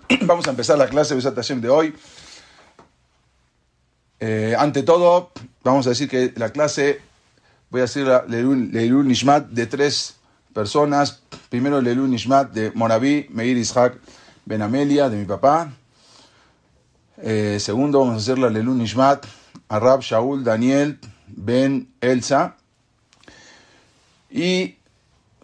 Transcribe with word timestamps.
Vamos 0.22 0.46
a 0.46 0.50
empezar 0.50 0.78
la 0.78 0.88
clase 0.88 1.14
de 1.14 1.60
de 1.60 1.68
hoy. 1.68 1.94
Eh, 4.24 4.54
ante 4.56 4.84
todo, 4.84 5.32
vamos 5.64 5.84
a 5.88 5.90
decir 5.90 6.08
que 6.08 6.32
la 6.36 6.50
clase, 6.50 7.00
voy 7.70 7.80
a 7.80 7.82
decir 7.82 8.06
Leilul 8.28 9.08
Nishmat 9.08 9.48
de 9.48 9.66
tres 9.66 10.14
personas. 10.54 11.22
Primero 11.48 11.80
Leilul 11.80 12.08
Nishmat 12.08 12.52
de 12.52 12.70
Moraví, 12.70 13.26
Meir 13.30 13.56
Ishak 13.56 13.98
Ben 14.44 14.62
Amelia, 14.62 15.08
de 15.08 15.16
mi 15.16 15.24
papá. 15.24 15.72
Eh, 17.18 17.58
segundo, 17.58 17.98
vamos 17.98 18.14
a 18.14 18.18
hacer 18.18 18.38
la 18.38 18.48
Leilul 18.48 18.78
Nishmat 18.78 19.26
a 19.68 19.80
Rab 19.80 20.02
Shaul 20.02 20.44
Daniel 20.44 21.00
Ben 21.26 21.88
Elsa. 22.00 22.56
Y 24.30 24.76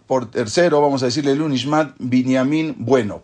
por 0.07 0.31
tercero, 0.31 0.79
vamos 0.79 1.03
a 1.03 1.07
decirle 1.07 1.31
Leilul 1.31 1.51
Nishmat 1.51 1.95
Binyamin 1.99 2.75
Bueno. 2.79 3.23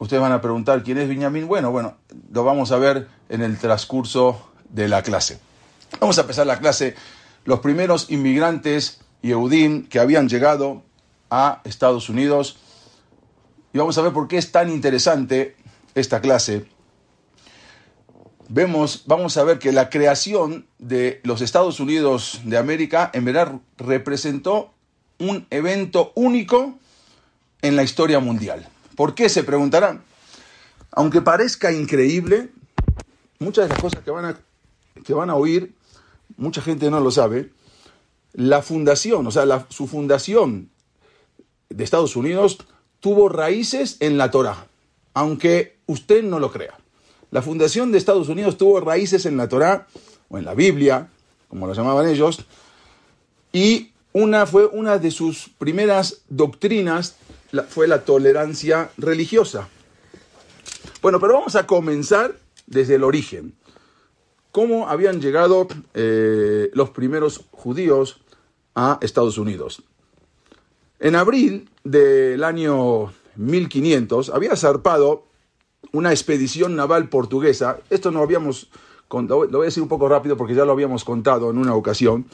Ustedes 0.00 0.22
van 0.22 0.32
a 0.32 0.40
preguntar 0.40 0.82
quién 0.82 0.96
es 0.96 1.10
Binyamin 1.10 1.46
Bueno. 1.46 1.70
Bueno, 1.70 1.98
lo 2.32 2.42
vamos 2.42 2.72
a 2.72 2.78
ver 2.78 3.06
en 3.28 3.42
el 3.42 3.58
transcurso 3.58 4.50
de 4.70 4.88
la 4.88 5.02
clase. 5.02 5.38
Vamos 6.00 6.16
a 6.16 6.22
empezar 6.22 6.46
la 6.46 6.58
clase. 6.58 6.94
Los 7.44 7.60
primeros 7.60 8.10
inmigrantes 8.10 9.02
Yehudim 9.20 9.88
que 9.88 9.98
habían 9.98 10.30
llegado 10.30 10.82
a 11.28 11.60
Estados 11.64 12.08
Unidos. 12.08 12.56
Y 13.74 13.78
vamos 13.78 13.98
a 13.98 14.00
ver 14.00 14.14
por 14.14 14.26
qué 14.26 14.38
es 14.38 14.50
tan 14.50 14.70
interesante 14.70 15.54
esta 15.94 16.22
clase. 16.22 16.64
Vemos, 18.48 19.04
vamos 19.04 19.36
a 19.36 19.44
ver 19.44 19.58
que 19.58 19.70
la 19.70 19.90
creación 19.90 20.66
de 20.78 21.20
los 21.24 21.42
Estados 21.42 21.78
Unidos 21.78 22.40
de 22.44 22.56
América 22.56 23.10
en 23.12 23.26
verdad 23.26 23.60
representó 23.76 24.72
un 25.18 25.46
evento 25.50 26.12
único 26.14 26.78
en 27.60 27.76
la 27.76 27.82
historia 27.82 28.18
mundial. 28.18 28.66
¿Por 29.00 29.14
qué? 29.14 29.30
Se 29.30 29.44
preguntarán. 29.44 30.02
Aunque 30.92 31.22
parezca 31.22 31.72
increíble, 31.72 32.50
muchas 33.38 33.64
de 33.64 33.70
las 33.70 33.80
cosas 33.80 34.02
que 34.02 34.10
van 34.10 34.26
a, 34.26 34.38
que 35.02 35.14
van 35.14 35.30
a 35.30 35.36
oír, 35.36 35.72
mucha 36.36 36.60
gente 36.60 36.90
no 36.90 37.00
lo 37.00 37.10
sabe, 37.10 37.48
la 38.34 38.60
fundación, 38.60 39.26
o 39.26 39.30
sea, 39.30 39.66
su 39.70 39.86
fundación 39.86 40.68
de 41.70 41.82
Estados 41.82 42.14
Unidos 42.14 42.58
tuvo 43.00 43.30
raíces 43.30 43.96
en 44.00 44.18
la 44.18 44.30
Torah, 44.30 44.66
aunque 45.14 45.78
usted 45.86 46.22
no 46.22 46.38
lo 46.38 46.52
crea. 46.52 46.78
La 47.30 47.40
fundación 47.40 47.92
de 47.92 47.96
Estados 47.96 48.28
Unidos 48.28 48.58
tuvo 48.58 48.80
raíces 48.80 49.24
en 49.24 49.38
la 49.38 49.48
Torah, 49.48 49.86
o 50.28 50.36
en 50.36 50.44
la 50.44 50.52
Biblia, 50.52 51.08
como 51.48 51.66
lo 51.66 51.72
llamaban 51.72 52.06
ellos, 52.06 52.44
y 53.50 53.92
una 54.12 54.44
fue 54.44 54.66
una 54.66 54.98
de 54.98 55.10
sus 55.10 55.48
primeras 55.56 56.18
doctrinas 56.28 57.16
fue 57.68 57.88
la 57.88 58.04
tolerancia 58.04 58.90
religiosa. 58.96 59.68
Bueno, 61.02 61.20
pero 61.20 61.34
vamos 61.34 61.56
a 61.56 61.66
comenzar 61.66 62.36
desde 62.66 62.96
el 62.96 63.04
origen. 63.04 63.54
¿Cómo 64.52 64.88
habían 64.88 65.20
llegado 65.20 65.68
eh, 65.94 66.70
los 66.74 66.90
primeros 66.90 67.46
judíos 67.50 68.20
a 68.74 68.98
Estados 69.00 69.38
Unidos? 69.38 69.82
En 70.98 71.16
abril 71.16 71.70
del 71.84 72.44
año 72.44 73.12
1500 73.36 74.30
había 74.30 74.56
zarpado 74.56 75.24
una 75.92 76.10
expedición 76.10 76.76
naval 76.76 77.08
portuguesa. 77.08 77.78
Esto 77.90 78.10
no 78.10 78.20
habíamos 78.20 78.70
contado, 79.08 79.44
lo 79.46 79.58
voy 79.58 79.64
a 79.64 79.66
decir 79.66 79.82
un 79.82 79.88
poco 79.88 80.08
rápido 80.08 80.36
porque 80.36 80.54
ya 80.54 80.64
lo 80.64 80.72
habíamos 80.72 81.04
contado 81.04 81.50
en 81.50 81.58
una 81.58 81.74
ocasión 81.74 82.26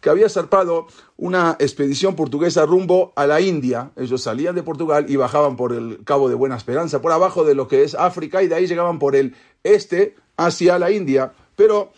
que 0.00 0.10
había 0.10 0.28
zarpado 0.28 0.86
una 1.16 1.56
expedición 1.58 2.16
portuguesa 2.16 2.66
rumbo 2.66 3.12
a 3.16 3.26
la 3.26 3.40
India. 3.40 3.92
Ellos 3.96 4.22
salían 4.22 4.54
de 4.54 4.62
Portugal 4.62 5.06
y 5.08 5.16
bajaban 5.16 5.56
por 5.56 5.72
el 5.72 6.04
Cabo 6.04 6.28
de 6.28 6.34
Buena 6.34 6.56
Esperanza, 6.56 7.00
por 7.00 7.12
abajo 7.12 7.44
de 7.44 7.54
lo 7.54 7.68
que 7.68 7.82
es 7.82 7.94
África, 7.94 8.42
y 8.42 8.48
de 8.48 8.54
ahí 8.54 8.66
llegaban 8.66 8.98
por 8.98 9.16
el 9.16 9.34
este 9.64 10.14
hacia 10.36 10.78
la 10.78 10.90
India. 10.90 11.32
Pero 11.56 11.92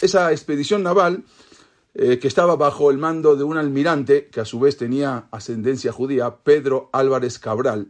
esa 0.00 0.32
expedición 0.32 0.82
naval, 0.82 1.24
eh, 1.94 2.18
que 2.18 2.28
estaba 2.28 2.56
bajo 2.56 2.90
el 2.90 2.98
mando 2.98 3.36
de 3.36 3.44
un 3.44 3.56
almirante, 3.56 4.26
que 4.26 4.40
a 4.40 4.44
su 4.44 4.60
vez 4.60 4.76
tenía 4.76 5.26
ascendencia 5.30 5.92
judía, 5.92 6.36
Pedro 6.36 6.90
Álvarez 6.92 7.38
Cabral, 7.38 7.88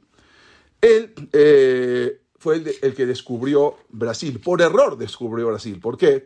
él 0.80 1.12
eh, 1.32 2.20
fue 2.38 2.56
el, 2.56 2.72
el 2.82 2.94
que 2.94 3.06
descubrió 3.06 3.76
Brasil. 3.90 4.40
Por 4.40 4.62
error 4.62 4.96
descubrió 4.96 5.48
Brasil. 5.48 5.78
¿Por 5.80 5.98
qué? 5.98 6.24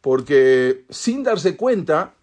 Porque 0.00 0.84
sin 0.88 1.22
darse 1.22 1.56
cuenta, 1.56 2.14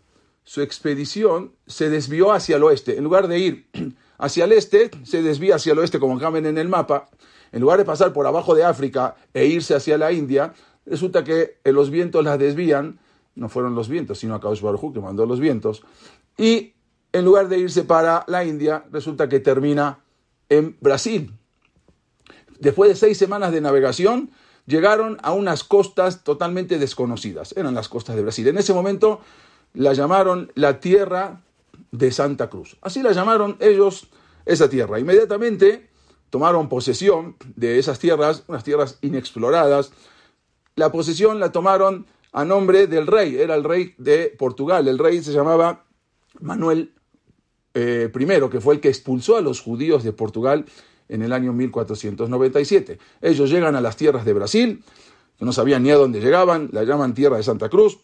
su 0.49 0.63
expedición 0.63 1.51
se 1.67 1.91
desvió 1.91 2.31
hacia 2.31 2.55
el 2.55 2.63
oeste. 2.63 2.97
En 2.97 3.03
lugar 3.03 3.27
de 3.27 3.37
ir 3.37 3.67
hacia 4.17 4.45
el 4.45 4.51
este, 4.51 4.89
se 5.03 5.21
desvía 5.21 5.57
hacia 5.57 5.73
el 5.73 5.77
oeste, 5.77 5.99
como 5.99 6.17
caben 6.17 6.47
en 6.47 6.57
el 6.57 6.67
mapa. 6.67 7.07
En 7.51 7.61
lugar 7.61 7.77
de 7.77 7.85
pasar 7.85 8.13
por 8.13 8.25
abajo 8.25 8.55
de 8.55 8.63
África 8.63 9.15
e 9.31 9.45
irse 9.45 9.75
hacia 9.75 9.99
la 9.99 10.11
India, 10.11 10.55
resulta 10.87 11.23
que 11.23 11.59
los 11.65 11.91
vientos 11.91 12.23
la 12.23 12.39
desvían. 12.39 12.97
No 13.35 13.47
fueron 13.47 13.75
los 13.75 13.89
vientos, 13.89 14.17
sino 14.17 14.33
a 14.33 14.41
Kaush 14.41 14.61
Baruj 14.61 14.91
que 14.91 14.99
mandó 14.99 15.27
los 15.27 15.39
vientos. 15.39 15.83
Y 16.35 16.73
en 17.13 17.25
lugar 17.25 17.47
de 17.47 17.59
irse 17.59 17.83
para 17.83 18.25
la 18.27 18.43
India, 18.43 18.85
resulta 18.91 19.29
que 19.29 19.39
termina 19.39 19.99
en 20.49 20.75
Brasil. 20.81 21.31
Después 22.59 22.89
de 22.89 22.95
seis 22.95 23.19
semanas 23.19 23.51
de 23.51 23.61
navegación, 23.61 24.31
llegaron 24.65 25.19
a 25.21 25.31
unas 25.31 25.63
costas 25.63 26.23
totalmente 26.23 26.79
desconocidas. 26.79 27.53
Eran 27.55 27.75
las 27.75 27.87
costas 27.87 28.15
de 28.15 28.23
Brasil. 28.23 28.47
En 28.47 28.57
ese 28.57 28.73
momento 28.73 29.21
la 29.73 29.93
llamaron 29.93 30.51
la 30.55 30.79
tierra 30.79 31.41
de 31.91 32.11
Santa 32.11 32.49
Cruz. 32.49 32.77
Así 32.81 33.01
la 33.01 33.11
llamaron 33.11 33.57
ellos 33.59 34.09
esa 34.45 34.69
tierra. 34.69 34.99
Inmediatamente 34.99 35.89
tomaron 36.29 36.69
posesión 36.69 37.35
de 37.55 37.79
esas 37.79 37.99
tierras, 37.99 38.43
unas 38.47 38.63
tierras 38.63 38.97
inexploradas. 39.01 39.91
La 40.75 40.91
posesión 40.91 41.39
la 41.39 41.51
tomaron 41.51 42.05
a 42.31 42.45
nombre 42.45 42.87
del 42.87 43.07
rey, 43.07 43.35
era 43.35 43.55
el 43.55 43.63
rey 43.63 43.95
de 43.97 44.33
Portugal. 44.37 44.87
El 44.87 44.99
rey 44.99 45.21
se 45.23 45.33
llamaba 45.33 45.85
Manuel 46.39 46.93
eh, 47.73 48.11
I, 48.13 48.49
que 48.49 48.61
fue 48.61 48.75
el 48.75 48.81
que 48.81 48.89
expulsó 48.89 49.37
a 49.37 49.41
los 49.41 49.61
judíos 49.61 50.03
de 50.03 50.13
Portugal 50.13 50.65
en 51.07 51.21
el 51.23 51.33
año 51.33 51.53
1497. 51.53 52.99
Ellos 53.21 53.49
llegan 53.49 53.75
a 53.75 53.81
las 53.81 53.97
tierras 53.97 54.25
de 54.25 54.33
Brasil, 54.33 54.83
no 55.39 55.51
sabían 55.53 55.83
ni 55.83 55.91
a 55.91 55.95
dónde 55.95 56.19
llegaban, 56.19 56.69
la 56.71 56.83
llaman 56.83 57.13
tierra 57.13 57.37
de 57.37 57.43
Santa 57.43 57.69
Cruz. 57.69 57.99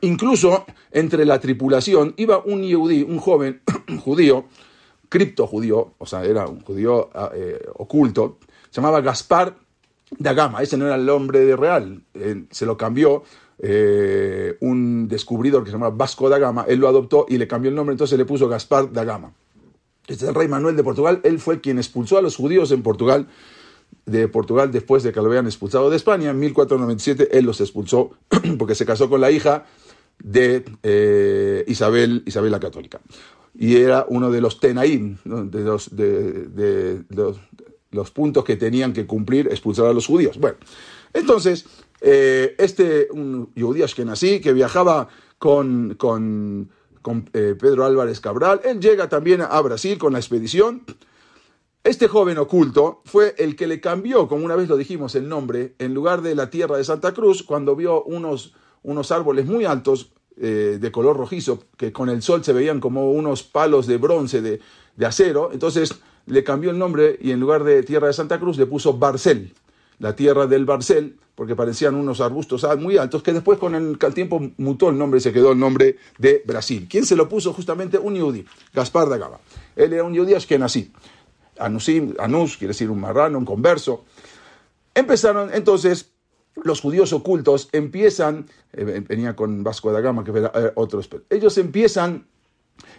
Incluso 0.00 0.64
entre 0.90 1.24
la 1.24 1.38
tripulación 1.38 2.14
iba 2.16 2.38
un 2.38 2.62
yudí, 2.62 3.02
un 3.02 3.18
joven 3.18 3.60
judío, 4.04 4.46
cripto 5.08 5.46
judío, 5.46 5.94
o 5.98 6.06
sea, 6.06 6.24
era 6.24 6.46
un 6.46 6.60
judío 6.62 7.10
ah, 7.14 7.30
eh, 7.34 7.60
oculto, 7.74 8.38
se 8.70 8.80
llamaba 8.80 9.00
Gaspar 9.02 9.54
da 10.18 10.32
Gama, 10.32 10.62
ese 10.62 10.76
no 10.76 10.86
era 10.86 10.94
el 10.94 11.04
nombre 11.04 11.40
de 11.40 11.56
real, 11.56 12.02
eh, 12.14 12.44
se 12.50 12.66
lo 12.66 12.76
cambió 12.76 13.22
eh, 13.58 14.56
un 14.60 15.08
descubridor 15.08 15.62
que 15.62 15.70
se 15.70 15.74
llamaba 15.74 15.94
Vasco 15.94 16.28
da 16.28 16.38
Gama, 16.38 16.64
él 16.66 16.80
lo 16.80 16.88
adoptó 16.88 17.26
y 17.28 17.36
le 17.36 17.46
cambió 17.46 17.68
el 17.68 17.74
nombre, 17.74 17.92
entonces 17.92 18.18
le 18.18 18.24
puso 18.24 18.48
Gaspar 18.48 18.90
da 18.92 19.04
Gama. 19.04 19.32
Este 20.06 20.24
es 20.24 20.30
el 20.30 20.34
rey 20.34 20.48
Manuel 20.48 20.76
de 20.76 20.82
Portugal, 20.82 21.20
él 21.22 21.38
fue 21.38 21.60
quien 21.60 21.78
expulsó 21.78 22.18
a 22.18 22.22
los 22.22 22.36
judíos 22.36 22.72
en 22.72 22.82
Portugal, 22.82 23.28
de 24.06 24.26
Portugal 24.28 24.72
después 24.72 25.02
de 25.02 25.12
que 25.12 25.20
lo 25.20 25.26
habían 25.26 25.46
expulsado 25.46 25.90
de 25.90 25.96
España, 25.96 26.30
en 26.30 26.38
1497 26.38 27.38
él 27.38 27.44
los 27.44 27.60
expulsó 27.60 28.12
porque 28.58 28.74
se 28.74 28.86
casó 28.86 29.08
con 29.08 29.20
la 29.20 29.30
hija 29.30 29.66
de 30.22 30.64
eh, 30.82 31.64
Isabel, 31.66 32.22
Isabel 32.26 32.50
la 32.50 32.60
Católica. 32.60 33.00
Y 33.54 33.76
era 33.76 34.06
uno 34.08 34.30
de 34.30 34.40
los 34.40 34.60
tenaín, 34.60 35.18
de, 35.24 35.60
los, 35.60 35.94
de, 35.94 37.04
los, 37.90 38.10
puntos 38.10 38.44
que 38.44 38.56
tenían 38.56 38.92
que 38.92 39.06
cumplir 39.06 39.48
expulsar 39.48 39.86
a 39.86 39.92
los 39.92 40.06
judíos. 40.06 40.38
Bueno, 40.38 40.56
entonces, 41.12 41.66
eh, 42.00 42.54
este 42.58 43.08
un 43.12 43.52
que 43.94 44.04
nací, 44.04 44.40
que 44.40 44.52
viajaba 44.52 45.08
con, 45.38 45.96
con, 45.98 46.70
eh, 47.34 47.54
Pedro 47.60 47.84
Álvarez 47.84 48.20
Cabral, 48.20 48.60
él 48.64 48.80
llega 48.80 49.08
también 49.08 49.42
a 49.42 49.60
Brasil 49.60 49.98
con 49.98 50.14
la 50.14 50.18
expedición. 50.18 50.84
Este 51.84 52.06
joven 52.06 52.38
oculto 52.38 53.02
fue 53.04 53.34
el 53.38 53.56
que 53.56 53.66
le 53.66 53.80
cambió, 53.80 54.28
como 54.28 54.44
una 54.44 54.54
vez 54.54 54.68
lo 54.68 54.76
dijimos, 54.76 55.16
el 55.16 55.28
nombre, 55.28 55.74
en 55.78 55.94
lugar 55.94 56.22
de 56.22 56.36
la 56.36 56.48
tierra 56.48 56.76
de 56.76 56.84
Santa 56.84 57.12
Cruz, 57.12 57.42
cuando 57.42 57.74
vio 57.74 58.04
unos 58.04 58.54
unos 58.82 59.12
árboles 59.12 59.46
muy 59.46 59.64
altos 59.64 60.12
eh, 60.36 60.78
de 60.80 60.90
color 60.90 61.16
rojizo, 61.16 61.64
que 61.76 61.92
con 61.92 62.08
el 62.08 62.22
sol 62.22 62.42
se 62.42 62.52
veían 62.52 62.80
como 62.80 63.12
unos 63.12 63.42
palos 63.42 63.86
de 63.86 63.98
bronce, 63.98 64.40
de, 64.40 64.60
acero. 65.04 65.50
Entonces 65.52 66.00
le 66.26 66.42
cambió 66.42 66.70
el 66.70 66.78
nombre 66.78 67.18
y 67.20 67.32
en 67.32 67.40
lugar 67.40 67.64
de 67.64 67.82
tierra 67.82 68.06
de 68.06 68.12
Santa 68.12 68.40
Cruz 68.40 68.56
le 68.56 68.66
puso 68.66 68.94
Barcel, 68.94 69.52
la 69.98 70.16
tierra 70.16 70.46
del 70.46 70.64
Barcel, 70.64 71.16
porque 71.34 71.54
parecían 71.54 71.94
unos 71.94 72.20
arbustos 72.20 72.66
muy 72.78 72.96
altos, 72.96 73.22
que 73.22 73.32
después 73.32 73.58
con 73.58 73.74
el, 73.74 73.98
tiempo 74.14 74.40
mutó 74.56 74.90
el 74.90 74.98
nombre 74.98 75.18
y 75.18 75.20
se 75.20 75.32
quedó 75.32 75.52
el 75.52 75.58
nombre 75.58 75.96
de 76.18 76.42
Brasil. 76.46 76.86
¿Quién 76.88 77.04
se 77.04 77.16
lo 77.16 77.28
puso? 77.28 77.52
Justamente 77.52 77.98
un 77.98 78.14
yudí, 78.14 78.44
Gaspar 78.72 79.08
da 79.08 79.18
Gama. 79.18 79.38
Él 79.76 79.92
era 79.92 80.04
un 80.04 80.14
yudí 80.14 80.34
nací 80.58 80.92
Anusim, 81.58 82.14
Anus, 82.18 82.56
quiere 82.56 82.72
decir 82.72 82.90
un 82.90 83.00
marrano, 83.00 83.38
un 83.38 83.44
converso. 83.44 84.04
Empezaron 84.94 85.50
entonces 85.52 86.11
los 86.64 86.80
judíos 86.80 87.12
ocultos 87.12 87.68
empiezan, 87.72 88.46
eh, 88.72 89.02
venía 89.06 89.34
con 89.34 89.62
Vasco 89.64 89.92
da 89.92 90.00
Gama, 90.00 90.24
que 90.24 90.30
era 90.30 90.52
otro, 90.74 91.00
ellos 91.30 91.58
empiezan 91.58 92.26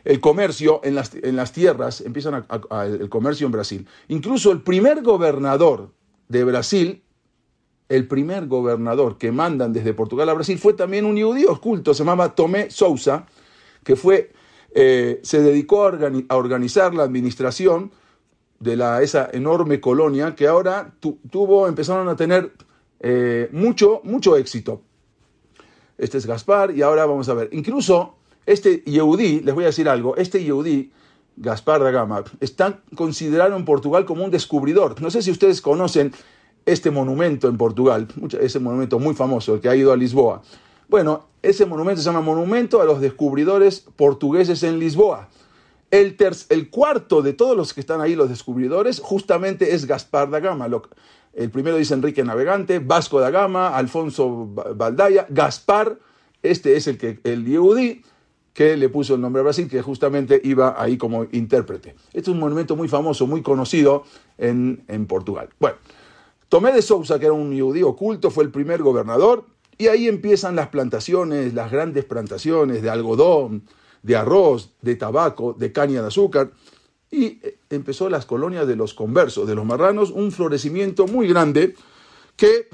el 0.03 0.19
comercio 0.19 0.81
en 0.83 0.95
las, 0.95 1.13
en 1.15 1.35
las 1.35 1.51
tierras, 1.51 2.01
empiezan 2.01 2.45
el 2.71 3.09
comercio 3.09 3.45
en 3.45 3.51
Brasil. 3.51 3.87
Incluso 4.07 4.51
el 4.51 4.61
primer 4.61 5.01
gobernador 5.01 5.91
de 6.27 6.43
Brasil, 6.43 7.03
el 7.89 8.07
primer 8.07 8.47
gobernador 8.47 9.17
que 9.17 9.31
mandan 9.31 9.73
desde 9.73 9.93
Portugal 9.93 10.29
a 10.29 10.33
Brasil 10.33 10.57
fue 10.57 10.73
también 10.73 11.05
un 11.05 11.21
judío 11.21 11.51
oculto, 11.51 11.93
se 11.93 11.99
llamaba 11.99 12.35
Tomé 12.35 12.69
Sousa, 12.71 13.25
que 13.83 13.95
fue, 13.95 14.31
eh, 14.73 15.19
se 15.23 15.41
dedicó 15.41 15.85
a, 15.85 16.35
organizar 16.35 16.93
la 16.93 17.03
administración 17.03 17.91
de 18.59 18.77
la, 18.77 19.01
esa 19.01 19.29
enorme 19.31 19.79
colonia 19.79 20.35
que 20.35 20.47
ahora 20.47 20.93
tuvo, 20.99 21.67
empezaron 21.67 22.07
a 22.07 22.15
tener 22.15 22.53
eh, 23.03 23.49
mucho, 23.51 23.99
mucho 24.03 24.37
éxito. 24.37 24.81
Este 25.97 26.17
es 26.17 26.25
Gaspar 26.25 26.71
y 26.75 26.81
ahora 26.81 27.05
vamos 27.05 27.27
a 27.29 27.33
ver. 27.33 27.49
Incluso 27.51 28.15
este 28.45 28.81
Yehudí, 28.85 29.41
les 29.41 29.53
voy 29.53 29.65
a 29.65 29.67
decir 29.67 29.87
algo, 29.89 30.15
este 30.15 30.43
Yehudí, 30.43 30.91
Gaspar 31.35 31.83
da 31.83 31.91
Gama, 31.91 32.23
está 32.39 32.79
considerado 32.95 33.55
en 33.55 33.65
Portugal 33.65 34.05
como 34.05 34.23
un 34.23 34.31
descubridor. 34.31 35.01
No 35.01 35.11
sé 35.11 35.21
si 35.21 35.31
ustedes 35.31 35.61
conocen 35.61 36.13
este 36.65 36.91
monumento 36.91 37.49
en 37.49 37.57
Portugal, 37.57 38.07
ese 38.39 38.59
monumento 38.59 38.99
muy 38.99 39.15
famoso, 39.15 39.55
el 39.55 39.59
que 39.61 39.67
ha 39.69 39.75
ido 39.75 39.91
a 39.91 39.97
Lisboa. 39.97 40.41
Bueno, 40.87 41.27
ese 41.41 41.65
monumento 41.65 42.01
se 42.01 42.05
llama 42.05 42.21
Monumento 42.21 42.81
a 42.81 42.85
los 42.85 43.01
Descubridores 43.01 43.81
Portugueses 43.95 44.63
en 44.63 44.79
Lisboa. 44.79 45.27
El, 45.91 46.15
el 46.49 46.69
cuarto 46.69 47.21
de 47.21 47.33
todos 47.33 47.57
los 47.57 47.73
que 47.73 47.81
están 47.81 47.99
ahí, 47.99 48.15
los 48.15 48.29
descubridores, 48.29 48.99
justamente 48.99 49.75
es 49.75 49.85
Gaspar 49.85 50.29
da 50.29 50.39
Gama. 50.39 50.69
El 51.33 51.49
primero 51.49 51.77
dice 51.77 51.93
Enrique 51.93 52.23
Navegante, 52.23 52.79
Vasco 52.79 53.19
da 53.19 53.31
Gama, 53.31 53.75
Alfonso 53.75 54.47
Baldaya, 54.75 55.25
Gaspar, 55.29 55.97
este 56.43 56.75
es 56.75 56.87
el, 56.87 56.97
que, 56.97 57.19
el 57.23 57.45
Yehudí, 57.45 58.03
que 58.53 58.77
le 58.77 58.89
puso 58.89 59.15
el 59.15 59.21
nombre 59.21 59.39
a 59.39 59.43
Brasil, 59.43 59.67
que 59.67 59.81
justamente 59.81 60.39
iba 60.43 60.81
ahí 60.81 60.97
como 60.97 61.25
intérprete. 61.31 61.95
Este 62.07 62.19
es 62.19 62.27
un 62.27 62.39
monumento 62.39 62.75
muy 62.75 62.87
famoso, 62.87 63.25
muy 63.25 63.41
conocido 63.41 64.03
en, 64.37 65.05
Portugal. 65.07 65.49
Bueno, 65.59 65.77
Tomé 66.49 66.71
de 66.71 66.83
Sousa, 66.83 67.17
que 67.17 67.25
era 67.25 67.33
un 67.33 67.59
judío 67.59 67.89
oculto, 67.89 68.29
fue 68.29 68.43
el 68.43 68.51
primer 68.51 68.83
gobernador, 68.83 69.45
y 69.79 69.87
ahí 69.87 70.07
empiezan 70.07 70.55
las 70.55 70.67
plantaciones, 70.67 71.55
las 71.55 71.71
grandes 71.71 72.05
plantaciones 72.05 72.83
de 72.83 72.91
algodón, 72.91 73.63
de 74.03 74.15
arroz, 74.15 74.71
de 74.83 74.95
tabaco, 74.95 75.53
de 75.57 75.71
caña 75.71 76.01
de 76.01 76.07
azúcar, 76.09 76.51
y 77.13 77.39
eh, 77.43 77.59
empezó 77.69 78.09
las 78.09 78.25
colonias 78.25 78.67
de 78.67 78.75
los 78.75 78.95
conversos, 78.95 79.47
de 79.47 79.53
los 79.53 79.65
marranos, 79.65 80.09
un 80.09 80.31
florecimiento 80.31 81.05
muy 81.05 81.27
grande 81.27 81.75
que 82.35 82.67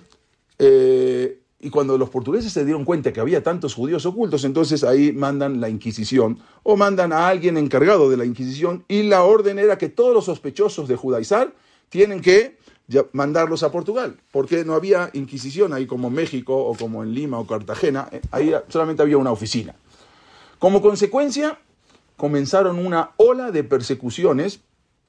eh, 0.58 1.42
y 1.60 1.70
cuando 1.70 1.98
los 1.98 2.10
portugueses 2.10 2.54
se 2.54 2.64
dieron 2.64 2.86
cuenta 2.86 3.12
que 3.12 3.20
había 3.20 3.44
tantos 3.44 3.74
judíos 3.74 4.06
ocultos, 4.06 4.46
entonces 4.46 4.86
ahí 4.86 5.12
mandan 5.12 5.60
la 5.60 5.68
Inquisición 5.68 6.40
o 6.64 6.78
mandan 6.78 7.12
a 7.12 7.28
alguien 7.28 7.58
encargado 7.58 8.10
de 8.10 8.16
la 8.16 8.24
Inquisición 8.24 8.86
y 8.88 9.04
la 9.04 9.24
orden 9.24 9.60
era 9.60 9.78
que 9.78 9.90
todos 9.90 10.14
los 10.14 10.26
sospechosos 10.26 10.88
de 10.88 10.96
judaizar 10.96 11.54
tienen 11.90 12.22
que 12.22 12.58
mandarlos 13.12 13.64
a 13.64 13.72
Portugal, 13.74 14.22
porque 14.32 14.64
no 14.64 14.74
había 14.74 15.10
Inquisición 15.14 15.74
ahí 15.74 15.86
como 15.86 16.10
México 16.10 16.56
o 16.56 16.76
como 16.76 17.04
en 17.04 17.14
Lima 17.14 17.40
o 17.40 17.46
Cartagena, 17.46 18.08
eh, 18.10 18.22
ahí 18.32 18.54
solamente 18.70 19.02
había 19.02 19.18
una 19.18 19.32
oficina. 19.32 19.76
Como 20.60 20.82
consecuencia, 20.82 21.60
comenzaron 22.20 22.86
una 22.86 23.12
ola 23.16 23.50
de 23.50 23.64
persecuciones, 23.64 24.60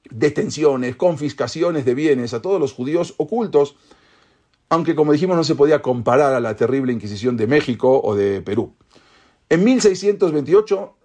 detenciones, 0.09 0.95
confiscaciones 0.95 1.85
de 1.85 1.93
bienes 1.93 2.33
a 2.33 2.41
todos 2.41 2.59
los 2.59 2.71
judíos 2.73 3.13
ocultos, 3.17 3.75
aunque 4.69 4.95
como 4.95 5.11
dijimos 5.11 5.35
no 5.35 5.43
se 5.43 5.53
podía 5.53 5.81
comparar 5.81 6.33
a 6.33 6.39
la 6.39 6.55
terrible 6.55 6.93
Inquisición 6.93 7.35
de 7.35 7.47
México 7.47 8.01
o 8.01 8.15
de 8.15 8.41
Perú. 8.41 8.73
En 9.49 9.65
1628 9.65 10.95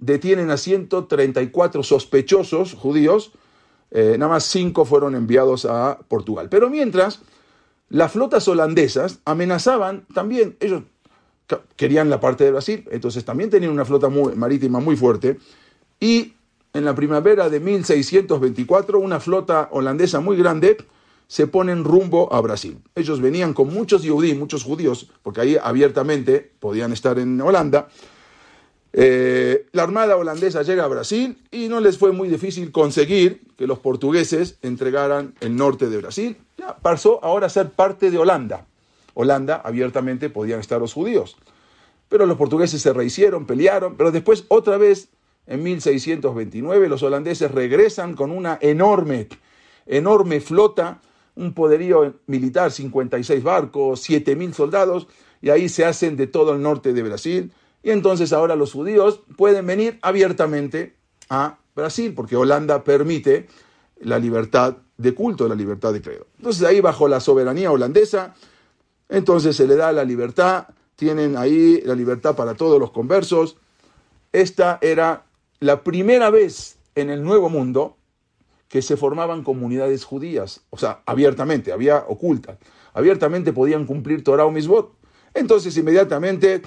detienen 0.00 0.50
a 0.50 0.56
134 0.56 1.84
sospechosos 1.84 2.74
judíos, 2.74 3.30
eh, 3.92 4.16
nada 4.18 4.32
más 4.32 4.44
cinco 4.44 4.84
fueron 4.84 5.14
enviados 5.14 5.64
a 5.64 6.00
Portugal. 6.08 6.48
Pero 6.50 6.68
mientras, 6.68 7.20
las 7.88 8.10
flotas 8.10 8.48
holandesas 8.48 9.20
amenazaban 9.24 10.06
también, 10.12 10.56
ellos 10.58 10.82
querían 11.76 12.10
la 12.10 12.20
parte 12.20 12.44
de 12.44 12.52
Brasil, 12.52 12.84
entonces 12.90 13.24
también 13.24 13.50
tenían 13.50 13.72
una 13.72 13.84
flota 13.84 14.08
marítima 14.08 14.80
muy 14.80 14.96
fuerte, 14.96 15.38
y 16.00 16.34
en 16.72 16.84
la 16.84 16.94
primavera 16.94 17.48
de 17.48 17.60
1624 17.60 18.98
una 18.98 19.20
flota 19.20 19.68
holandesa 19.72 20.20
muy 20.20 20.36
grande 20.36 20.76
se 21.26 21.46
ponen 21.46 21.84
rumbo 21.84 22.32
a 22.32 22.40
Brasil. 22.40 22.78
Ellos 22.94 23.20
venían 23.20 23.52
con 23.52 23.72
muchos 23.72 24.06
judíos, 24.06 24.38
muchos 24.38 24.62
judíos, 24.62 25.10
porque 25.22 25.40
ahí 25.40 25.56
abiertamente 25.60 26.52
podían 26.58 26.92
estar 26.92 27.18
en 27.18 27.40
Holanda. 27.40 27.88
Eh, 28.92 29.66
la 29.72 29.82
armada 29.82 30.16
holandesa 30.16 30.62
llega 30.62 30.84
a 30.84 30.88
Brasil 30.88 31.42
y 31.50 31.68
no 31.68 31.80
les 31.80 31.98
fue 31.98 32.12
muy 32.12 32.28
difícil 32.28 32.72
conseguir 32.72 33.42
que 33.56 33.66
los 33.66 33.78
portugueses 33.80 34.58
entregaran 34.62 35.34
el 35.40 35.56
norte 35.56 35.88
de 35.88 35.98
Brasil. 35.98 36.36
Ya 36.56 36.76
pasó 36.76 37.22
ahora 37.22 37.46
a 37.46 37.50
ser 37.50 37.70
parte 37.70 38.10
de 38.10 38.18
Holanda. 38.18 38.66
Holanda 39.18 39.62
abiertamente 39.64 40.28
podían 40.28 40.60
estar 40.60 40.78
los 40.78 40.92
judíos. 40.92 41.38
Pero 42.10 42.26
los 42.26 42.36
portugueses 42.36 42.82
se 42.82 42.92
rehicieron, 42.92 43.46
pelearon, 43.46 43.96
pero 43.96 44.12
después 44.12 44.44
otra 44.48 44.76
vez 44.76 45.08
en 45.46 45.62
1629 45.62 46.88
los 46.88 47.02
holandeses 47.02 47.50
regresan 47.50 48.14
con 48.14 48.30
una 48.30 48.58
enorme, 48.60 49.28
enorme 49.86 50.40
flota 50.40 51.00
un 51.34 51.54
poderío 51.54 52.14
militar, 52.26 52.70
56 52.70 53.42
barcos, 53.42 54.08
7.000 54.08 54.52
soldados, 54.52 55.06
y 55.40 55.48
ahí 55.48 55.70
se 55.70 55.86
hacen 55.86 56.16
de 56.16 56.26
todo 56.26 56.52
el 56.52 56.60
norte 56.60 56.92
de 56.92 57.02
Brasil. 57.02 57.52
Y 57.82 57.90
entonces 57.90 58.34
ahora 58.34 58.54
los 58.54 58.72
judíos 58.72 59.20
pueden 59.36 59.66
venir 59.66 59.98
abiertamente 60.02 60.94
a 61.30 61.58
Brasil, 61.74 62.12
porque 62.14 62.36
Holanda 62.36 62.84
permite 62.84 63.48
la 63.98 64.18
libertad 64.18 64.76
de 64.98 65.14
culto, 65.14 65.48
la 65.48 65.54
libertad 65.54 65.94
de 65.94 66.02
credo. 66.02 66.26
Entonces 66.36 66.64
ahí 66.64 66.80
bajo 66.80 67.08
la 67.08 67.20
soberanía 67.20 67.70
holandesa, 67.70 68.34
entonces 69.08 69.56
se 69.56 69.66
le 69.66 69.76
da 69.76 69.92
la 69.92 70.04
libertad, 70.04 70.68
tienen 70.96 71.36
ahí 71.36 71.80
la 71.84 71.94
libertad 71.94 72.34
para 72.34 72.54
todos 72.54 72.80
los 72.80 72.90
conversos. 72.90 73.56
Esta 74.32 74.78
era 74.80 75.26
la 75.60 75.82
primera 75.84 76.30
vez 76.30 76.78
en 76.94 77.10
el 77.10 77.22
Nuevo 77.22 77.48
Mundo 77.48 77.96
que 78.68 78.82
se 78.82 78.96
formaban 78.96 79.44
comunidades 79.44 80.04
judías, 80.04 80.62
o 80.70 80.76
sea, 80.76 81.02
abiertamente, 81.06 81.72
había 81.72 82.04
ocultas, 82.08 82.58
abiertamente 82.94 83.52
podían 83.52 83.86
cumplir 83.86 84.24
Torah 84.24 84.44
o 84.44 84.50
Misbot. 84.50 84.92
Entonces 85.34 85.76
inmediatamente 85.76 86.62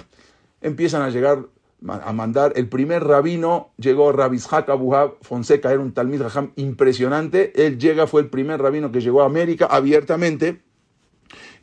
empiezan 0.62 1.02
a 1.02 1.10
llegar, 1.10 1.46
a 1.86 2.12
mandar, 2.12 2.52
el 2.56 2.68
primer 2.68 3.04
rabino 3.04 3.72
llegó, 3.76 4.12
Rabishak 4.12 4.68
Abuhab 4.70 5.14
Fonseca, 5.20 5.70
era 5.70 5.80
un 5.80 5.92
Talmid 5.92 6.22
Raham 6.22 6.52
impresionante, 6.56 7.66
él 7.66 7.78
llega, 7.78 8.06
fue 8.06 8.22
el 8.22 8.30
primer 8.30 8.62
rabino 8.62 8.90
que 8.92 9.00
llegó 9.00 9.22
a 9.22 9.26
América 9.26 9.66
abiertamente, 9.66 10.62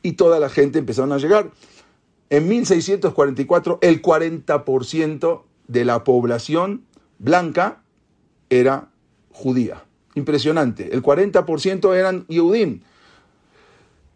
y 0.07 0.13
toda 0.13 0.39
la 0.39 0.47
gente 0.47 0.79
empezaron 0.79 1.11
a 1.11 1.17
llegar. 1.17 1.51
En 2.29 2.47
1644, 2.47 3.79
el 3.81 4.01
40% 4.01 5.41
de 5.67 5.83
la 5.83 6.05
población 6.05 6.85
blanca 7.19 7.83
era 8.49 8.87
judía. 9.31 9.83
Impresionante. 10.15 10.93
El 10.93 11.03
40% 11.03 11.93
eran 11.93 12.25
Yehudim. 12.29 12.83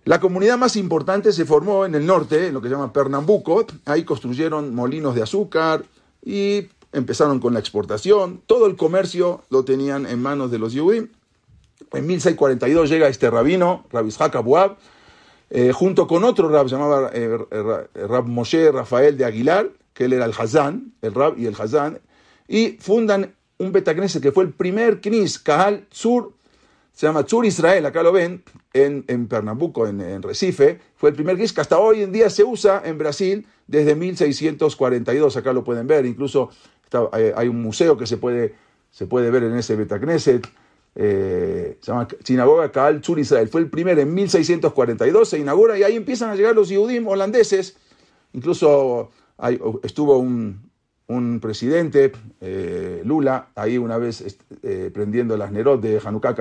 La 0.05 0.21
comunidad 0.21 0.57
más 0.57 0.77
importante 0.77 1.33
se 1.33 1.43
formó 1.43 1.85
en 1.85 1.93
el 1.93 2.05
norte, 2.05 2.47
en 2.47 2.53
lo 2.53 2.61
que 2.61 2.69
llama 2.69 2.93
Pernambuco. 2.93 3.65
Ahí 3.83 4.05
construyeron 4.05 4.73
molinos 4.73 5.13
de 5.13 5.23
azúcar 5.23 5.83
y 6.23 6.69
empezaron 6.93 7.41
con 7.41 7.53
la 7.53 7.59
exportación. 7.59 8.41
Todo 8.45 8.65
el 8.67 8.77
comercio 8.77 9.43
lo 9.49 9.65
tenían 9.65 10.05
en 10.05 10.21
manos 10.21 10.51
de 10.51 10.57
los 10.57 10.71
Yehudim. 10.71 11.09
En 11.91 12.07
1642 12.07 12.89
llega 12.89 13.09
este 13.09 13.29
rabino, 13.29 13.85
Rabishak 13.91 14.37
Abuab, 14.37 14.77
eh, 15.53 15.73
junto 15.73 16.07
con 16.07 16.23
otro 16.23 16.47
rab, 16.47 16.67
llamaba 16.67 17.11
eh, 17.13 17.27
Rab 17.93 18.25
Moshe 18.25 18.71
Rafael 18.71 19.17
de 19.17 19.25
Aguilar, 19.25 19.69
que 19.93 20.05
él 20.05 20.13
era 20.13 20.23
el 20.23 20.31
Hazán, 20.31 20.93
el 21.01 21.13
rab 21.13 21.37
y 21.37 21.45
el 21.45 21.55
Hazán, 21.59 21.99
y 22.47 22.77
fundan 22.79 23.35
un 23.57 23.73
Betagneset 23.73 24.23
que 24.23 24.31
fue 24.31 24.45
el 24.45 24.51
primer 24.51 25.01
Knis, 25.01 25.39
Kahal 25.39 25.87
Sur, 25.91 26.31
se 26.93 27.05
llama 27.05 27.27
Sur 27.27 27.45
Israel, 27.45 27.85
acá 27.85 28.01
lo 28.01 28.13
ven, 28.13 28.43
en, 28.71 29.03
en 29.09 29.27
Pernambuco, 29.27 29.85
en, 29.87 30.23
Recife, 30.23 30.79
fue 30.95 31.09
el 31.09 31.15
primer 31.15 31.35
Knis 31.35 31.51
que 31.51 31.59
hasta 31.59 31.79
hoy 31.79 32.01
en 32.01 32.13
día 32.13 32.29
se 32.29 32.45
usa 32.45 32.81
en 32.85 32.97
Brasil 32.97 33.45
desde 33.67 33.93
1642, 33.93 35.35
acá 35.35 35.51
lo 35.51 35.65
pueden 35.65 35.85
ver, 35.85 36.05
incluso 36.05 36.49
hay, 37.11 37.49
un 37.49 37.61
museo 37.61 37.97
que 37.97 38.07
se 38.07 38.15
puede, 38.15 38.55
se 38.89 39.05
puede 39.05 39.29
ver 39.29 39.43
en 39.43 39.57
ese 39.57 39.75
Betagneset, 39.75 40.47
eh, 40.95 41.77
se 41.81 41.91
llama 41.91 42.07
Sinagoga 42.23 42.71
Kahal 42.71 43.03
Sur 43.03 43.19
Israel, 43.19 43.47
fue 43.47 43.61
el 43.61 43.69
primer 43.69 43.97
en 43.99 44.13
1642, 44.13 45.29
se 45.29 45.39
inaugura 45.39 45.77
y 45.77 45.83
ahí 45.83 45.95
empiezan 45.95 46.29
a 46.29 46.35
llegar 46.35 46.55
los 46.55 46.69
Yehudim 46.69 47.07
holandeses, 47.07 47.77
incluso 48.33 49.11
estuvo 49.83 50.17
un, 50.17 50.71
un 51.07 51.39
presidente, 51.39 52.11
eh, 52.39 53.01
Lula, 53.05 53.49
ahí 53.55 53.77
una 53.77 53.97
vez 53.97 54.37
eh, 54.63 54.91
prendiendo 54.93 55.35
las 55.37 55.51
Nerot 55.51 55.81
de 55.81 56.01
Hanukkah, 56.03 56.35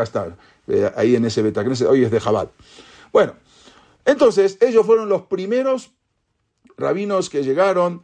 ahí 0.96 1.16
en 1.16 1.24
ese 1.24 1.42
Betacneset, 1.42 1.88
hoy 1.88 2.04
es 2.04 2.10
de 2.10 2.20
Jabat. 2.20 2.50
Bueno, 3.12 3.34
entonces 4.04 4.58
ellos 4.60 4.86
fueron 4.86 5.08
los 5.08 5.22
primeros 5.22 5.90
rabinos 6.76 7.30
que 7.30 7.42
llegaron. 7.42 8.02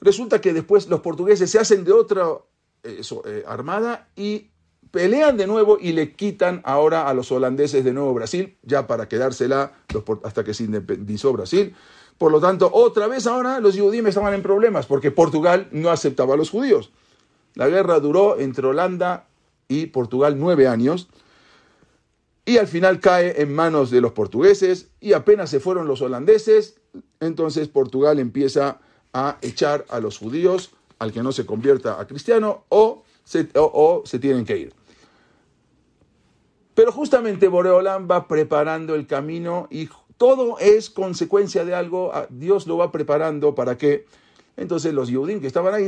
Resulta 0.00 0.40
que 0.40 0.52
después 0.52 0.88
los 0.88 1.00
portugueses 1.00 1.50
se 1.50 1.58
hacen 1.58 1.84
de 1.84 1.92
otro, 1.92 2.48
eh, 2.82 3.44
armada 3.46 4.08
y 4.16 4.50
pelean 4.92 5.36
de 5.36 5.48
nuevo 5.48 5.78
y 5.80 5.92
le 5.92 6.12
quitan 6.12 6.60
ahora 6.64 7.08
a 7.08 7.14
los 7.14 7.32
holandeses 7.32 7.82
de 7.82 7.92
nuevo 7.92 8.14
Brasil, 8.14 8.56
ya 8.62 8.86
para 8.86 9.08
quedársela 9.08 9.72
hasta 10.22 10.44
que 10.44 10.54
se 10.54 10.64
independizó 10.64 11.32
Brasil. 11.32 11.74
Por 12.18 12.30
lo 12.30 12.40
tanto, 12.40 12.70
otra 12.72 13.08
vez 13.08 13.26
ahora 13.26 13.58
los 13.58 13.76
judíos 13.76 14.06
estaban 14.06 14.34
en 14.34 14.42
problemas 14.42 14.86
porque 14.86 15.10
Portugal 15.10 15.66
no 15.72 15.90
aceptaba 15.90 16.34
a 16.34 16.36
los 16.36 16.50
judíos. 16.50 16.92
La 17.54 17.68
guerra 17.68 17.98
duró 18.00 18.38
entre 18.38 18.66
Holanda 18.66 19.26
y 19.66 19.86
Portugal 19.86 20.38
nueve 20.38 20.68
años 20.68 21.08
y 22.44 22.58
al 22.58 22.66
final 22.66 23.00
cae 23.00 23.40
en 23.40 23.54
manos 23.54 23.90
de 23.90 24.00
los 24.02 24.12
portugueses 24.12 24.88
y 25.00 25.14
apenas 25.14 25.48
se 25.48 25.58
fueron 25.58 25.88
los 25.88 26.02
holandeses, 26.02 26.76
entonces 27.20 27.68
Portugal 27.68 28.18
empieza 28.18 28.80
a 29.14 29.38
echar 29.40 29.86
a 29.88 30.00
los 30.00 30.18
judíos, 30.18 30.70
al 30.98 31.12
que 31.12 31.22
no 31.22 31.32
se 31.32 31.46
convierta 31.46 32.00
a 32.00 32.06
cristiano, 32.06 32.64
o 32.68 33.04
se, 33.24 33.48
o 33.54 34.02
se 34.04 34.18
tienen 34.18 34.44
que 34.44 34.58
ir. 34.58 34.81
Pero 36.82 36.90
justamente 36.90 37.46
Boreolán 37.46 38.08
va 38.10 38.26
preparando 38.26 38.96
el 38.96 39.06
camino 39.06 39.68
y 39.70 39.88
todo 40.16 40.58
es 40.58 40.90
consecuencia 40.90 41.64
de 41.64 41.76
algo, 41.76 42.10
Dios 42.28 42.66
lo 42.66 42.76
va 42.76 42.90
preparando 42.90 43.54
para 43.54 43.78
que 43.78 44.04
entonces 44.56 44.92
los 44.92 45.08
Yehudim 45.08 45.40
que 45.40 45.46
estaban 45.46 45.74
ahí, 45.74 45.86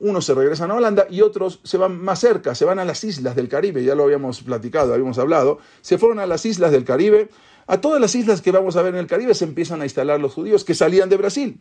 unos 0.00 0.26
se 0.26 0.34
regresan 0.34 0.70
a 0.70 0.74
Holanda 0.74 1.06
y 1.08 1.22
otros 1.22 1.60
se 1.62 1.78
van 1.78 1.98
más 1.98 2.20
cerca, 2.20 2.54
se 2.54 2.66
van 2.66 2.78
a 2.78 2.84
las 2.84 3.02
islas 3.04 3.34
del 3.34 3.48
Caribe, 3.48 3.84
ya 3.84 3.94
lo 3.94 4.02
habíamos 4.02 4.42
platicado, 4.42 4.92
habíamos 4.92 5.16
hablado, 5.18 5.60
se 5.80 5.96
fueron 5.96 6.18
a 6.18 6.26
las 6.26 6.44
islas 6.44 6.72
del 6.72 6.84
Caribe, 6.84 7.30
a 7.66 7.80
todas 7.80 7.98
las 7.98 8.14
islas 8.14 8.42
que 8.42 8.50
vamos 8.50 8.76
a 8.76 8.82
ver 8.82 8.92
en 8.92 9.00
el 9.00 9.06
Caribe 9.06 9.32
se 9.32 9.46
empiezan 9.46 9.80
a 9.80 9.84
instalar 9.84 10.20
los 10.20 10.34
judíos 10.34 10.62
que 10.62 10.74
salían 10.74 11.08
de 11.08 11.16
Brasil 11.16 11.58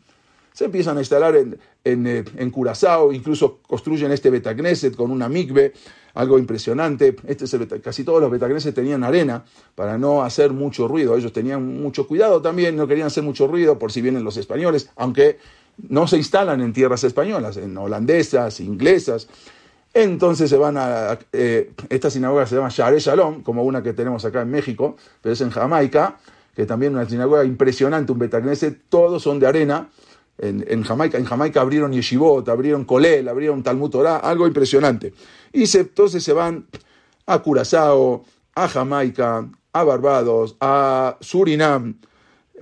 se 0.54 0.66
empiezan 0.66 0.98
a 0.98 1.02
instalar 1.02 1.36
en, 1.36 1.60
en, 1.84 2.08
eh, 2.08 2.24
en 2.38 2.50
Curazao, 2.52 3.12
incluso 3.12 3.60
construyen 3.68 4.12
este 4.12 4.30
Betagneset 4.30 4.96
con 4.96 5.12
una 5.12 5.28
migbe, 5.28 5.74
algo 6.14 6.38
impresionante. 6.38 7.16
Este 7.28 7.82
casi 7.82 8.04
todos 8.04 8.22
los 8.22 8.32
Betagneset 8.32 8.74
tenían 8.74 9.04
arena 9.04 9.44
para 9.76 9.98
no 9.98 10.24
hacer 10.24 10.54
mucho 10.54 10.88
ruido. 10.88 11.18
Ellos 11.18 11.34
tenían 11.34 11.82
mucho 11.82 12.08
cuidado 12.08 12.42
también, 12.42 12.76
no 12.76 12.88
querían 12.88 13.08
hacer 13.08 13.24
mucho 13.24 13.48
ruido 13.48 13.80
por 13.80 13.92
si 13.92 14.02
vienen 14.02 14.24
los 14.24 14.38
españoles, 14.38 14.90
aunque 14.96 15.40
no 15.78 16.08
se 16.08 16.18
instalan 16.18 16.62
en 16.62 16.72
tierras 16.72 17.04
españolas, 17.04 17.58
en 17.58 17.76
holandesas, 17.78 18.60
inglesas. 18.60 19.28
Entonces 19.94 20.50
se 20.50 20.58
van 20.58 20.78
a. 20.78 21.18
Eh, 21.32 21.72
esta 21.90 22.10
sinagoga 22.10 22.46
se 22.46 22.56
llama 22.56 22.70
Share 22.70 23.00
Shalom, 23.00 23.44
como 23.44 23.64
una 23.64 23.82
que 23.82 23.94
tenemos 23.94 24.24
acá 24.26 24.42
en 24.42 24.52
México, 24.52 24.98
pero 25.22 25.34
es 25.34 25.42
en 25.42 25.50
Jamaica, 25.50 26.18
que 26.56 26.66
también 26.66 26.94
es 26.94 26.98
una 26.98 27.10
sinagoga 27.10 27.44
impresionante, 27.44 28.12
un 28.12 28.20
Betagneset, 28.20 28.82
todos 28.90 29.22
son 29.22 29.40
de 29.40 29.48
arena 29.48 29.90
en, 30.38 30.84
Jamaica. 30.84 31.18
En 31.18 31.26
Jamaica 31.26 31.62
abrieron 31.62 31.92
Yeshivot, 31.92 32.48
abrieron 32.50 32.86
Colel, 32.86 33.28
abrieron 33.28 33.64
Talmud 33.64 33.90
Torah, 33.90 34.18
algo 34.18 34.48
impresionante. 34.48 35.14
Y 35.52 35.68
se, 35.68 35.82
entonces 35.82 36.24
se 36.24 36.34
van 36.34 36.68
a 37.26 37.40
Curazao, 37.40 38.26
a 38.56 38.68
Jamaica, 38.68 39.50
a 39.72 39.84
Barbados, 39.84 40.56
a 40.60 41.18
Surinam, 41.22 42.00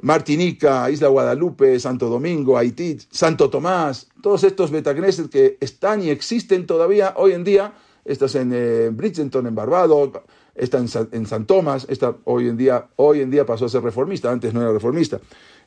Martinica, 0.01 0.89
Isla 0.89 1.09
Guadalupe, 1.09 1.79
Santo 1.79 2.09
Domingo, 2.09 2.57
Haití, 2.57 2.97
Santo 3.09 3.49
Tomás, 3.49 4.07
todos 4.21 4.43
estos 4.43 4.71
Betagneset 4.71 5.29
que 5.29 5.57
están 5.59 6.01
y 6.01 6.09
existen 6.09 6.65
todavía 6.65 7.13
hoy 7.17 7.33
en 7.33 7.43
día. 7.43 7.73
Estás 8.03 8.33
en 8.35 8.51
eh, 8.53 8.89
Bridgeton, 8.91 9.45
en 9.45 9.53
Barbados, 9.53 10.09
está 10.55 10.79
en, 10.79 10.87
en 11.11 11.27
San 11.27 11.45
Tomás, 11.45 11.85
esta 11.87 12.15
hoy 12.23 12.47
en 12.47 12.57
día, 12.57 12.87
hoy 12.95 13.21
en 13.21 13.29
día 13.29 13.45
pasó 13.45 13.65
a 13.65 13.69
ser 13.69 13.83
reformista, 13.83 14.31
antes 14.31 14.53
no 14.53 14.61
era 14.61 14.71
reformista. 14.71 15.19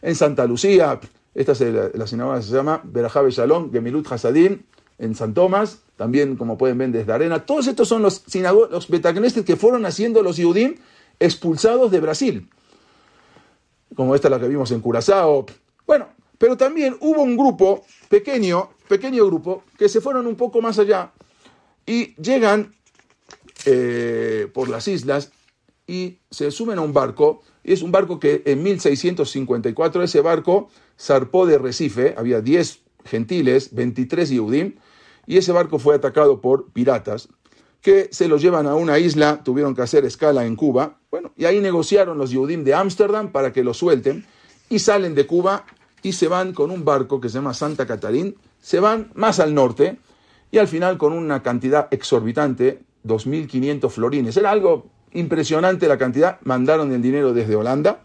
En 0.02 0.16
Santa 0.16 0.44
Lucía, 0.46 0.98
esta 1.34 1.52
es 1.52 1.60
la, 1.94 2.06
sinagoga 2.06 2.40
se 2.42 2.52
llama 2.52 2.80
Berajabe 2.84 3.30
Shalom, 3.30 3.72
Gemilut 3.72 4.10
Hasadim, 4.10 4.62
en 4.98 5.14
San 5.14 5.34
Tomás, 5.34 5.80
también 5.96 6.36
como 6.36 6.56
pueden 6.56 6.78
ver 6.78 6.90
desde 6.90 7.12
Arena. 7.12 7.44
Todos 7.44 7.66
estos 7.66 7.88
son 7.88 8.02
los 8.02 8.22
los 8.70 8.86
que 9.44 9.56
fueron 9.56 9.84
haciendo 9.86 10.22
los 10.22 10.36
Yudim 10.36 10.76
expulsados 11.18 11.90
de 11.90 12.00
Brasil. 12.00 12.48
Como 13.94 14.14
esta 14.14 14.28
la 14.28 14.40
que 14.40 14.48
vimos 14.48 14.70
en 14.70 14.80
Curazao. 14.80 15.46
Bueno, 15.86 16.08
pero 16.38 16.56
también 16.56 16.96
hubo 17.00 17.22
un 17.22 17.36
grupo, 17.36 17.84
pequeño, 18.08 18.70
pequeño 18.88 19.26
grupo, 19.26 19.64
que 19.78 19.88
se 19.88 20.00
fueron 20.00 20.26
un 20.26 20.36
poco 20.36 20.60
más 20.60 20.78
allá 20.78 21.12
y 21.86 22.14
llegan 22.20 22.74
eh, 23.66 24.48
por 24.52 24.68
las 24.68 24.88
islas 24.88 25.32
y 25.86 26.18
se 26.30 26.50
suben 26.50 26.78
a 26.78 26.82
un 26.82 26.92
barco. 26.92 27.42
Y 27.62 27.72
es 27.72 27.82
un 27.82 27.92
barco 27.92 28.18
que 28.18 28.42
en 28.46 28.62
1654 28.62 30.02
ese 30.02 30.20
barco 30.20 30.68
zarpó 30.98 31.46
de 31.46 31.58
Recife, 31.58 32.14
había 32.16 32.40
10 32.40 32.80
gentiles, 33.04 33.74
23 33.74 34.30
Yehudim, 34.30 34.74
y 35.26 35.38
ese 35.38 35.52
barco 35.52 35.78
fue 35.78 35.94
atacado 35.94 36.40
por 36.40 36.70
piratas 36.72 37.28
que 37.84 38.08
se 38.12 38.28
lo 38.28 38.38
llevan 38.38 38.66
a 38.66 38.76
una 38.76 38.98
isla, 38.98 39.42
tuvieron 39.44 39.74
que 39.74 39.82
hacer 39.82 40.06
escala 40.06 40.46
en 40.46 40.56
Cuba, 40.56 41.00
bueno, 41.10 41.32
y 41.36 41.44
ahí 41.44 41.60
negociaron 41.60 42.16
los 42.16 42.30
Yehudim 42.30 42.64
de 42.64 42.72
Ámsterdam 42.72 43.30
para 43.30 43.52
que 43.52 43.62
lo 43.62 43.74
suelten, 43.74 44.24
y 44.70 44.78
salen 44.78 45.14
de 45.14 45.26
Cuba 45.26 45.66
y 46.02 46.12
se 46.12 46.26
van 46.26 46.54
con 46.54 46.70
un 46.70 46.86
barco 46.86 47.20
que 47.20 47.28
se 47.28 47.34
llama 47.34 47.52
Santa 47.52 47.86
Catarín, 47.86 48.36
se 48.58 48.80
van 48.80 49.10
más 49.14 49.38
al 49.38 49.52
norte, 49.52 49.98
y 50.50 50.56
al 50.56 50.66
final 50.66 50.96
con 50.96 51.12
una 51.12 51.42
cantidad 51.42 51.88
exorbitante, 51.90 52.80
2.500 53.04 53.90
florines, 53.90 54.36
era 54.38 54.50
algo 54.50 54.90
impresionante 55.14 55.88
la 55.88 55.98
cantidad, 55.98 56.38
mandaron 56.42 56.92
el 56.92 57.02
dinero 57.02 57.32
desde 57.32 57.56
Holanda, 57.56 58.02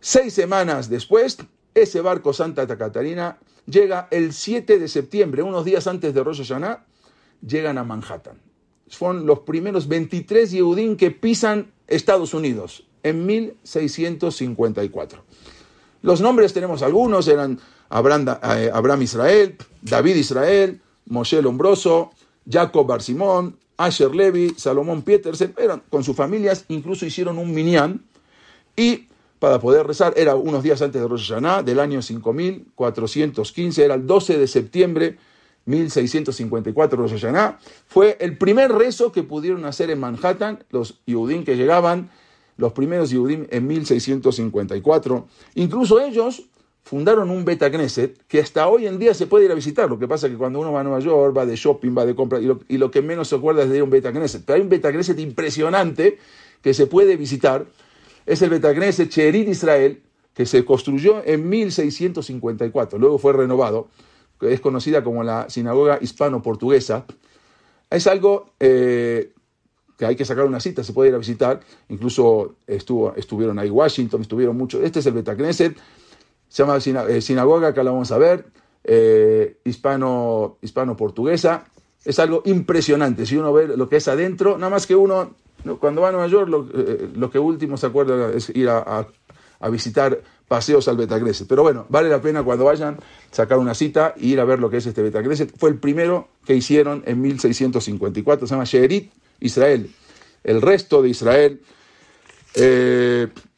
seis 0.00 0.32
semanas 0.32 0.88
después 0.88 1.38
ese 1.74 2.00
barco 2.00 2.32
Santa 2.32 2.66
Catarina 2.78 3.38
llega 3.66 4.08
el 4.10 4.32
7 4.32 4.78
de 4.78 4.88
septiembre, 4.88 5.42
unos 5.42 5.64
días 5.64 5.86
antes 5.86 6.14
de 6.14 6.24
Rosh 6.24 6.42
llegan 7.46 7.78
a 7.78 7.84
Manhattan. 7.84 8.38
Son 8.86 9.24
los 9.26 9.40
primeros 9.40 9.88
23 9.88 10.50
Yehudim 10.50 10.96
que 10.96 11.10
pisan 11.10 11.72
Estados 11.86 12.34
Unidos 12.34 12.86
en 13.02 13.24
1654. 13.24 15.22
Los 16.02 16.20
nombres 16.20 16.52
tenemos 16.52 16.82
algunos, 16.82 17.28
eran 17.28 17.58
Abraham, 17.88 18.26
eh, 18.42 18.70
Israel, 19.02 19.56
David 19.82 20.16
Israel, 20.16 20.80
Moshe 21.06 21.40
Lombroso, 21.40 22.10
Jacob 22.48 22.86
Barsimón, 22.86 23.58
Asher 23.80 24.14
Levy, 24.14 24.52
Salomón 24.58 25.00
Petersen, 25.00 25.54
eran 25.56 25.82
con 25.88 26.04
sus 26.04 26.14
familias, 26.14 26.66
incluso 26.68 27.06
hicieron 27.06 27.38
un 27.38 27.54
minyan 27.54 28.02
y 28.76 29.06
para 29.38 29.58
poder 29.58 29.86
rezar. 29.86 30.12
Era 30.16 30.34
unos 30.34 30.62
días 30.62 30.82
antes 30.82 31.00
de 31.00 31.08
Rosh 31.08 31.30
Hashanah, 31.30 31.62
del 31.62 31.80
año 31.80 32.02
5415, 32.02 33.82
era 33.82 33.94
el 33.94 34.06
12 34.06 34.36
de 34.36 34.46
septiembre 34.46 35.16
1654 35.64 36.98
Rosh 36.98 37.12
Hashanah. 37.12 37.58
Fue 37.86 38.18
el 38.20 38.36
primer 38.36 38.70
rezo 38.70 39.12
que 39.12 39.22
pudieron 39.22 39.64
hacer 39.64 39.90
en 39.90 39.98
Manhattan 39.98 40.62
los 40.68 41.00
Yehudim 41.06 41.44
que 41.44 41.56
llegaban, 41.56 42.10
los 42.58 42.74
primeros 42.74 43.08
Yehudim 43.08 43.46
en 43.48 43.66
1654. 43.66 45.26
Incluso 45.54 46.00
ellos 46.00 46.49
fundaron 46.82 47.30
un 47.30 47.44
Beta 47.44 47.70
Knesset 47.70 48.18
que 48.26 48.40
hasta 48.40 48.68
hoy 48.68 48.86
en 48.86 48.98
día 48.98 49.14
se 49.14 49.26
puede 49.26 49.44
ir 49.44 49.52
a 49.52 49.54
visitar. 49.54 49.88
Lo 49.88 49.98
que 49.98 50.08
pasa 50.08 50.26
es 50.26 50.32
que 50.32 50.38
cuando 50.38 50.60
uno 50.60 50.72
va 50.72 50.80
a 50.80 50.84
Nueva 50.84 51.00
York, 51.00 51.36
va 51.36 51.46
de 51.46 51.56
shopping, 51.56 51.96
va 51.96 52.04
de 52.04 52.14
compra, 52.14 52.40
y 52.40 52.78
lo, 52.78 52.90
que 52.90 53.02
menos 53.02 53.28
se 53.28 53.36
acuerda 53.36 53.62
es 53.62 53.70
de 53.70 53.82
un 53.82 53.90
Beta 53.90 54.10
Knesset. 54.10 54.44
Pero 54.44 54.56
hay 54.56 54.62
un 54.62 54.68
Beta 54.68 54.90
Knesset 54.90 55.18
impresionante 55.18 56.18
que 56.62 56.74
se 56.74 56.86
puede 56.86 57.16
visitar 57.16 57.66
es 58.26 58.42
el 58.42 58.50
Betagneset 58.50 59.08
Cherit 59.08 59.48
Israel, 59.48 60.02
que 60.34 60.46
se 60.46 60.64
construyó 60.64 61.22
en 61.24 61.48
1654, 61.48 62.98
luego 62.98 63.18
fue 63.18 63.32
renovado, 63.32 63.88
que 64.38 64.52
es 64.52 64.60
conocida 64.60 65.02
como 65.02 65.24
la 65.24 65.50
sinagoga 65.50 65.98
hispano-portuguesa. 66.00 67.06
Es 67.90 68.06
algo 68.06 68.52
eh, 68.60 69.32
que 69.98 70.06
hay 70.06 70.16
que 70.16 70.24
sacar 70.24 70.44
una 70.44 70.60
cita, 70.60 70.84
se 70.84 70.92
puede 70.92 71.10
ir 71.10 71.14
a 71.16 71.18
visitar, 71.18 71.60
incluso 71.88 72.54
estuvo, 72.66 73.14
estuvieron 73.16 73.58
ahí 73.58 73.68
Washington, 73.68 74.22
estuvieron 74.22 74.56
muchos. 74.56 74.82
Este 74.84 75.00
es 75.00 75.06
el 75.06 75.14
Betagneset, 75.14 75.76
se 76.50 76.64
llama 76.64 76.78
eh, 77.08 77.20
sinagoga, 77.22 77.72
que 77.72 77.82
la 77.82 77.92
vamos 77.92 78.10
a 78.10 78.18
ver, 78.18 78.44
eh, 78.82 79.58
hispano, 79.64 80.58
hispano-portuguesa. 80.60 81.64
Es 82.04 82.18
algo 82.18 82.42
impresionante, 82.44 83.24
si 83.24 83.36
uno 83.36 83.52
ve 83.52 83.68
lo 83.68 83.88
que 83.88 83.96
es 83.96 84.08
adentro, 84.08 84.58
nada 84.58 84.70
más 84.70 84.86
que 84.86 84.96
uno 84.96 85.34
cuando 85.78 86.00
va 86.00 86.08
a 86.08 86.12
Nueva 86.12 86.26
York, 86.26 86.50
eh, 86.74 87.10
lo, 87.14 87.30
que 87.30 87.38
último 87.38 87.76
se 87.76 87.86
acuerda 87.86 88.32
es 88.32 88.48
ir 88.48 88.68
a, 88.68 89.06
visitar 89.70 90.22
paseos 90.48 90.88
al 90.88 90.96
Betagreset. 90.96 91.46
Pero 91.46 91.62
bueno, 91.62 91.84
vale 91.90 92.08
la 92.08 92.20
pena 92.22 92.42
cuando 92.42 92.64
vayan 92.64 92.96
sacar 93.30 93.58
una 93.58 93.74
cita 93.74 94.14
e 94.16 94.28
ir 94.28 94.40
a 94.40 94.44
ver 94.46 94.58
lo 94.58 94.70
que 94.70 94.78
es 94.78 94.86
este 94.86 95.02
Betagreset. 95.02 95.52
Fue 95.56 95.68
el 95.68 95.78
primero 95.78 96.28
que 96.46 96.56
hicieron 96.56 97.02
en 97.06 97.20
1654, 97.20 98.46
se 98.46 98.54
llama 98.54 98.64
Sheerit 98.64 99.12
Israel. 99.40 99.90
El 100.42 100.62
resto 100.62 101.02
de 101.02 101.10
Israel. 101.10 101.60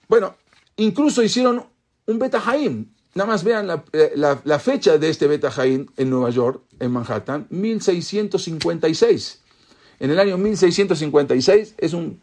Bueno, 0.09 0.35
incluso 0.77 1.23
hicieron 1.23 1.63
un 2.12 2.19
Betahaim. 2.19 2.87
Nada 3.14 3.28
más 3.28 3.45
vean 3.45 3.66
la, 3.66 3.85
eh, 3.92 4.59
fecha 4.59 4.97
de 4.99 5.09
este 5.09 5.26
Betahaim 5.26 5.87
en 5.97 6.11
Nueva 6.11 6.31
York, 6.31 6.62
en 6.81 6.92
Manhattan, 6.92 7.47
1656 7.50 9.42
en 10.02 10.11
el 10.11 10.19
año 10.19 10.37
1656 10.37 11.76
es 11.78 11.92
un 11.92 12.21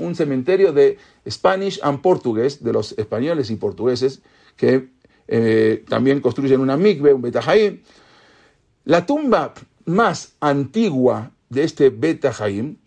un 0.00 0.14
cementerio 0.16 0.72
de 0.72 0.98
Spanish 1.30 1.78
and 1.80 2.00
Portugués, 2.00 2.64
de 2.64 2.72
los 2.72 2.98
españoles 2.98 3.48
y 3.50 3.54
portugueses, 3.54 4.22
que 4.56 4.88
eh, 5.28 5.84
también 5.88 6.20
construyen 6.20 6.60
una 6.60 6.76
mikve, 6.76 7.14
un 7.14 7.22
Betajaim. 7.22 7.80
La 8.84 9.06
tumba 9.06 9.54
más 9.84 10.34
antigua 10.40 11.30
de 11.48 11.62
este 11.62 11.90
Beta 11.90 12.34
Haim 12.40 12.78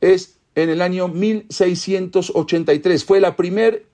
es 0.00 0.38
en 0.54 0.70
el 0.70 0.80
año 0.80 1.08
1683. 1.08 3.04
Fue 3.04 3.20
la 3.20 3.36
primer 3.36 3.84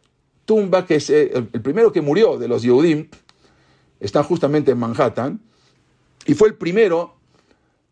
tumba 0.45 0.87
que 0.87 1.01
se, 1.01 1.33
el 1.33 1.63
primero 1.63 1.93
que 1.93 2.01
murió 2.01 2.39
de 2.39 2.49
los 2.49 2.63
Yehudim, 2.63 3.09
está 4.01 4.23
justamente 4.23 4.73
en 4.73 4.79
Manhattan, 4.79 5.41
y 6.27 6.35
fue 6.35 6.49
el 6.49 6.55
primero, 6.55 7.15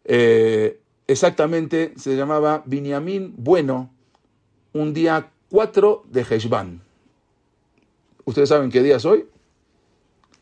eh, 0.04 0.80
exactamente, 1.06 1.92
se 1.96 2.16
llamaba 2.16 2.62
Binyamin 2.66 3.34
Bueno, 3.36 3.90
un 4.72 4.94
día 4.94 5.30
4 5.50 6.04
de 6.10 6.22
Heshvan. 6.22 6.80
¿Ustedes 8.24 8.48
saben 8.48 8.70
qué 8.70 8.82
día 8.82 8.96
es 8.96 9.04
hoy? 9.04 9.26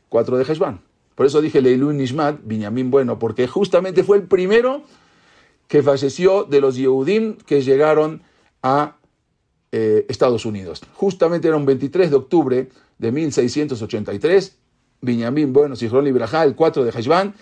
4 0.08 0.38
de 0.38 0.44
Heshvan. 0.44 0.80
Por 1.14 1.26
eso 1.26 1.40
dije 1.40 1.60
Leilun 1.60 1.96
Nishmat, 1.96 2.40
Binyamin 2.44 2.90
Bueno, 2.90 3.18
porque 3.18 3.46
justamente 3.46 4.04
fue 4.04 4.18
el 4.18 4.24
primero 4.24 4.82
que 5.68 5.82
falleció 5.82 6.44
de 6.44 6.60
los 6.60 6.76
Yehudim 6.76 7.36
que 7.36 7.62
llegaron 7.62 8.22
a 8.62 8.96
eh, 9.72 10.06
Estados 10.08 10.44
Unidos. 10.44 10.82
Justamente 10.94 11.48
era 11.48 11.56
un 11.56 11.66
23 11.66 12.10
de 12.10 12.16
octubre 12.16 12.68
de 12.98 13.12
1683. 13.12 14.56
Binyamin 15.02 15.52
Bueno, 15.52 15.76
Sijrón 15.76 16.04
Libraja, 16.04 16.44
el 16.44 16.54
4 16.54 16.84
de 16.84 16.90
Heshvan, 16.90 17.34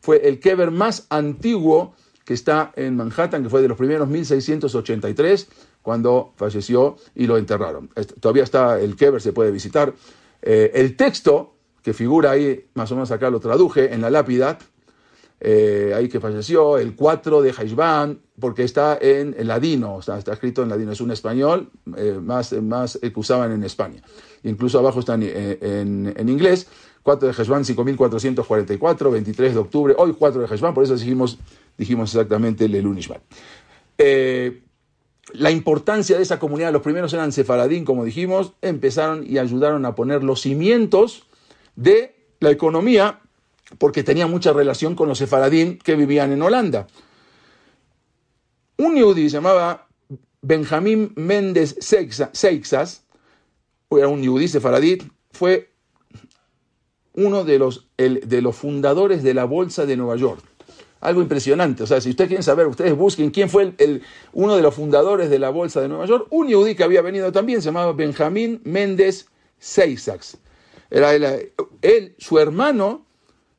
fue 0.00 0.28
el 0.28 0.40
kever 0.40 0.70
más 0.70 1.06
antiguo 1.10 1.94
que 2.24 2.34
está 2.34 2.72
en 2.76 2.96
Manhattan, 2.96 3.42
que 3.42 3.48
fue 3.48 3.62
de 3.62 3.68
los 3.68 3.76
primeros 3.76 4.08
1683, 4.08 5.48
cuando 5.82 6.32
falleció 6.36 6.96
y 7.14 7.26
lo 7.26 7.36
enterraron. 7.36 7.90
Todavía 8.20 8.44
está 8.44 8.78
el 8.80 8.94
kever, 8.94 9.20
se 9.20 9.32
puede 9.32 9.50
visitar. 9.50 9.92
Eh, 10.42 10.70
el 10.74 10.96
texto 10.96 11.54
que 11.82 11.92
figura 11.92 12.32
ahí, 12.32 12.66
más 12.74 12.92
o 12.92 12.94
menos 12.94 13.10
acá 13.10 13.30
lo 13.30 13.40
traduje, 13.40 13.92
en 13.92 14.00
la 14.02 14.10
lápida, 14.10 14.58
eh, 15.40 15.92
ahí 15.96 16.08
que 16.08 16.20
falleció, 16.20 16.76
el 16.76 16.94
4 16.94 17.40
de 17.40 17.54
Haishban, 17.56 18.20
porque 18.38 18.62
está 18.62 18.98
en, 19.00 19.34
ladino, 19.46 20.02
sea, 20.02 20.18
está 20.18 20.34
escrito 20.34 20.62
en 20.62 20.68
ladino, 20.68 20.92
es 20.92 21.00
un 21.00 21.10
español 21.10 21.70
eh, 21.96 22.18
más, 22.22 22.52
más 22.52 22.98
que 23.00 23.12
usaban 23.16 23.52
en 23.52 23.64
España. 23.64 24.02
Incluso 24.42 24.78
abajo 24.78 25.00
está 25.00 25.14
en, 25.14 26.12
en, 26.14 26.28
inglés, 26.28 26.66
4 27.02 27.28
de 27.28 27.34
Haishban, 27.36 27.64
5444, 27.64 29.10
23 29.10 29.54
de 29.54 29.58
octubre, 29.58 29.94
hoy 29.96 30.14
4 30.18 30.42
de 30.42 30.46
Haishban, 30.46 30.74
por 30.74 30.84
eso 30.84 30.94
dijimos, 30.94 31.38
dijimos 31.78 32.14
exactamente 32.14 32.66
el 32.66 32.86
Unishman. 32.86 33.20
Eh, 33.96 34.62
la 35.32 35.50
importancia 35.50 36.16
de 36.16 36.22
esa 36.22 36.38
comunidad, 36.38 36.72
los 36.72 36.82
primeros 36.82 37.12
eran 37.14 37.32
sefaradín, 37.32 37.84
como 37.84 38.04
dijimos, 38.04 38.52
empezaron 38.62 39.24
y 39.26 39.38
ayudaron 39.38 39.84
a 39.86 39.94
poner 39.94 40.22
los 40.22 40.40
cimientos 40.42 41.26
de 41.76 42.14
la 42.40 42.50
economía 42.50 43.20
porque 43.78 44.02
tenía 44.02 44.26
mucha 44.26 44.52
relación 44.52 44.94
con 44.94 45.08
los 45.08 45.18
sefaradín 45.18 45.78
que 45.78 45.96
vivían 45.96 46.32
en 46.32 46.42
Holanda. 46.42 46.86
Un 48.76 48.96
yudí 48.96 49.28
se 49.28 49.36
llamaba 49.36 49.88
Benjamín 50.42 51.12
Méndez 51.16 51.76
Seixas, 51.80 53.04
era 53.90 54.08
un 54.08 54.22
yudí 54.22 54.48
sefaradí, 54.48 54.98
fue 55.32 55.70
uno 57.14 57.44
de 57.44 57.58
los, 57.58 57.88
de 57.96 58.42
los 58.42 58.56
fundadores 58.56 59.22
de 59.22 59.34
la 59.34 59.44
Bolsa 59.44 59.84
de 59.84 59.96
Nueva 59.96 60.16
York. 60.16 60.42
Algo 61.00 61.22
impresionante. 61.22 61.82
O 61.82 61.86
sea, 61.86 62.00
si 62.00 62.10
ustedes 62.10 62.28
quieren 62.28 62.44
saber, 62.44 62.66
ustedes 62.66 62.94
busquen 62.94 63.30
quién 63.30 63.48
fue 63.48 63.72
el, 63.78 64.02
uno 64.32 64.54
de 64.54 64.62
los 64.62 64.74
fundadores 64.74 65.30
de 65.30 65.38
la 65.38 65.50
Bolsa 65.50 65.80
de 65.80 65.88
Nueva 65.88 66.06
York. 66.06 66.26
Un 66.30 66.48
yudí 66.48 66.74
que 66.74 66.84
había 66.84 67.00
venido 67.02 67.32
también 67.32 67.62
se 67.62 67.66
llamaba 67.66 67.92
Benjamín 67.92 68.60
Méndez 68.64 69.26
Seixas. 69.58 70.38
Era 70.90 71.14
él, 71.14 72.14
su 72.18 72.38
hermano 72.38 73.06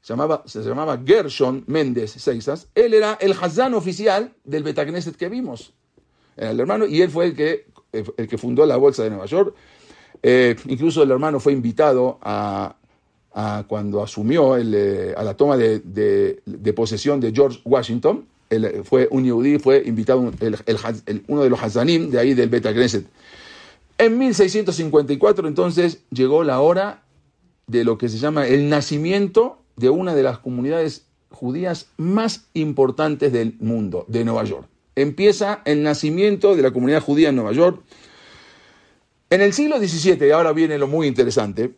se 0.01 0.13
llamaba, 0.13 0.43
se 0.45 0.61
llamaba 0.61 0.99
Gershon 1.05 1.63
Méndez 1.67 2.11
Seixas, 2.11 2.67
él 2.73 2.93
era 2.93 3.17
el 3.21 3.33
Hazán 3.33 3.75
oficial 3.75 4.33
del 4.43 4.63
Betagneset 4.63 5.15
que 5.15 5.29
vimos. 5.29 5.73
Era 6.35 6.51
el 6.51 6.59
hermano, 6.59 6.87
y 6.87 7.01
él 7.01 7.11
fue 7.11 7.25
el 7.25 7.35
que, 7.35 7.67
el 7.91 8.27
que 8.27 8.37
fundó 8.37 8.65
la 8.65 8.77
Bolsa 8.77 9.03
de 9.03 9.11
Nueva 9.11 9.27
York. 9.27 9.55
Eh, 10.23 10.55
incluso 10.67 11.03
el 11.03 11.11
hermano 11.11 11.39
fue 11.39 11.53
invitado 11.53 12.17
a, 12.21 12.75
cuando 13.67 14.03
asumió 14.03 14.57
eh, 14.57 15.13
a 15.15 15.23
la 15.23 15.35
toma 15.35 15.55
de, 15.55 16.41
posesión 16.75 17.19
de 17.19 17.31
George 17.31 17.61
Washington. 17.63 18.25
Él 18.49 18.81
fue 18.83 19.07
un 19.11 19.23
yudí, 19.23 19.59
fue 19.59 19.83
invitado 19.85 20.31
uno 21.27 21.43
de 21.43 21.49
los 21.49 21.63
Hazanim 21.63 22.09
de 22.09 22.19
ahí 22.19 22.33
del 22.33 22.49
Betagneset. 22.49 23.05
En 23.97 24.17
1654 24.17 25.47
entonces 25.47 25.99
llegó 26.09 26.43
la 26.43 26.59
hora 26.59 27.03
de 27.67 27.85
lo 27.85 27.97
que 27.97 28.09
se 28.09 28.17
llama 28.17 28.47
el 28.47 28.67
nacimiento 28.67 29.60
de 29.75 29.89
una 29.89 30.15
de 30.15 30.23
las 30.23 30.39
comunidades 30.39 31.07
judías 31.29 31.87
más 31.97 32.47
importantes 32.53 33.31
del 33.31 33.55
mundo, 33.59 34.05
de 34.07 34.23
Nueva 34.23 34.43
York. 34.43 34.67
Empieza 34.95 35.61
el 35.65 35.83
nacimiento 35.83 36.55
de 36.55 36.61
la 36.61 36.71
comunidad 36.71 37.01
judía 37.01 37.29
en 37.29 37.35
Nueva 37.35 37.53
York. 37.53 37.81
En 39.29 39.41
el 39.41 39.53
siglo 39.53 39.79
XVII, 39.79 40.27
y 40.27 40.31
ahora 40.31 40.51
viene 40.51 40.77
lo 40.77 40.87
muy 40.87 41.07
interesante, 41.07 41.73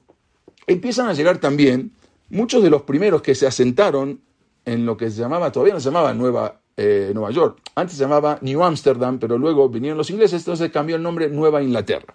empiezan 0.65 1.07
a 1.07 1.13
llegar 1.13 1.37
también 1.37 1.91
muchos 2.29 2.63
de 2.63 2.69
los 2.69 2.81
primeros 2.81 3.21
que 3.21 3.35
se 3.35 3.45
asentaron 3.45 4.19
en 4.65 4.85
lo 4.85 4.97
que 4.97 5.11
se 5.11 5.21
llamaba, 5.21 5.51
todavía 5.51 5.75
no 5.75 5.79
se 5.79 5.89
llamaba 5.89 6.13
Nueva, 6.13 6.59
eh, 6.75 7.11
Nueva 7.13 7.31
York, 7.31 7.59
antes 7.75 7.95
se 7.97 8.03
llamaba 8.03 8.39
New 8.41 8.63
Amsterdam, 8.63 9.19
pero 9.19 9.37
luego 9.37 9.69
vinieron 9.69 9.97
los 9.97 10.09
ingleses, 10.09 10.41
entonces 10.41 10.71
cambió 10.71 10.95
el 10.95 11.03
nombre 11.03 11.29
Nueva 11.29 11.61
Inglaterra. 11.61 12.13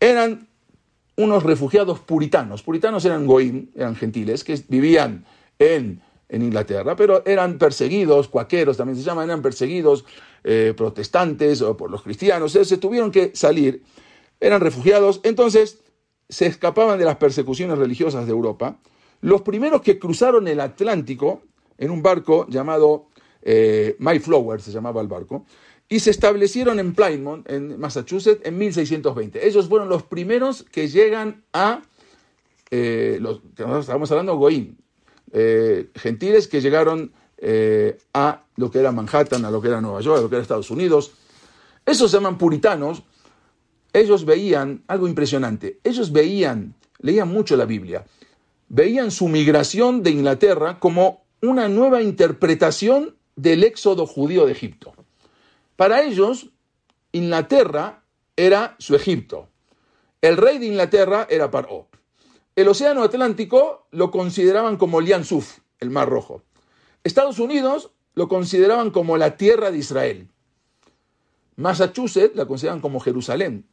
Eran 0.00 0.47
unos 1.18 1.42
refugiados 1.42 1.98
puritanos. 1.98 2.62
Puritanos 2.62 3.04
eran 3.04 3.26
goim, 3.26 3.70
eran 3.74 3.96
gentiles, 3.96 4.44
que 4.44 4.54
vivían 4.68 5.24
en, 5.58 6.00
en 6.28 6.42
Inglaterra, 6.42 6.94
pero 6.94 7.26
eran 7.26 7.58
perseguidos, 7.58 8.28
cuaqueros 8.28 8.76
también 8.76 8.96
se 8.96 9.02
llaman, 9.02 9.28
eran 9.28 9.42
perseguidos 9.42 10.04
eh, 10.44 10.74
protestantes 10.76 11.60
o 11.60 11.76
por 11.76 11.90
los 11.90 12.02
cristianos, 12.02 12.52
se 12.52 12.78
tuvieron 12.78 13.10
que 13.10 13.32
salir, 13.34 13.82
eran 14.38 14.60
refugiados, 14.60 15.20
entonces 15.24 15.80
se 16.28 16.46
escapaban 16.46 17.00
de 17.00 17.04
las 17.04 17.16
persecuciones 17.16 17.78
religiosas 17.78 18.24
de 18.26 18.30
Europa. 18.30 18.78
Los 19.20 19.42
primeros 19.42 19.82
que 19.82 19.98
cruzaron 19.98 20.46
el 20.46 20.60
Atlántico 20.60 21.42
en 21.78 21.90
un 21.90 22.00
barco 22.00 22.46
llamado 22.48 23.08
eh, 23.42 23.96
Mayflower, 23.98 24.60
se 24.60 24.70
llamaba 24.70 25.00
el 25.00 25.08
barco, 25.08 25.46
y 25.88 26.00
se 26.00 26.10
establecieron 26.10 26.78
en 26.80 26.94
Plymouth, 26.94 27.50
en 27.50 27.80
Massachusetts, 27.80 28.42
en 28.44 28.58
1620. 28.58 29.46
Ellos 29.46 29.68
fueron 29.68 29.88
los 29.88 30.02
primeros 30.02 30.64
que 30.64 30.88
llegan 30.88 31.44
a, 31.52 31.82
eh, 32.70 33.18
los, 33.20 33.40
estamos 33.56 34.10
hablando 34.10 34.32
de 34.32 34.38
Goín, 34.38 34.78
eh, 35.32 35.90
gentiles 35.94 36.46
que 36.46 36.60
llegaron 36.60 37.12
eh, 37.38 37.98
a 38.12 38.44
lo 38.56 38.70
que 38.70 38.80
era 38.80 38.92
Manhattan, 38.92 39.44
a 39.44 39.50
lo 39.50 39.62
que 39.62 39.68
era 39.68 39.80
Nueva 39.80 40.00
York, 40.00 40.18
a 40.18 40.22
lo 40.22 40.28
que 40.28 40.36
era 40.36 40.42
Estados 40.42 40.70
Unidos. 40.70 41.12
Esos 41.86 42.10
se 42.10 42.18
llaman 42.18 42.36
puritanos. 42.36 43.02
Ellos 43.92 44.26
veían 44.26 44.82
algo 44.88 45.08
impresionante. 45.08 45.80
Ellos 45.84 46.12
veían, 46.12 46.74
leían 46.98 47.28
mucho 47.28 47.56
la 47.56 47.64
Biblia, 47.64 48.04
veían 48.68 49.10
su 49.10 49.28
migración 49.28 50.02
de 50.02 50.10
Inglaterra 50.10 50.78
como 50.78 51.24
una 51.40 51.68
nueva 51.68 52.02
interpretación 52.02 53.16
del 53.36 53.64
éxodo 53.64 54.06
judío 54.06 54.44
de 54.44 54.52
Egipto. 54.52 54.92
Para 55.78 56.02
ellos, 56.02 56.50
Inglaterra 57.12 58.02
era 58.34 58.74
su 58.80 58.96
Egipto. 58.96 59.48
El 60.20 60.36
rey 60.36 60.58
de 60.58 60.66
Inglaterra 60.66 61.28
era 61.30 61.52
Paró. 61.52 61.86
El 62.56 62.66
Océano 62.66 63.04
Atlántico 63.04 63.86
lo 63.92 64.10
consideraban 64.10 64.76
como 64.76 65.00
Suf, 65.22 65.58
el 65.78 65.90
Mar 65.90 66.08
Rojo. 66.08 66.42
Estados 67.04 67.38
Unidos 67.38 67.92
lo 68.16 68.26
consideraban 68.26 68.90
como 68.90 69.16
la 69.18 69.36
tierra 69.36 69.70
de 69.70 69.78
Israel. 69.78 70.28
Massachusetts 71.54 72.34
la 72.34 72.46
consideraban 72.46 72.80
como 72.80 72.98
Jerusalén. 72.98 73.64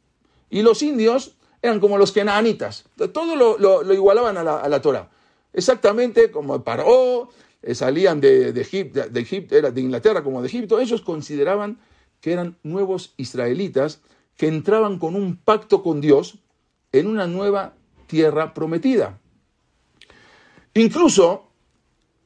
Y 0.48 0.62
los 0.62 0.82
indios 0.82 1.34
eran 1.60 1.80
como 1.80 1.98
los 1.98 2.12
kenanitas. 2.12 2.84
Todo 3.12 3.34
lo, 3.34 3.92
igualaban 3.92 4.36
a 4.36 4.44
la, 4.44 4.80
Torah. 4.80 5.10
Exactamente 5.52 6.30
como 6.30 6.62
Paró, 6.62 7.30
eh, 7.62 7.74
salían 7.74 8.20
de, 8.20 8.52
de, 8.52 9.48
era 9.50 9.72
de 9.72 9.80
Inglaterra 9.80 10.22
como 10.22 10.40
de 10.40 10.46
Egipto. 10.46 10.78
Ellos 10.78 11.02
consideraban 11.02 11.80
que 12.20 12.32
eran 12.32 12.56
nuevos 12.62 13.14
israelitas 13.16 14.00
que 14.36 14.48
entraban 14.48 14.98
con 14.98 15.16
un 15.16 15.36
pacto 15.36 15.82
con 15.82 16.00
Dios 16.00 16.38
en 16.92 17.06
una 17.06 17.26
nueva 17.26 17.74
tierra 18.06 18.54
prometida. 18.54 19.18
Incluso 20.74 21.46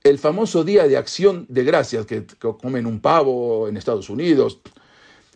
el 0.02 0.18
famoso 0.18 0.64
Día 0.64 0.88
de 0.88 0.96
Acción 0.96 1.46
de 1.48 1.64
Gracias, 1.64 2.06
que, 2.06 2.26
comen 2.38 2.86
un 2.86 3.00
pavo 3.00 3.68
en 3.68 3.76
Estados 3.76 4.10
Unidos, 4.10 4.60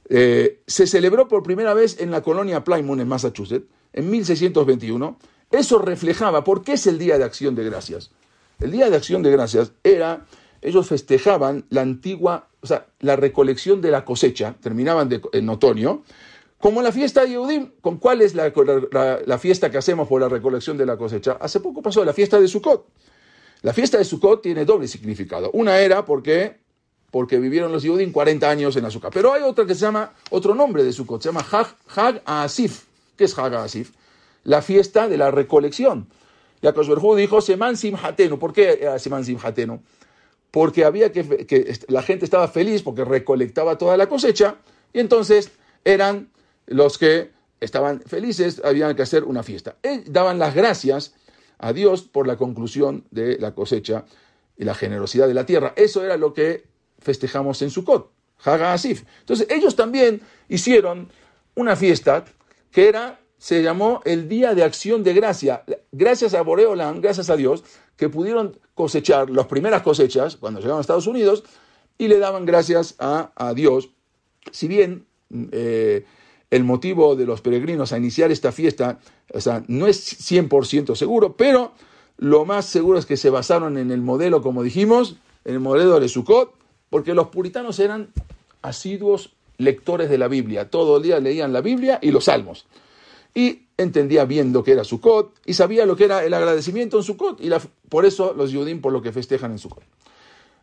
eh, 0.08 0.62
se 0.66 0.86
celebró 0.86 1.28
por 1.28 1.42
primera 1.42 1.74
vez 1.74 2.00
en 2.00 2.10
la 2.10 2.22
colonia 2.22 2.64
Plymouth, 2.64 3.00
en 3.00 3.08
Massachusetts, 3.08 3.66
en 3.92 4.10
1621. 4.10 5.18
Eso 5.50 5.78
reflejaba, 5.78 6.44
¿por 6.44 6.62
qué 6.62 6.72
es 6.72 6.86
el 6.86 6.98
Día 6.98 7.18
de 7.18 7.24
Acción 7.24 7.54
de 7.54 7.64
Gracias? 7.64 8.10
El 8.58 8.70
Día 8.70 8.90
de 8.90 8.96
Acción 8.96 9.22
de 9.22 9.30
Gracias 9.30 9.72
era, 9.82 10.26
ellos 10.62 10.88
festejaban 10.88 11.66
la 11.70 11.82
antigua 11.82 12.48
o 12.64 12.66
sea, 12.66 12.86
la 13.00 13.14
recolección 13.14 13.82
de 13.82 13.90
la 13.90 14.06
cosecha, 14.06 14.54
terminaban 14.58 15.10
en 15.34 15.48
otoño, 15.50 16.02
como 16.58 16.80
la 16.80 16.92
fiesta 16.92 17.20
de 17.20 17.28
Yehudim. 17.28 17.72
¿Con 17.82 17.98
cuál 17.98 18.22
es 18.22 18.34
la, 18.34 19.38
fiesta 19.38 19.70
que 19.70 19.76
hacemos 19.76 20.08
por 20.08 20.22
la 20.22 20.30
recolección 20.30 20.78
de 20.78 20.86
la 20.86 20.96
cosecha? 20.96 21.36
Hace 21.38 21.60
poco 21.60 21.82
pasó 21.82 22.02
la 22.06 22.14
fiesta 22.14 22.40
de 22.40 22.48
Sukkot. 22.48 22.86
La 23.60 23.74
fiesta 23.74 23.98
de 23.98 24.04
Sukkot 24.04 24.40
tiene 24.40 24.64
doble 24.64 24.88
significado. 24.88 25.50
Una 25.52 25.78
era 25.78 26.06
porque, 26.06 26.56
porque 27.10 27.38
vivieron 27.38 27.70
los 27.70 27.82
Yehudim 27.82 28.12
40 28.12 28.48
años 28.48 28.76
en 28.76 28.86
azúcar. 28.86 29.10
Pero 29.12 29.34
hay 29.34 29.42
otra 29.42 29.66
que 29.66 29.74
se 29.74 29.82
llama, 29.82 30.14
otro 30.30 30.54
nombre 30.54 30.84
de 30.84 30.92
Sukkot, 30.94 31.20
se 31.20 31.28
llama 31.28 31.44
Hag, 31.50 31.76
Hag 31.94 32.22
Asif. 32.24 32.84
¿Qué 33.14 33.24
es 33.24 33.38
Hag 33.38 33.56
Asif? 33.56 33.90
La 34.42 34.62
fiesta 34.62 35.06
de 35.06 35.18
la 35.18 35.30
recolección. 35.30 36.08
Yaakov 36.62 36.88
Berjú 36.88 37.14
dijo, 37.14 37.42
Seman 37.42 37.76
Simhatenu. 37.76 38.38
¿Por 38.38 38.54
qué 38.54 38.90
Seman 38.98 39.22
Simhatenu? 39.22 39.82
Porque 40.54 40.84
había 40.84 41.10
que, 41.10 41.80
la 41.88 42.00
gente 42.00 42.24
estaba 42.24 42.46
feliz 42.46 42.82
porque 42.82 43.04
recolectaba 43.04 43.76
toda 43.76 43.96
la 43.96 44.08
cosecha 44.08 44.58
y 44.92 45.00
entonces 45.00 45.50
eran 45.84 46.30
los 46.66 46.96
que 46.96 47.32
estaban 47.58 48.00
felices, 48.02 48.62
habían 48.64 48.94
que 48.94 49.02
hacer 49.02 49.24
una 49.24 49.42
fiesta. 49.42 49.74
daban 50.06 50.38
las 50.38 50.54
gracias 50.54 51.12
a 51.58 51.72
Dios 51.72 52.02
por 52.02 52.28
la 52.28 52.36
conclusión 52.36 53.04
de 53.10 53.36
la 53.40 53.52
cosecha 53.52 54.04
y 54.56 54.62
la 54.62 54.76
generosidad 54.76 55.26
de 55.26 55.34
la 55.34 55.44
tierra. 55.44 55.72
Eso 55.74 56.04
era 56.04 56.16
lo 56.16 56.32
que 56.32 56.68
festejamos 57.00 57.60
en 57.62 57.70
Sukkot, 57.70 58.12
Haga 58.44 58.74
Asif. 58.74 59.02
Entonces 59.18 59.48
ellos 59.50 59.74
también 59.74 60.20
hicieron 60.48 61.10
una 61.56 61.74
fiesta 61.74 62.26
que 62.70 62.88
era, 62.88 63.18
se 63.44 63.62
llamó 63.62 64.00
el 64.06 64.26
Día 64.26 64.54
de 64.54 64.64
Acción 64.64 65.02
de 65.02 65.12
Gracia. 65.12 65.64
Gracias 65.92 66.32
a 66.32 66.40
Boreolam, 66.40 67.02
gracias 67.02 67.28
a 67.28 67.36
Dios, 67.36 67.62
que 67.94 68.08
pudieron 68.08 68.58
cosechar 68.74 69.28
las 69.28 69.44
primeras 69.48 69.82
cosechas 69.82 70.38
cuando 70.38 70.60
llegaron 70.60 70.78
a 70.78 70.80
Estados 70.80 71.06
Unidos 71.06 71.44
y 71.98 72.08
le 72.08 72.18
daban 72.18 72.46
gracias 72.46 72.94
a, 72.98 73.52
Dios. 73.54 73.90
Si 74.50 74.66
bien 74.66 75.04
eh, 75.52 76.06
el 76.50 76.64
motivo 76.64 77.16
de 77.16 77.26
los 77.26 77.42
peregrinos 77.42 77.92
a 77.92 77.98
iniciar 77.98 78.32
esta 78.32 78.50
fiesta, 78.50 78.98
no 79.68 79.86
es 79.88 80.32
100% 80.32 80.94
seguro, 80.94 81.36
pero 81.36 81.72
lo 82.16 82.46
más 82.46 82.64
seguro 82.64 82.98
es 82.98 83.04
que 83.04 83.18
se 83.18 83.28
basaron 83.28 83.76
en 83.76 83.90
el 83.90 84.00
modelo, 84.00 84.40
como 84.40 84.62
dijimos, 84.62 85.16
en 85.44 85.52
el 85.52 85.60
modelo 85.60 86.00
de 86.00 86.08
Sukkot, 86.08 86.54
porque 86.88 87.12
los 87.12 87.28
puritanos 87.28 87.78
eran 87.78 88.08
asiduos 88.62 89.34
lectores 89.58 90.08
de 90.08 90.16
la 90.16 90.28
Biblia. 90.28 90.70
Todo 90.70 90.96
el 90.96 91.02
día 91.02 91.20
leían 91.20 91.52
la 91.52 91.60
Biblia 91.60 91.98
y 92.00 92.10
los 92.10 92.24
salmos. 92.24 92.64
Y 93.34 93.66
entendía 93.76 94.24
bien 94.24 94.52
lo 94.52 94.62
que 94.62 94.72
era 94.72 94.84
Sukkot 94.84 95.40
y 95.44 95.54
sabía 95.54 95.86
lo 95.86 95.96
que 95.96 96.04
era 96.04 96.24
el 96.24 96.32
agradecimiento 96.32 96.98
en 96.98 97.02
Sukkot. 97.02 97.40
Y 97.40 97.50
por 97.88 98.06
eso 98.06 98.32
los 98.34 98.52
judíos 98.52 98.78
por 98.80 98.92
lo 98.92 99.02
que 99.02 99.12
festejan 99.12 99.52
en 99.52 99.58
Sukkot. 99.58 99.84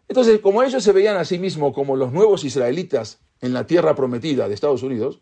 Entonces, 0.07 0.39
como 0.39 0.63
ellos 0.63 0.83
se 0.83 0.91
veían 0.91 1.17
a 1.17 1.25
sí 1.25 1.39
mismos 1.39 1.73
como 1.73 1.95
los 1.95 2.11
nuevos 2.11 2.43
israelitas 2.43 3.19
en 3.39 3.53
la 3.53 3.65
tierra 3.65 3.95
prometida 3.95 4.47
de 4.47 4.53
Estados 4.53 4.83
Unidos, 4.83 5.19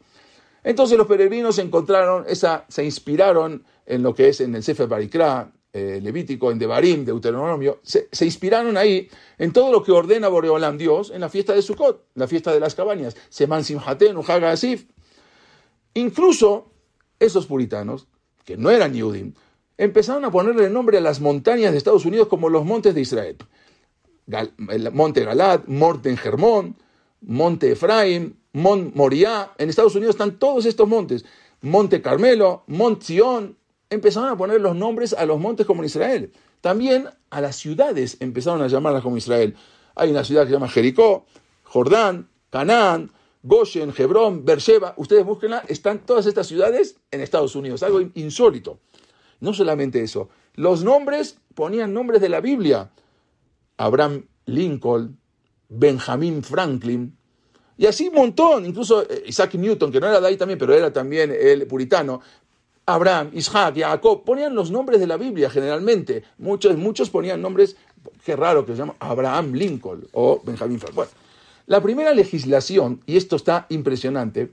entonces 0.63 0.97
los 0.97 1.07
peregrinos 1.07 1.57
encontraron 1.59 2.25
esa, 2.27 2.65
se 2.67 2.83
inspiraron 2.83 3.63
en 3.85 4.03
lo 4.03 4.13
que 4.13 4.29
es 4.29 4.41
en 4.41 4.55
el 4.55 4.63
Sefer 4.63 4.88
Barikra, 4.88 5.51
eh, 5.71 5.99
Levítico, 6.01 6.51
en 6.51 6.57
Devarim, 6.57 7.05
Deuteronomio, 7.05 7.79
se, 7.83 8.07
inspiraron 8.25 8.75
ahí 8.75 9.07
en 9.38 9.53
todo 9.53 9.71
lo 9.71 9.83
que 9.83 9.91
ordena 9.91 10.27
Boreolam 10.27 10.79
Dios 10.79 11.12
en 11.12 11.21
la 11.21 11.29
fiesta 11.29 11.53
de 11.53 11.62
Sukkot, 11.62 12.07
la 12.15 12.27
fiesta 12.27 12.51
de 12.51 12.59
las 12.59 12.73
cabañas, 12.73 13.15
Seman 13.29 13.63
Simhaten, 13.63 14.17
Haga 14.27 14.51
Asif. 14.51 14.85
Incluso 15.93 16.71
esos 17.19 17.45
puritanos, 17.45 18.08
que 18.45 18.58
no 18.58 18.69
eran 18.69 18.93
Yudim, 18.93 19.34
empezaron 19.77 20.25
a 20.25 20.32
ponerle 20.32 20.69
nombre 20.69 20.97
a 20.97 21.01
las 21.01 21.21
montañas 21.21 21.71
de 21.71 21.77
Estados 21.77 22.05
Unidos 22.05 22.27
como 22.27 22.49
los 22.49 22.65
montes 22.65 22.93
de 22.95 23.01
Israel. 23.01 23.38
el 24.27 24.91
monte 24.91 25.23
Galat, 25.23 25.67
Monte 25.67 26.15
Germón, 26.17 26.75
Monte 27.21 27.71
Efraín, 27.71 28.38
Mont 28.53 28.95
Moriah, 28.95 29.53
en 29.58 29.69
Estados 29.69 29.95
Unidos 29.95 30.15
están 30.15 30.39
todos 30.39 30.65
estos 30.65 30.88
montes, 30.88 31.25
Monte 31.62 32.01
Carmelo, 32.01 32.63
Mont 32.67 33.03
Zion, 33.03 33.58
empezaron 33.89 34.29
a 34.29 34.38
poner 34.38 34.62
los 34.62 34.75
nombres 34.75 35.13
a 35.13 35.25
los 35.25 35.39
montes 35.39 35.65
como 35.65 35.82
en 35.82 35.88
Israel. 35.88 36.32
También 36.62 37.10
a 37.29 37.41
las 37.41 37.55
ciudades 37.55 38.17
empezaron 38.19 38.62
a 38.62 38.67
llamarlas 38.67 39.03
como 39.03 39.17
Israel. 39.17 39.55
Hay 39.95 40.12
una 40.12 40.23
ciudad 40.23 40.43
que 40.43 40.49
se 40.49 40.53
llama 40.53 40.69
Jericó, 40.69 41.25
Jordán, 41.63 42.29
Canaán, 42.49 43.12
Goshen, 43.43 43.93
Hebrón, 43.97 44.43
Beersheba, 44.45 44.93
ustedes 44.97 45.25
búsquenla, 45.25 45.63
están 45.67 46.06
todas 46.06 46.25
estas 46.25 46.47
ciudades 46.47 46.97
en 47.12 47.21
Estados 47.21 47.56
Unidos, 47.56 47.84
algo 47.84 48.02
insólito. 48.15 48.80
No 49.39 49.54
solamente 49.54 50.02
eso, 50.02 50.30
los 50.56 50.84
nombres 50.84 51.38
ponían 51.56 51.93
nombres 51.93 52.21
de 52.21 52.30
la 52.30 52.41
Biblia. 52.41 52.91
Abraham 53.78 54.25
Lincoln, 54.45 55.17
Benjamin 55.69 56.43
Franklin, 56.43 57.15
y 57.80 57.86
así 57.86 58.10
un 58.10 58.15
montón, 58.15 58.65
incluso 58.65 59.04
eh, 59.04 59.23
Isaac 59.28 59.54
Newton, 59.54 59.89
que 59.89 60.02
no 60.02 60.08
era 60.08 60.19
de 60.19 60.28
ahí 60.28 60.36
también, 60.36 60.60
pero 60.60 60.73
era 60.73 60.91
también 60.91 61.32
el 61.32 61.65
puritano, 61.65 62.19
Abraham, 62.86 63.30
Isaac, 63.34 63.75
Jacob, 63.78 64.25
ponían 64.25 64.54
los 64.54 64.69
nombres 64.69 64.99
de 64.99 65.08
la 65.08 65.15
Biblia 65.15 65.49
generalmente. 65.49 66.23
Muchos, 66.39 66.75
muchos 66.75 67.10
ponían 67.10 67.41
nombres, 67.41 67.78
qué 68.25 68.36
raro 68.36 68.65
que 68.65 68.73
se 68.73 68.80
llama 68.80 68.95
Abraham 68.99 69.54
Lincoln 69.54 70.06
o 70.12 70.41
Benjamin 70.43 70.78
Franklin. 70.78 70.95
Bueno, 70.95 71.12
la 71.69 71.82
primera 71.82 72.15
legislación, 72.15 73.03
y 73.05 73.15
esto 73.15 73.36
está 73.36 73.67
impresionante, 73.69 74.49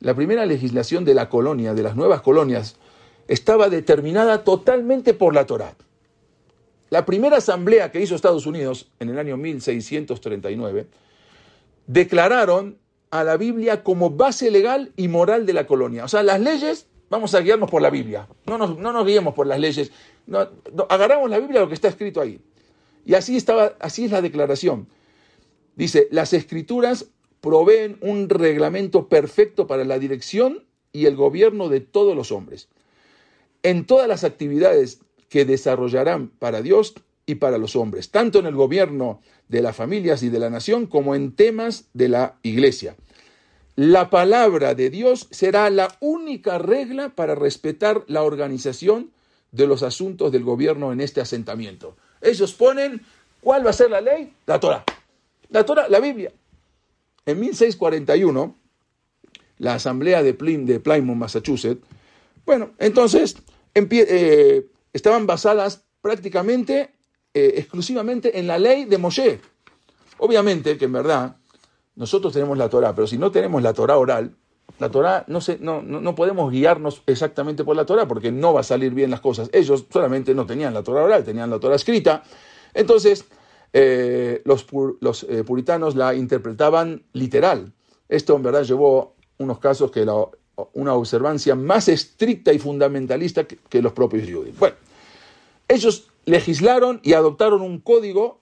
la 0.00 0.14
primera 0.14 0.46
legislación 0.46 1.04
de 1.04 1.12
la 1.12 1.28
colonia, 1.28 1.74
de 1.74 1.82
las 1.82 1.96
nuevas 1.96 2.22
colonias, 2.22 2.76
estaba 3.28 3.68
determinada 3.68 4.42
totalmente 4.42 5.12
por 5.12 5.34
la 5.34 5.44
Torá. 5.44 5.76
La 6.88 7.04
primera 7.04 7.36
asamblea 7.36 7.92
que 7.92 8.00
hizo 8.00 8.14
Estados 8.14 8.46
Unidos 8.46 8.88
en 9.00 9.10
el 9.10 9.18
año 9.18 9.36
1639 9.36 10.86
declararon 11.86 12.78
a 13.10 13.22
la 13.22 13.36
Biblia 13.36 13.82
como 13.82 14.08
base 14.08 14.50
legal 14.50 14.92
y 14.96 15.08
moral 15.08 15.44
de 15.44 15.52
la 15.52 15.66
colonia. 15.66 16.06
O 16.06 16.08
sea, 16.08 16.22
las 16.22 16.40
leyes, 16.40 16.86
vamos 17.10 17.34
a 17.34 17.40
guiarnos 17.40 17.70
por 17.70 17.82
la 17.82 17.90
Biblia, 17.90 18.28
no 18.46 18.56
nos, 18.56 18.78
no 18.78 18.92
nos 18.92 19.04
guiemos 19.04 19.34
por 19.34 19.46
las 19.46 19.60
leyes, 19.60 19.92
agarramos 20.88 21.28
la 21.28 21.38
Biblia 21.38 21.60
lo 21.60 21.68
que 21.68 21.74
está 21.74 21.88
escrito 21.88 22.22
ahí. 22.22 22.40
Y 23.04 23.12
así, 23.12 23.36
estaba, 23.36 23.74
así 23.78 24.06
es 24.06 24.10
la 24.10 24.22
declaración. 24.22 24.88
Dice, 25.76 26.08
las 26.10 26.32
escrituras 26.32 27.06
proveen 27.40 27.98
un 28.00 28.28
reglamento 28.28 29.08
perfecto 29.08 29.66
para 29.66 29.84
la 29.84 29.98
dirección 29.98 30.64
y 30.92 31.06
el 31.06 31.14
gobierno 31.14 31.68
de 31.68 31.80
todos 31.80 32.16
los 32.16 32.32
hombres. 32.32 32.68
En 33.62 33.86
todas 33.86 34.08
las 34.08 34.24
actividades 34.24 35.00
que 35.28 35.44
desarrollarán 35.44 36.28
para 36.28 36.62
Dios 36.62 36.94
y 37.26 37.36
para 37.36 37.58
los 37.58 37.76
hombres, 37.76 38.10
tanto 38.10 38.38
en 38.38 38.46
el 38.46 38.54
gobierno 38.54 39.20
de 39.48 39.60
las 39.60 39.76
familias 39.76 40.22
y 40.22 40.28
de 40.30 40.38
la 40.38 40.50
nación 40.50 40.86
como 40.86 41.14
en 41.14 41.32
temas 41.32 41.84
de 41.92 42.08
la 42.08 42.36
iglesia. 42.42 42.96
La 43.74 44.08
palabra 44.08 44.74
de 44.74 44.88
Dios 44.88 45.28
será 45.30 45.68
la 45.68 45.94
única 46.00 46.56
regla 46.56 47.10
para 47.10 47.34
respetar 47.34 48.04
la 48.06 48.22
organización 48.22 49.10
de 49.52 49.66
los 49.66 49.82
asuntos 49.82 50.32
del 50.32 50.44
gobierno 50.44 50.92
en 50.92 51.00
este 51.02 51.20
asentamiento. 51.20 51.96
Ellos 52.22 52.54
ponen, 52.54 53.02
¿cuál 53.42 53.66
va 53.66 53.70
a 53.70 53.74
ser 53.74 53.90
la 53.90 54.00
ley? 54.00 54.32
La 54.46 54.58
Torah. 54.58 54.84
La 55.56 55.64
Torah, 55.64 55.88
la 55.88 56.00
Biblia. 56.00 56.30
En 57.24 57.40
1641, 57.40 58.54
la 59.56 59.72
asamblea 59.72 60.22
de, 60.22 60.34
de 60.34 60.80
Plymouth, 60.80 61.16
Massachusetts, 61.16 61.82
bueno, 62.44 62.72
entonces 62.78 63.38
eh, 63.74 64.66
estaban 64.92 65.26
basadas 65.26 65.82
prácticamente 66.02 66.90
eh, 67.32 67.54
exclusivamente 67.56 68.38
en 68.38 68.46
la 68.46 68.58
ley 68.58 68.84
de 68.84 68.98
Moshe. 68.98 69.40
Obviamente 70.18 70.76
que 70.76 70.84
en 70.84 70.92
verdad 70.92 71.36
nosotros 71.94 72.34
tenemos 72.34 72.58
la 72.58 72.68
Torah, 72.68 72.94
pero 72.94 73.06
si 73.06 73.16
no 73.16 73.30
tenemos 73.30 73.62
la 73.62 73.72
Torah 73.72 73.96
oral, 73.96 74.36
la 74.78 74.90
Torah 74.90 75.24
no, 75.26 75.38
no, 75.60 75.80
no, 75.80 76.14
podemos 76.14 76.52
guiarnos 76.52 77.02
exactamente 77.06 77.64
por 77.64 77.76
la 77.76 77.86
Torah 77.86 78.06
porque 78.06 78.30
no 78.30 78.52
va 78.52 78.60
a 78.60 78.62
salir 78.62 78.92
bien 78.92 79.10
las 79.10 79.22
cosas. 79.22 79.48
Ellos 79.54 79.86
solamente 79.90 80.34
no 80.34 80.44
tenían 80.44 80.74
la 80.74 80.82
Torah 80.82 81.04
oral, 81.04 81.24
tenían 81.24 81.48
la 81.48 81.58
Torah 81.58 81.76
escrita. 81.76 82.24
Entonces, 82.74 83.24
eh, 83.72 84.42
los, 84.44 84.66
eh, 85.28 85.44
puritanos 85.44 85.96
la 85.96 86.14
interpretaban 86.14 87.02
literal. 87.12 87.72
Esto 88.08 88.36
en 88.36 88.42
verdad 88.42 88.62
llevó 88.64 89.14
unos 89.38 89.58
casos 89.58 89.90
que 89.90 90.04
la, 90.04 90.14
una 90.72 90.94
observancia 90.94 91.54
más 91.54 91.88
estricta 91.88 92.52
y 92.52 92.58
fundamentalista 92.58 93.46
que, 93.46 93.58
que 93.68 93.82
los 93.82 93.92
propios 93.92 94.24
judíos. 94.24 94.58
Bueno, 94.58 94.76
ellos 95.68 96.08
legislaron 96.24 97.00
y 97.02 97.12
adoptaron 97.12 97.62
un 97.62 97.80
código 97.80 98.40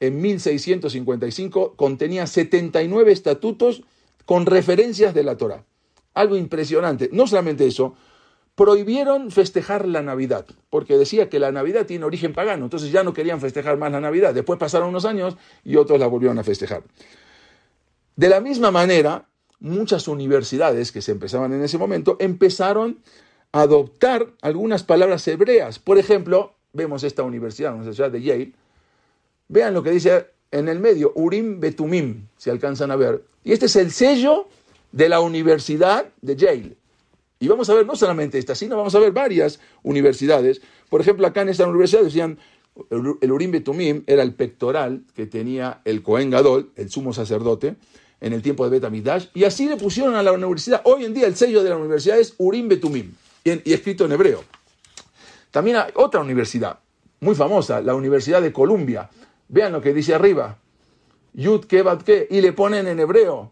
en 0.00 0.20
1655, 0.20 1.74
contenía 1.76 2.26
79 2.26 3.12
estatutos 3.12 3.82
con 4.24 4.46
referencias 4.46 5.14
de 5.14 5.22
la 5.22 5.36
Torah. 5.36 5.64
Algo 6.14 6.36
impresionante. 6.36 7.08
No 7.12 7.26
solamente 7.26 7.66
eso, 7.66 7.94
prohibieron 8.54 9.30
festejar 9.30 9.88
la 9.88 10.02
Navidad, 10.02 10.46
porque 10.68 10.98
decía 10.98 11.28
que 11.28 11.38
la 11.38 11.52
Navidad 11.52 11.86
tiene 11.86 12.04
origen 12.04 12.34
pagano, 12.34 12.64
entonces 12.64 12.92
ya 12.92 13.02
no 13.02 13.14
querían 13.14 13.40
festejar 13.40 13.78
más 13.78 13.92
la 13.92 14.00
Navidad. 14.00 14.34
Después 14.34 14.58
pasaron 14.58 14.90
unos 14.90 15.04
años 15.04 15.36
y 15.64 15.76
otros 15.76 15.98
la 15.98 16.06
volvieron 16.06 16.38
a 16.38 16.44
festejar. 16.44 16.82
De 18.16 18.28
la 18.28 18.40
misma 18.40 18.70
manera, 18.70 19.26
muchas 19.60 20.06
universidades 20.06 20.92
que 20.92 21.00
se 21.00 21.12
empezaban 21.12 21.52
en 21.52 21.62
ese 21.62 21.78
momento 21.78 22.16
empezaron 22.20 22.98
a 23.52 23.62
adoptar 23.62 24.28
algunas 24.42 24.82
palabras 24.82 25.26
hebreas. 25.28 25.78
Por 25.78 25.98
ejemplo, 25.98 26.54
vemos 26.72 27.04
esta 27.04 27.22
universidad, 27.22 27.70
la 27.70 27.76
Universidad 27.76 28.10
de 28.10 28.22
Yale, 28.22 28.52
vean 29.48 29.72
lo 29.72 29.82
que 29.82 29.90
dice 29.90 30.26
en 30.50 30.68
el 30.68 30.78
medio, 30.78 31.12
Urim 31.14 31.58
Betumim, 31.58 32.26
si 32.36 32.50
alcanzan 32.50 32.90
a 32.90 32.96
ver. 32.96 33.24
Y 33.44 33.52
este 33.52 33.66
es 33.66 33.76
el 33.76 33.90
sello 33.90 34.48
de 34.92 35.08
la 35.08 35.20
Universidad 35.20 36.06
de 36.20 36.36
Yale. 36.36 36.81
Y 37.42 37.48
vamos 37.48 37.68
a 37.70 37.74
ver 37.74 37.84
no 37.84 37.96
solamente 37.96 38.38
esta, 38.38 38.54
sino 38.54 38.76
vamos 38.76 38.94
a 38.94 39.00
ver 39.00 39.10
varias 39.10 39.58
universidades. 39.82 40.62
Por 40.88 41.00
ejemplo, 41.00 41.26
acá 41.26 41.42
en 41.42 41.48
esta 41.48 41.66
universidad 41.66 42.02
decían 42.02 42.38
El 42.88 43.32
Urim 43.32 43.50
Betumim 43.50 44.04
era 44.06 44.22
el 44.22 44.32
pectoral 44.32 45.02
que 45.16 45.26
tenía 45.26 45.80
el 45.84 46.04
Cohen 46.04 46.30
Gadol, 46.30 46.70
el 46.76 46.88
sumo 46.88 47.12
sacerdote, 47.12 47.74
en 48.20 48.32
el 48.32 48.42
tiempo 48.42 48.70
de 48.70 48.78
Bet 48.78 49.30
y 49.34 49.42
así 49.42 49.68
le 49.68 49.76
pusieron 49.76 50.14
a 50.14 50.22
la 50.22 50.30
universidad. 50.30 50.82
Hoy 50.84 51.04
en 51.04 51.14
día 51.14 51.26
el 51.26 51.34
sello 51.34 51.64
de 51.64 51.70
la 51.70 51.76
universidad 51.76 52.20
es 52.20 52.36
Urim 52.38 52.68
Betumim, 52.68 53.12
y, 53.42 53.72
escrito 53.72 54.04
en 54.04 54.12
hebreo. 54.12 54.44
También 55.50 55.78
hay 55.78 55.90
otra 55.96 56.20
universidad, 56.20 56.78
muy 57.18 57.34
famosa, 57.34 57.80
la 57.80 57.96
Universidad 57.96 58.40
de 58.40 58.52
Columbia. 58.52 59.10
Vean 59.48 59.72
lo 59.72 59.80
que 59.80 59.92
dice 59.92 60.14
arriba, 60.14 60.58
Yud 61.32 61.64
Ke 61.64 61.82
Ke, 62.04 62.28
y 62.30 62.40
le 62.40 62.52
ponen 62.52 62.86
en 62.86 63.00
hebreo. 63.00 63.50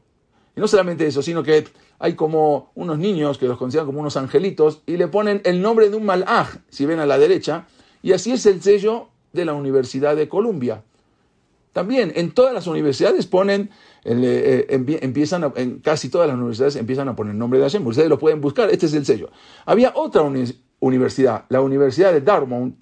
Y 0.55 0.61
no 0.61 0.69
solamente 0.69 1.09
eso, 1.09 1.23
sino 1.23 1.43
que 1.43 1.65
hay 2.01 2.15
como 2.15 2.73
unos 2.75 2.99
niños 2.99 3.37
que 3.37 3.47
los 3.47 3.59
consideran 3.59 3.87
como 3.87 4.01
unos 4.01 4.17
angelitos 4.17 4.83
y 4.87 4.97
le 4.97 5.07
ponen 5.07 5.43
el 5.45 5.61
nombre 5.61 5.91
de 5.91 5.97
un 5.97 6.07
malaj, 6.07 6.57
si 6.71 6.87
ven 6.87 6.99
a 6.99 7.05
la 7.05 7.19
derecha, 7.19 7.67
y 8.03 8.13
así 8.13 8.33
es 8.33 8.47
el 8.47 8.63
sello 8.63 9.09
de 9.35 9.45
la 9.45 9.53
Universidad 9.53 10.17
de 10.17 10.27
Columbia. 10.27 10.83
También 11.75 12.11
en 12.17 12.33
todas 12.33 12.55
las 12.55 12.67
universidades 12.67 13.27
ponen, 13.27 13.71
eh, 14.05 14.67
eh, 14.69 14.99
empiezan, 15.03 15.53
en 15.57 15.81
casi 15.81 16.09
todas 16.09 16.27
las 16.27 16.37
universidades 16.37 16.77
empiezan 16.77 17.09
a 17.09 17.15
poner 17.15 17.33
el 17.33 17.39
nombre 17.39 17.59
de 17.59 17.67
Hashem. 17.67 17.87
Ustedes 17.87 18.09
lo 18.09 18.19
pueden 18.19 18.41
buscar, 18.41 18.71
este 18.71 18.87
es 18.87 18.95
el 18.95 19.05
sello. 19.05 19.31
Había 19.67 19.93
otra 19.95 20.23
universidad, 20.81 21.45
la 21.51 21.61
Universidad 21.61 22.15
de 22.15 22.23
Dartmouth, 22.23 22.73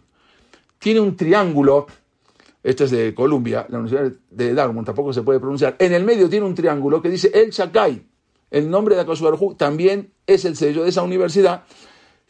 tiene 0.78 1.00
un 1.00 1.16
triángulo, 1.16 1.88
este 2.62 2.84
es 2.84 2.92
de 2.92 3.12
Columbia, 3.16 3.66
la 3.68 3.80
Universidad 3.80 4.16
de 4.30 4.54
Dartmouth 4.54 4.86
tampoco 4.86 5.12
se 5.12 5.22
puede 5.22 5.40
pronunciar, 5.40 5.74
en 5.80 5.92
el 5.92 6.04
medio 6.04 6.28
tiene 6.30 6.46
un 6.46 6.54
triángulo 6.54 7.02
que 7.02 7.10
dice 7.10 7.32
El 7.34 7.50
Shakai. 7.50 8.06
El 8.50 8.70
nombre 8.70 8.94
de 8.94 9.02
Akash 9.02 9.22
también 9.56 10.12
es 10.26 10.44
el 10.44 10.56
sello 10.56 10.84
de 10.84 10.90
esa 10.90 11.02
universidad 11.02 11.64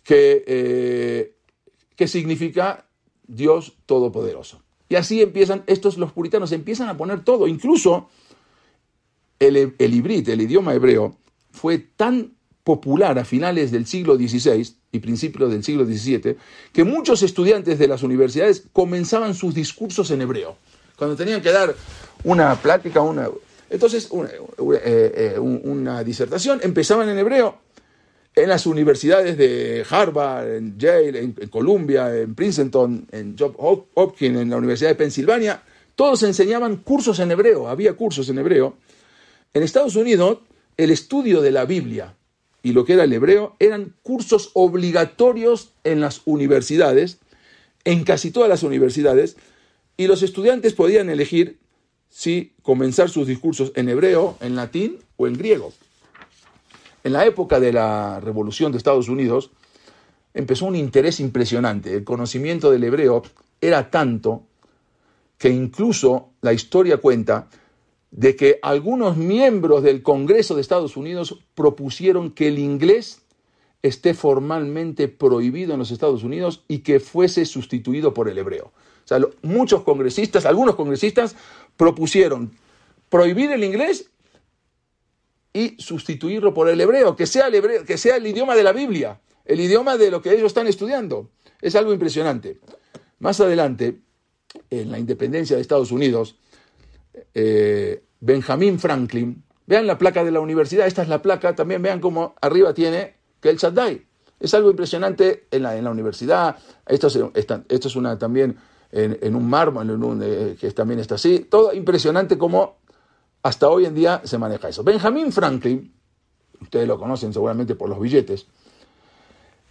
que, 0.03 0.45
eh, 0.47 1.37
que 1.97 2.09
significa 2.09 2.87
Dios 3.27 3.77
Todopoderoso. 3.87 4.63
Y 4.89 4.97
así 4.97 5.21
empiezan, 5.21 5.65
estos 5.67 5.99
los 5.99 6.13
puritanos 6.13 6.53
empiezan 6.53 6.89
a 6.89 6.97
poner 6.97 7.23
todo, 7.23 7.47
incluso 7.47 8.09
el, 9.39 9.57
el 9.57 9.77
el 9.79 10.41
idioma 10.41 10.75
hebreo, 10.75 11.17
fue 11.51 11.79
tan 11.79 12.35
popular 12.65 13.19
a 13.19 13.25
finales 13.25 13.71
del 13.71 13.87
siglo 13.87 14.17
XVI 14.17 14.75
y 14.93 14.99
principios 14.99 15.51
del 15.51 15.65
siglo 15.65 15.87
XVII 15.87 16.37
que 16.73 16.85
muchos 16.85 17.23
estudiantes 17.23 17.79
de 17.79 17.89
las 17.89 18.03
universidades 18.03 18.65
comenzaban 18.73 19.35
sus 19.35 19.55
discursos 19.55 20.11
en 20.11 20.23
hebreo. 20.23 20.57
Cuando 20.97 21.17
tenían 21.17 21.41
que 21.41 21.53
dar 21.53 21.75
una 22.25 22.55
plática, 22.57 23.01
una, 23.01 23.29
entonces 23.71 24.09
una, 24.11 24.29
eh, 24.29 25.35
eh, 25.35 25.39
una 25.39 26.03
disertación, 26.03 26.61
empezaban 26.63 27.09
en 27.09 27.19
hebreo 27.19 27.59
en 28.35 28.49
las 28.49 28.67
universidades 28.67 29.37
de 29.37 29.85
Harvard, 29.89 30.49
en 30.55 30.79
Yale, 30.79 31.19
en, 31.19 31.33
Columbia, 31.49 32.15
en 32.17 32.35
Princeton, 32.35 33.07
en 33.11 33.37
Johns 33.39 33.57
Hopkins, 33.59 34.39
en 34.39 34.51
la 34.51 34.57
Universidad 34.57 34.91
de 34.91 34.95
Pensilvania, 34.95 35.63
todos 35.97 36.23
enseñaban 36.23 36.77
cursos 36.77 37.19
en 37.19 37.33
hebreo, 37.33 37.69
había 37.69 37.95
cursos 37.95 38.29
en 38.29 38.39
hebreo. 38.39 38.77
En 39.53 39.65
Estados 39.65 39.97
Unidos, 39.97 40.39
el 40.77 40.91
estudio 40.91 41.41
de 41.41 41.51
la 41.51 41.65
Biblia 41.65 42.15
y 42.63 42.73
lo 42.73 42.85
que 42.85 42.93
era 42.93 43.05
el 43.05 43.13
hebreo 43.13 43.57
eran 43.59 43.95
cursos 44.03 44.51
obligatorios 44.55 45.73
en 45.85 46.01
las 46.01 46.23
universidades, 46.25 47.19
en 47.85 48.05
casi 48.05 48.31
todas 48.31 48.49
las 48.49 48.63
universidades, 48.63 49.37
y 49.97 50.07
los 50.07 50.23
estudiantes 50.23 50.75
podían 50.75 51.11
elegir 51.11 51.59
si 52.09 52.53
comenzar 52.63 53.11
sus 53.11 53.27
discursos 53.27 53.73
en 53.75 53.89
hebreo, 53.89 54.37
en 54.41 54.57
latín 54.57 54.99
o 55.17 55.27
en 55.27 55.35
griego. 55.35 55.73
En 57.05 57.13
la 57.13 57.25
época 57.27 57.61
de 57.61 57.73
la 57.73 58.21
Revolución 58.21 58.73
de 58.73 58.79
Estados 58.79 59.09
Unidos 59.09 59.51
empezó 60.35 60.67
un 60.67 60.77
interés 60.77 61.21
impresionante. 61.21 61.95
El 61.95 62.05
conocimiento 62.05 62.71
del 62.71 62.85
hebreo 62.85 63.23
era 63.61 63.91
tanto 63.91 64.43
que 65.37 65.51
incluso 65.51 66.31
la 66.41 66.53
historia 66.53 66.99
cuenta 66.99 67.49
de 68.11 68.37
que 68.37 68.59
algunos 68.63 69.17
miembros 69.17 69.83
del 69.83 70.03
Congreso 70.03 70.55
de 70.55 70.61
Estados 70.61 70.97
Unidos 70.97 71.39
propusieron 71.55 72.33
que 72.33 72.49
el 72.49 72.59
inglés 72.59 73.23
esté 73.83 74.15
formalmente 74.15 75.09
prohibido 75.09 75.73
en 75.73 75.79
los 75.79 75.91
Estados 75.91 76.25
Unidos 76.25 76.65
y 76.69 76.79
que 76.79 77.01
fuese 77.01 77.45
sustituido 77.45 78.13
por 78.13 78.29
el 78.29 78.39
hebreo. 78.39 78.73
O 79.05 79.09
sea, 79.09 79.21
muchos 79.43 79.83
congresistas, 79.83 80.45
algunos 80.45 80.75
congresistas 80.75 81.37
propusieron 81.79 82.53
prohibir 83.09 83.51
el 83.53 83.65
inglés 83.65 84.11
y 85.55 85.77
sustituirlo 85.79 86.53
por 86.53 86.69
el 86.69 86.79
hebreo, 86.79 87.17
que 87.17 87.27
sea 87.27 87.47
el 87.47 87.87
que 87.87 87.97
sea 87.97 88.17
el 88.17 88.27
idioma 88.27 88.55
de 88.55 88.63
la 88.63 88.73
Biblia, 88.73 89.21
el 89.47 89.61
idioma 89.61 89.97
de 89.97 90.11
lo 90.11 90.21
que 90.21 90.33
ellos 90.33 90.49
están 90.49 90.67
estudiando. 90.67 91.31
Es 91.63 91.75
algo 91.75 91.95
impresionante. 91.95 92.61
Más 93.21 93.41
adelante, 93.41 94.01
en 94.69 94.91
la 94.91 94.99
independencia 94.99 95.57
de 95.57 95.63
Estados 95.63 95.91
Unidos, 95.91 96.37
eh, 97.35 98.05
Benjamin 98.21 98.79
Franklin, 98.79 99.43
vean 99.67 99.87
la 99.87 99.99
placa 99.99 100.25
de 100.25 100.31
la 100.31 100.41
universidad, 100.41 100.87
esta 100.87 101.03
es 101.03 101.09
la 101.09 101.23
placa, 101.23 101.55
también 101.55 101.81
vean 101.83 102.01
cómo 102.01 102.35
arriba 102.41 102.75
tiene 102.75 103.15
que 103.41 103.51
el 103.51 103.57
Shaddai. 103.57 104.07
Es 104.41 104.55
algo 104.55 104.71
impresionante 104.71 105.47
en 105.51 105.63
la, 105.63 105.77
en 105.77 105.85
la 105.85 105.91
universidad. 105.91 106.57
Esto 106.87 107.07
es, 107.09 107.19
esto 107.35 107.89
es 107.89 107.97
una 107.97 108.19
también 108.19 108.57
en, 108.91 109.35
un 109.35 109.49
mármol, 109.49 110.23
eh, 110.23 110.57
que 110.59 110.71
también 110.73 111.01
está 111.01 111.17
así. 111.17 111.41
Todo 111.41 111.73
impresionante 111.75 112.39
como 112.39 112.79
hasta 113.43 113.69
hoy 113.69 113.87
en 113.87 113.95
día 113.95 114.23
se 114.25 114.39
maneja 114.39 114.69
eso. 114.69 114.83
Benjamin 114.83 115.33
Franklin, 115.33 115.93
ustedes 116.61 116.89
lo 116.89 116.99
conocen 116.99 117.33
seguramente 117.33 117.75
por 117.75 117.89
los 117.89 118.01
billetes, 118.01 118.47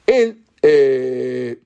él, 0.05 0.43
eh, 0.61 1.61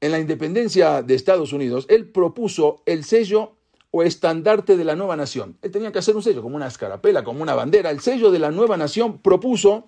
en 0.00 0.12
la 0.12 0.18
independencia 0.18 1.02
de 1.02 1.14
Estados 1.14 1.52
Unidos, 1.52 1.86
él 1.88 2.08
propuso 2.08 2.82
el 2.86 3.04
sello 3.04 3.56
o 3.90 4.02
estandarte 4.02 4.76
de 4.76 4.84
la 4.84 4.94
nueva 4.94 5.16
nación. 5.16 5.56
Él 5.62 5.70
tenía 5.70 5.90
que 5.90 5.98
hacer 5.98 6.14
un 6.14 6.22
sello, 6.22 6.42
como 6.42 6.56
una 6.56 6.68
escarapela, 6.68 7.24
como 7.24 7.42
una 7.42 7.54
bandera. 7.54 7.90
El 7.90 8.00
sello 8.00 8.30
de 8.30 8.38
la 8.38 8.50
nueva 8.50 8.76
nación 8.76 9.18
propuso, 9.18 9.86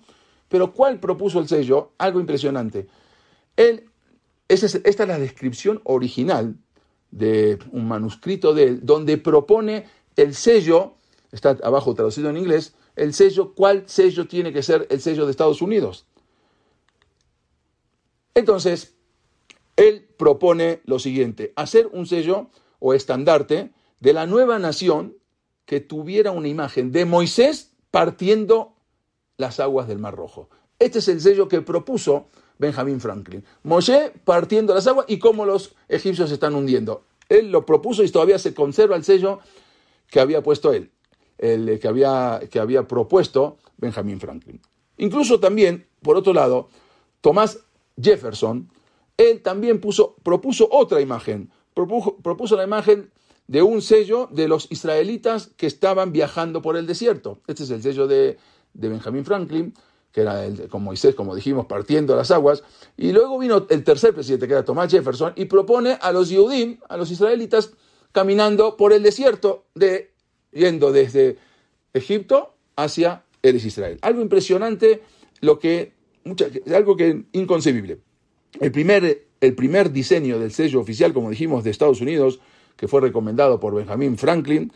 pero 0.49 0.73
¿cuál 0.73 0.99
propuso 0.99 1.39
el 1.39 1.47
sello? 1.47 1.91
Algo 1.97 2.19
impresionante. 2.19 2.87
Él, 3.55 3.89
esta 4.47 4.65
es 4.83 5.07
la 5.07 5.19
descripción 5.19 5.81
original 5.83 6.57
de 7.13 7.59
un 7.71 7.87
manuscrito 7.87 8.53
de 8.53 8.63
él, 8.63 8.79
donde 8.83 9.17
propone 9.17 9.85
el 10.15 10.35
sello 10.35 10.95
está 11.33 11.57
abajo 11.63 11.93
traducido 11.95 12.29
en 12.29 12.37
inglés, 12.37 12.75
el 12.95 13.13
sello, 13.13 13.53
¿cuál 13.53 13.83
sello 13.87 14.27
tiene 14.27 14.53
que 14.53 14.61
ser 14.61 14.87
el 14.89 15.01
sello 15.01 15.25
de 15.25 15.31
Estados 15.31 15.61
Unidos? 15.61 16.05
Entonces, 18.35 18.95
él 19.75 20.07
propone 20.17 20.81
lo 20.85 20.99
siguiente, 20.99 21.51
hacer 21.55 21.89
un 21.91 22.05
sello 22.05 22.49
o 22.79 22.93
estandarte 22.93 23.71
de 23.99 24.13
la 24.13 24.27
nueva 24.27 24.59
nación 24.59 25.17
que 25.65 25.79
tuviera 25.79 26.31
una 26.31 26.47
imagen 26.47 26.91
de 26.91 27.05
Moisés 27.05 27.71
partiendo 27.89 28.75
las 29.37 29.59
aguas 29.59 29.87
del 29.87 29.97
Mar 29.97 30.15
Rojo. 30.15 30.49
Este 30.77 30.99
es 30.99 31.07
el 31.07 31.19
sello 31.19 31.47
que 31.47 31.61
propuso 31.61 32.27
Benjamin 32.59 32.99
Franklin. 32.99 33.43
Moisés 33.63 34.11
partiendo 34.23 34.73
las 34.73 34.87
aguas 34.87 35.05
y 35.09 35.19
cómo 35.19 35.45
los 35.45 35.75
egipcios 35.89 36.29
se 36.29 36.35
están 36.35 36.55
hundiendo. 36.55 37.03
Él 37.29 37.51
lo 37.51 37.65
propuso 37.65 38.03
y 38.03 38.09
todavía 38.09 38.39
se 38.39 38.53
conserva 38.53 38.95
el 38.95 39.03
sello 39.03 39.39
que 40.09 40.19
había 40.19 40.43
puesto 40.43 40.73
él 40.73 40.91
el 41.43 41.79
que 41.79 41.87
había, 41.87 42.41
que 42.49 42.59
había 42.59 42.87
propuesto 42.87 43.57
Benjamin 43.77 44.19
Franklin. 44.19 44.61
Incluso 44.97 45.39
también, 45.39 45.87
por 46.01 46.15
otro 46.15 46.33
lado, 46.33 46.69
Thomas 47.21 47.59
Jefferson, 48.01 48.69
él 49.17 49.41
también 49.41 49.81
puso, 49.81 50.15
propuso 50.23 50.67
otra 50.71 51.01
imagen, 51.01 51.51
propuso 51.73 52.55
la 52.55 52.63
imagen 52.63 53.11
de 53.47 53.61
un 53.61 53.81
sello 53.81 54.29
de 54.31 54.47
los 54.47 54.71
israelitas 54.71 55.47
que 55.57 55.67
estaban 55.67 56.13
viajando 56.13 56.61
por 56.61 56.77
el 56.77 56.87
desierto. 56.87 57.39
Este 57.47 57.63
es 57.63 57.71
el 57.71 57.81
sello 57.81 58.07
de, 58.07 58.37
de 58.73 58.89
Benjamin 58.89 59.25
Franklin, 59.25 59.73
que 60.13 60.21
era 60.21 60.45
el, 60.45 60.69
con 60.69 60.83
Moisés, 60.83 61.15
como 61.15 61.35
dijimos, 61.35 61.65
partiendo 61.65 62.15
las 62.15 62.31
aguas. 62.31 62.63
Y 62.95 63.11
luego 63.11 63.39
vino 63.39 63.65
el 63.69 63.83
tercer 63.83 64.13
presidente, 64.13 64.47
que 64.47 64.53
era 64.53 64.63
Thomas 64.63 64.89
Jefferson, 64.89 65.33
y 65.35 65.45
propone 65.45 65.97
a 65.99 66.11
los 66.11 66.29
Yehudim, 66.29 66.77
a 66.87 66.95
los 66.95 67.09
israelitas, 67.09 67.71
caminando 68.11 68.77
por 68.77 68.93
el 68.93 69.01
desierto 69.01 69.65
de 69.73 70.11
yendo 70.51 70.91
desde 70.91 71.37
Egipto 71.93 72.53
hacia 72.75 73.23
Eres 73.41 73.65
Israel. 73.65 73.97
Algo 74.03 74.21
impresionante, 74.21 75.01
lo 75.41 75.57
que, 75.57 75.93
algo 76.73 76.95
que 76.95 77.23
inconcebible. 77.31 77.97
El 78.59 78.71
primer, 78.71 79.25
el 79.41 79.55
primer 79.55 79.91
diseño 79.91 80.37
del 80.37 80.51
sello 80.51 80.79
oficial, 80.79 81.11
como 81.11 81.31
dijimos, 81.31 81.63
de 81.63 81.71
Estados 81.71 82.01
Unidos, 82.01 82.39
que 82.77 82.87
fue 82.87 83.01
recomendado 83.01 83.59
por 83.59 83.73
Benjamin 83.73 84.15
Franklin, 84.17 84.71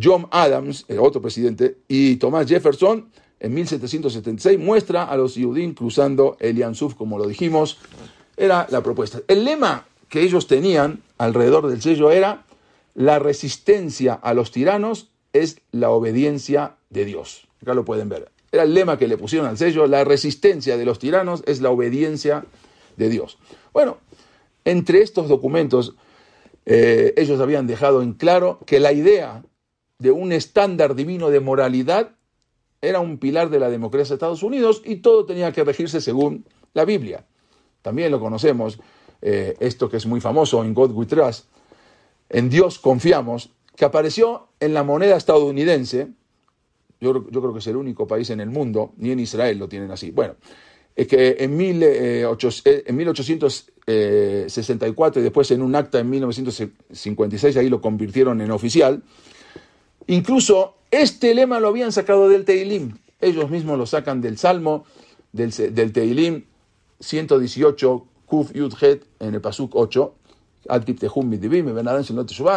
John 0.00 0.26
Adams, 0.32 0.84
el 0.88 0.98
otro 0.98 1.22
presidente, 1.22 1.78
y 1.86 2.16
Thomas 2.16 2.48
Jefferson, 2.48 3.10
en 3.40 3.54
1776, 3.54 4.58
muestra 4.58 5.04
a 5.04 5.16
los 5.16 5.34
Yudim 5.34 5.74
cruzando 5.74 6.36
el 6.40 6.56
Yansuf, 6.56 6.94
como 6.94 7.18
lo 7.18 7.26
dijimos, 7.26 7.78
era 8.36 8.66
la 8.70 8.82
propuesta. 8.82 9.20
El 9.28 9.44
lema 9.44 9.86
que 10.08 10.22
ellos 10.22 10.46
tenían 10.46 11.02
alrededor 11.18 11.68
del 11.68 11.82
sello 11.82 12.10
era 12.10 12.44
la 12.94 13.18
resistencia 13.18 14.14
a 14.14 14.32
los 14.34 14.50
tiranos 14.50 15.10
es 15.32 15.60
la 15.70 15.90
obediencia 15.90 16.76
de 16.88 17.04
Dios. 17.04 17.46
Acá 17.60 17.74
lo 17.74 17.84
pueden 17.84 18.08
ver. 18.08 18.30
Era 18.52 18.62
el 18.62 18.72
lema 18.72 18.98
que 18.98 19.08
le 19.08 19.18
pusieron 19.18 19.48
al 19.48 19.58
sello, 19.58 19.86
la 19.86 20.04
resistencia 20.04 20.76
de 20.76 20.84
los 20.84 20.98
tiranos 20.98 21.42
es 21.46 21.60
la 21.60 21.70
obediencia 21.70 22.46
de 22.96 23.08
Dios. 23.10 23.38
Bueno, 23.72 23.98
entre 24.64 25.02
estos 25.02 25.28
documentos, 25.28 25.94
eh, 26.64 27.12
ellos 27.16 27.40
habían 27.40 27.66
dejado 27.66 28.02
en 28.02 28.14
claro 28.14 28.60
que 28.66 28.80
la 28.80 28.92
idea 28.92 29.44
de 29.98 30.10
un 30.10 30.32
estándar 30.32 30.94
divino 30.94 31.30
de 31.30 31.40
moralidad 31.40 32.16
era 32.80 33.00
un 33.00 33.18
pilar 33.18 33.50
de 33.50 33.58
la 33.58 33.70
democracia 33.70 34.10
de 34.10 34.16
Estados 34.16 34.42
Unidos 34.42 34.82
y 34.84 34.96
todo 34.96 35.26
tenía 35.26 35.52
que 35.52 35.64
regirse 35.64 36.00
según 36.00 36.44
la 36.74 36.84
Biblia. 36.84 37.24
También 37.82 38.10
lo 38.10 38.20
conocemos, 38.20 38.78
eh, 39.22 39.56
esto 39.60 39.88
que 39.88 39.96
es 39.96 40.06
muy 40.06 40.20
famoso 40.20 40.62
en 40.64 40.74
God 40.74 40.92
We 40.92 41.06
Trust, 41.06 41.46
en 42.28 42.50
Dios 42.50 42.78
confiamos, 42.78 43.50
que 43.76 43.84
apareció 43.84 44.48
en 44.58 44.74
la 44.74 44.82
moneda 44.82 45.16
estadounidense, 45.16 46.08
yo, 47.00 47.30
yo 47.30 47.40
creo 47.40 47.52
que 47.52 47.60
es 47.60 47.66
el 47.66 47.76
único 47.76 48.06
país 48.06 48.30
en 48.30 48.40
el 48.40 48.50
mundo, 48.50 48.92
ni 48.96 49.10
en 49.10 49.20
Israel 49.20 49.58
lo 49.58 49.68
tienen 49.68 49.90
así. 49.90 50.10
Bueno, 50.10 50.34
es 50.96 51.06
que 51.06 51.36
en, 51.38 51.56
mil, 51.56 51.80
eh, 51.82 52.24
eh, 52.24 52.84
en 52.86 52.96
1864 52.96 55.20
y 55.20 55.24
después 55.24 55.50
en 55.50 55.60
un 55.60 55.74
acta 55.74 56.00
en 56.00 56.08
1956, 56.08 57.58
ahí 57.58 57.68
lo 57.68 57.82
convirtieron 57.82 58.40
en 58.40 58.50
oficial, 58.50 59.02
incluso 60.06 60.74
este 60.90 61.34
lema 61.34 61.60
lo 61.60 61.68
habían 61.68 61.92
sacado 61.92 62.28
del 62.28 62.44
Teilim, 62.44 62.96
ellos 63.20 63.50
mismos 63.50 63.78
lo 63.78 63.86
sacan 63.86 64.20
del 64.20 64.38
Salmo, 64.38 64.84
del, 65.32 65.50
del 65.74 65.92
Teilim 65.92 66.44
118, 67.00 68.06
Kuf 68.26 68.52
Yud 68.52 68.74
Het, 68.80 69.04
en 69.20 69.34
el 69.34 69.40
Pasuk 69.40 69.74
8, 69.74 70.14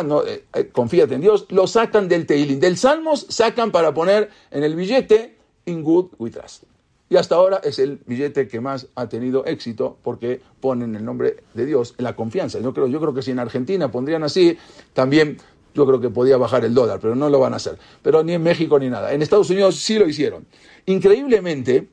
no, 0.06 0.26
eh, 0.26 0.44
eh, 0.54 0.70
confíate 0.72 1.16
en 1.16 1.22
Dios, 1.22 1.46
lo 1.50 1.68
sacan 1.68 2.08
del 2.08 2.26
Teilim, 2.26 2.60
del 2.60 2.78
Salmos 2.78 3.28
sacan 3.30 3.72
para 3.72 3.94
poner 3.94 4.30
en 4.52 4.64
el 4.64 4.76
billete 4.76 5.38
In 5.66 5.84
Good 5.84 6.14
We 6.18 6.32
Trust. 6.32 6.64
Y 7.12 7.18
hasta 7.18 7.36
ahora 7.36 7.60
es 7.64 7.80
el 7.80 8.00
billete 8.06 8.48
que 8.48 8.62
más 8.62 8.88
ha 8.94 9.10
tenido 9.10 9.44
éxito 9.46 9.98
porque 10.04 10.42
ponen 10.60 10.96
el 10.96 11.04
nombre 11.04 11.38
de 11.56 11.66
Dios 11.66 11.96
la 11.98 12.16
confianza. 12.16 12.60
Yo 12.60 12.72
creo, 12.72 12.88
yo 12.88 13.00
creo 13.00 13.16
que 13.16 13.24
si 13.24 13.32
en 13.32 13.40
Argentina 13.40 13.92
pondrían 13.92 14.24
así, 14.24 14.58
también 14.94 15.38
yo 15.74 15.86
creo 15.86 16.00
que 16.00 16.10
podía 16.10 16.38
bajar 16.38 16.66
el 16.66 16.74
dólar, 16.74 17.00
pero 17.02 17.16
no 17.16 17.30
lo 17.30 17.40
van 17.40 17.54
a 17.54 17.58
hacer. 17.58 17.78
Pero 18.02 18.24
ni 18.24 18.34
en 18.34 18.44
México 18.44 18.80
ni 18.80 18.90
nada. 18.90 19.14
En 19.14 19.22
Estados 19.22 19.50
Unidos 19.50 19.76
sí 19.76 19.98
lo 20.00 20.08
hicieron. 20.08 20.46
Increíblemente, 20.86 21.88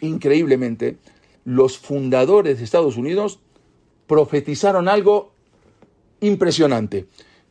increíblemente, 0.00 0.98
los 1.44 1.78
fundadores 1.78 2.58
de 2.58 2.64
Estados 2.64 2.96
Unidos 2.96 3.38
profetizaron 4.06 4.88
algo 4.88 5.32
impresionante. 6.20 7.06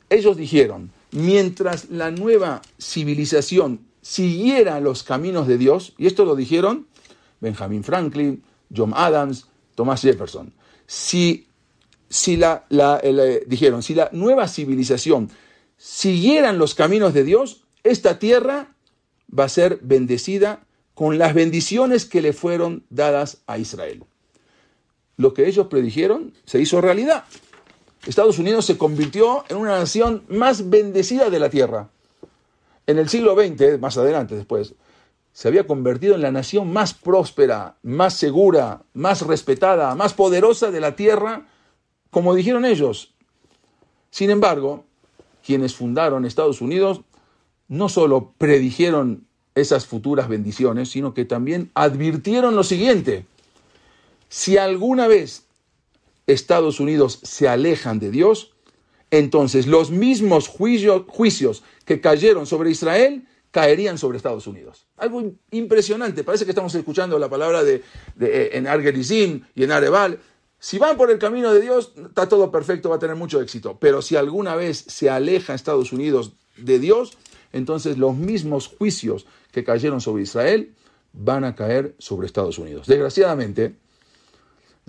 Ellos 0.10 0.38
dijeron, 0.38 0.92
mientras 1.12 1.90
la 1.90 2.12
nueva 2.12 2.62
civilización 2.80 3.82
siguiera 4.02 4.80
los 4.80 5.04
caminos 5.04 5.48
de 5.48 5.58
Dios, 5.58 5.94
y 5.98 6.08
esto 6.08 6.26
lo 6.26 6.36
dijeron 6.36 6.88
Benjamin 7.42 7.84
Franklin, 7.84 8.44
John 8.76 8.94
Adams, 8.96 9.48
Thomas 9.76 10.02
Jefferson, 10.02 10.54
si, 10.86 11.48
si 12.10 12.38
la, 12.38 12.66
eh, 12.72 13.44
dijeron, 13.48 13.84
si 13.84 13.96
la 13.96 14.10
nueva 14.12 14.48
civilización 14.48 15.30
siguieran 15.78 16.58
los 16.58 16.76
caminos 16.76 17.14
de 17.14 17.24
Dios, 17.24 17.64
esta 17.84 18.20
tierra 18.20 18.76
va 19.38 19.46
a 19.46 19.50
ser 19.50 19.80
bendecida 19.82 20.66
con 20.94 21.18
las 21.18 21.34
bendiciones 21.34 22.06
que 22.06 22.22
le 22.22 22.34
fueron 22.34 22.84
dadas 22.90 23.38
a 23.48 23.58
Israel 23.58 24.04
lo 25.20 25.34
que 25.34 25.48
ellos 25.50 25.68
predijeron 25.68 26.34
se 26.46 26.62
hizo 26.62 26.80
realidad. 26.80 27.26
Estados 28.08 28.40
Unidos 28.40 28.66
se 28.66 28.78
convirtió 28.78 29.44
en 29.50 29.58
una 29.58 29.78
nación 29.78 30.24
más 30.30 30.70
bendecida 30.70 31.30
de 31.30 31.40
la 31.40 31.50
tierra. 31.50 31.90
En 32.88 32.98
el 32.98 33.10
siglo 33.10 33.36
XX, 33.36 33.78
más 33.82 33.98
adelante 33.98 34.36
después, 34.36 34.76
se 35.34 35.50
había 35.50 35.68
convertido 35.68 36.16
en 36.16 36.22
la 36.22 36.32
nación 36.32 36.72
más 36.72 36.94
próspera, 36.94 37.76
más 37.84 38.14
segura, 38.14 38.84
más 38.94 39.22
respetada, 39.24 39.94
más 39.94 40.14
poderosa 40.14 40.72
de 40.72 40.80
la 40.80 40.96
tierra, 40.96 41.48
como 42.12 42.36
dijeron 42.36 42.66
ellos. 42.66 43.14
Sin 44.10 44.30
embargo, 44.30 44.86
quienes 45.46 45.76
fundaron 45.76 46.26
Estados 46.26 46.62
Unidos 46.62 47.02
no 47.68 47.90
solo 47.90 48.34
predijeron 48.38 49.28
esas 49.56 49.86
futuras 49.86 50.28
bendiciones, 50.28 50.90
sino 50.90 51.14
que 51.14 51.26
también 51.26 51.72
advirtieron 51.74 52.56
lo 52.56 52.64
siguiente. 52.64 53.26
Si 54.30 54.58
alguna 54.58 55.08
vez 55.08 55.46
Estados 56.28 56.80
Unidos 56.80 57.20
se 57.24 57.48
alejan 57.48 58.00
de 58.00 58.12
Dios, 58.12 58.54
entonces 59.12 59.68
los 59.68 59.92
mismos 59.92 60.48
juicios, 60.48 61.64
que 61.86 62.02
cayeron 62.02 62.46
sobre 62.46 62.72
Israel 62.72 63.26
caerían 63.52 63.98
sobre 63.98 64.18
Estados 64.18 64.46
Unidos. 64.46 64.86
Algo 64.98 65.24
impresionante. 65.50 66.24
Parece 66.24 66.46
que 66.46 66.52
estamos 66.52 66.76
escuchando 66.76 67.18
la 67.18 67.30
palabra 67.30 67.64
de, 67.64 67.84
eh, 68.20 68.50
en 68.54 68.68
Argerizim 68.68 69.42
y 69.56 69.64
en 69.64 69.72
Areval. 69.72 70.20
Si 70.60 70.78
van 70.78 70.98
por 70.98 71.10
el 71.10 71.20
camino 71.20 71.54
de 71.54 71.62
Dios, 71.62 71.94
está 71.96 72.28
todo 72.28 72.52
perfecto, 72.52 72.90
va 72.90 72.98
a 72.98 73.00
tener 73.00 73.16
mucho 73.16 73.42
éxito. 73.42 73.78
Pero 73.80 74.02
si 74.02 74.16
alguna 74.16 74.56
vez 74.56 74.84
se 74.88 75.10
aleja 75.10 75.54
Estados 75.54 75.94
Unidos 75.94 76.34
de 76.58 76.80
Dios, 76.80 77.18
entonces 77.54 77.98
los 77.98 78.16
mismos 78.16 78.68
juicios 78.68 79.26
que 79.52 79.64
cayeron 79.64 80.02
sobre 80.02 80.24
Israel 80.24 80.74
van 81.14 81.44
a 81.44 81.56
caer 81.56 81.96
sobre 81.98 82.28
Estados 82.28 82.60
Unidos. 82.60 82.88
Desgraciadamente, 82.88 83.76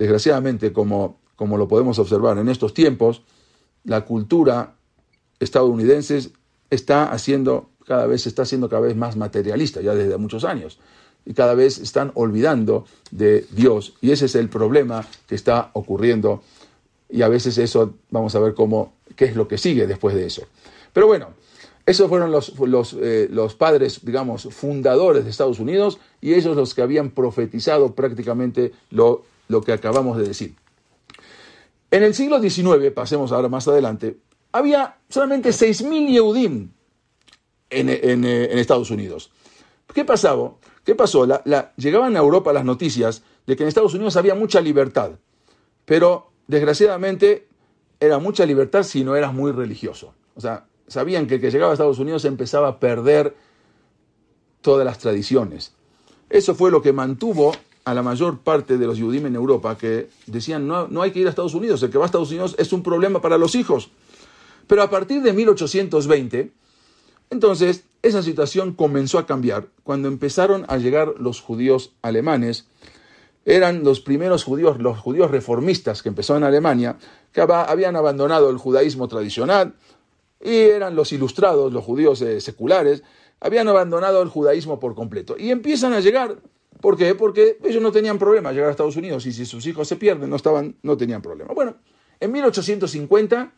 Desgraciadamente, 0.00 0.72
como, 0.72 1.20
como 1.36 1.58
lo 1.58 1.68
podemos 1.68 1.98
observar 1.98 2.38
en 2.38 2.48
estos 2.48 2.72
tiempos, 2.72 3.22
la 3.84 4.06
cultura 4.06 4.76
estadounidense 5.40 6.30
está 6.70 7.12
haciendo 7.12 7.68
cada 7.86 8.06
vez 8.06 8.26
está 8.26 8.46
siendo 8.46 8.70
cada 8.70 8.80
vez 8.80 8.96
más 8.96 9.16
materialista 9.16 9.82
ya 9.82 9.94
desde 9.94 10.16
muchos 10.16 10.44
años 10.44 10.78
y 11.30 11.34
cada 11.34 11.54
vez 11.54 11.78
están 11.78 12.10
olvidando 12.16 12.86
de 13.12 13.46
Dios 13.52 13.94
y 14.00 14.10
ese 14.10 14.26
es 14.26 14.34
el 14.34 14.48
problema 14.48 15.06
que 15.28 15.36
está 15.36 15.70
ocurriendo 15.74 16.42
y 17.08 17.22
a 17.22 17.28
veces 17.28 17.56
eso 17.58 17.94
vamos 18.10 18.34
a 18.34 18.40
ver 18.40 18.54
cómo 18.54 18.94
qué 19.14 19.26
es 19.26 19.36
lo 19.36 19.46
que 19.46 19.56
sigue 19.56 19.86
después 19.86 20.14
de 20.14 20.26
eso 20.26 20.42
pero 20.92 21.06
bueno 21.06 21.28
esos 21.86 22.08
fueron 22.08 22.30
los, 22.30 22.58
los, 22.58 22.96
eh, 23.00 23.28
los 23.30 23.54
padres 23.54 24.00
digamos 24.02 24.48
fundadores 24.50 25.24
de 25.24 25.30
Estados 25.30 25.60
Unidos 25.60 25.98
y 26.20 26.34
ellos 26.34 26.56
los 26.56 26.74
que 26.74 26.82
habían 26.82 27.10
profetizado 27.10 27.94
prácticamente 27.94 28.72
lo 28.90 29.24
lo 29.50 29.60
que 29.60 29.72
acabamos 29.72 30.16
de 30.16 30.28
decir. 30.28 30.54
En 31.90 32.04
el 32.04 32.14
siglo 32.14 32.40
XIX, 32.40 32.92
pasemos 32.94 33.32
ahora 33.32 33.48
más 33.48 33.66
adelante, 33.66 34.16
había 34.52 34.96
solamente 35.08 35.50
6.000 35.50 36.08
Yehudim 36.08 36.70
en, 37.68 37.88
en, 37.88 38.24
en, 38.24 38.58
Estados 38.58 38.90
Unidos. 38.92 39.30
¿Qué 39.92 40.04
pasaba? 40.04 40.52
¿Qué 40.84 40.94
pasó? 40.94 41.26
llegaban 41.76 42.16
a 42.16 42.20
Europa 42.20 42.52
las 42.52 42.64
noticias 42.64 43.22
de 43.46 43.56
que 43.56 43.62
en 43.62 43.68
Estados 43.68 43.94
Unidos 43.94 44.16
había 44.16 44.34
mucha 44.34 44.60
libertad, 44.60 45.12
pero 45.84 46.30
desgraciadamente 46.46 47.46
era 47.98 48.18
mucha 48.18 48.46
libertad 48.46 48.82
si 48.82 49.04
no 49.04 49.14
eras 49.14 49.34
muy 49.34 49.52
religioso. 49.52 50.14
O 50.34 50.40
sea, 50.40 50.66
sabían 50.86 51.26
que 51.26 51.36
el 51.36 51.40
que 51.40 51.50
llegaba 51.50 51.72
a 51.72 51.74
Estados 51.74 51.98
Unidos 51.98 52.24
empezaba 52.24 52.68
a 52.68 52.80
perder 52.80 53.36
todas 54.62 54.84
las 54.84 54.98
tradiciones. 54.98 55.74
Eso 56.28 56.54
fue 56.54 56.70
lo 56.70 56.80
que 56.80 56.92
mantuvo 56.92 57.52
a 57.84 57.94
la 57.94 58.02
mayor 58.02 58.38
parte 58.38 58.78
de 58.78 58.86
los 58.86 58.98
Yudim 58.98 59.26
en 59.26 59.34
Europa 59.34 59.76
que 59.76 60.08
decían 60.26 60.66
no, 60.66 60.86
no 60.88 61.02
hay 61.02 61.10
que 61.10 61.20
ir 61.20 61.26
a 61.26 61.30
Estados 61.30 61.54
Unidos, 61.54 61.82
el 61.82 61.90
que 61.90 61.98
va 61.98 62.04
a 62.04 62.06
Estados 62.06 62.30
Unidos 62.30 62.54
es 62.58 62.72
un 62.72 62.82
problema 62.82 63.20
para 63.20 63.38
los 63.38 63.54
hijos. 63.54 63.90
Pero 64.66 64.82
a 64.82 64.90
partir 64.90 65.22
de 65.22 65.32
1820, 65.32 66.52
entonces 67.30 67.84
esa 68.02 68.22
situación 68.22 68.74
comenzó 68.74 69.18
a 69.18 69.26
cambiar 69.26 69.68
cuando 69.82 70.08
empezaron 70.08 70.64
a 70.68 70.78
llegar 70.78 71.14
los 71.18 71.40
judíos 71.40 71.92
alemanes. 72.02 72.66
Eran 73.44 73.84
los 73.84 74.00
primeros 74.00 74.44
judíos, 74.44 74.78
los 74.80 74.98
judíos 74.98 75.30
reformistas 75.30 76.02
que 76.02 76.08
empezaron 76.08 76.42
en 76.42 76.48
Alemania, 76.48 76.96
que 77.32 77.40
habían 77.40 77.96
abandonado 77.96 78.50
el 78.50 78.58
judaísmo 78.58 79.08
tradicional 79.08 79.74
y 80.42 80.54
eran 80.54 80.94
los 80.94 81.12
ilustrados, 81.12 81.72
los 81.72 81.84
judíos 81.84 82.22
eh, 82.22 82.40
seculares, 82.40 83.02
habían 83.40 83.68
abandonado 83.68 84.22
el 84.22 84.28
judaísmo 84.28 84.78
por 84.78 84.94
completo. 84.94 85.36
Y 85.38 85.50
empiezan 85.50 85.92
a 85.92 86.00
llegar 86.00 86.38
¿Por 86.80 86.96
qué? 86.96 87.14
Porque 87.14 87.58
ellos 87.64 87.82
no 87.82 87.92
tenían 87.92 88.18
problema 88.18 88.52
llegar 88.52 88.68
a 88.68 88.70
Estados 88.70 88.96
Unidos 88.96 89.26
y 89.26 89.32
si 89.32 89.44
sus 89.44 89.66
hijos 89.66 89.86
se 89.86 89.96
pierden 89.96 90.30
no, 90.30 90.36
estaban, 90.36 90.76
no 90.82 90.96
tenían 90.96 91.20
problema. 91.20 91.52
Bueno, 91.52 91.76
en 92.18 92.32
1850 92.32 93.52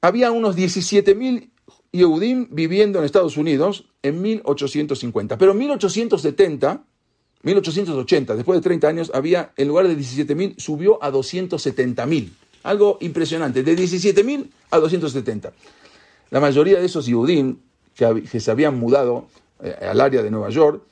había 0.00 0.30
unos 0.32 0.56
17.000 0.56 1.50
Yehudim 1.96 2.48
viviendo 2.50 2.98
en 2.98 3.04
Estados 3.04 3.36
Unidos 3.36 3.86
en 4.02 4.20
1850. 4.22 5.38
Pero 5.38 5.52
en 5.52 5.58
1870, 5.58 6.84
1880, 7.42 8.34
después 8.36 8.58
de 8.58 8.62
30 8.62 8.88
años, 8.88 9.10
había, 9.14 9.52
en 9.56 9.68
lugar 9.68 9.88
de 9.88 9.96
17.000, 9.96 10.58
subió 10.58 11.02
a 11.02 11.10
270.000. 11.10 12.30
Algo 12.62 12.98
impresionante, 13.00 13.62
de 13.62 13.76
17.000 13.76 14.48
a 14.70 14.78
270. 14.78 15.52
La 16.30 16.40
mayoría 16.40 16.80
de 16.80 16.86
esos 16.86 17.06
Yehudim 17.06 17.58
que, 17.96 18.40
se 18.40 18.50
habían 18.50 18.78
mudado 18.78 19.28
eh, 19.62 19.74
al 19.88 20.00
área 20.00 20.22
de 20.22 20.30
Nueva 20.30 20.50
York, 20.50 20.82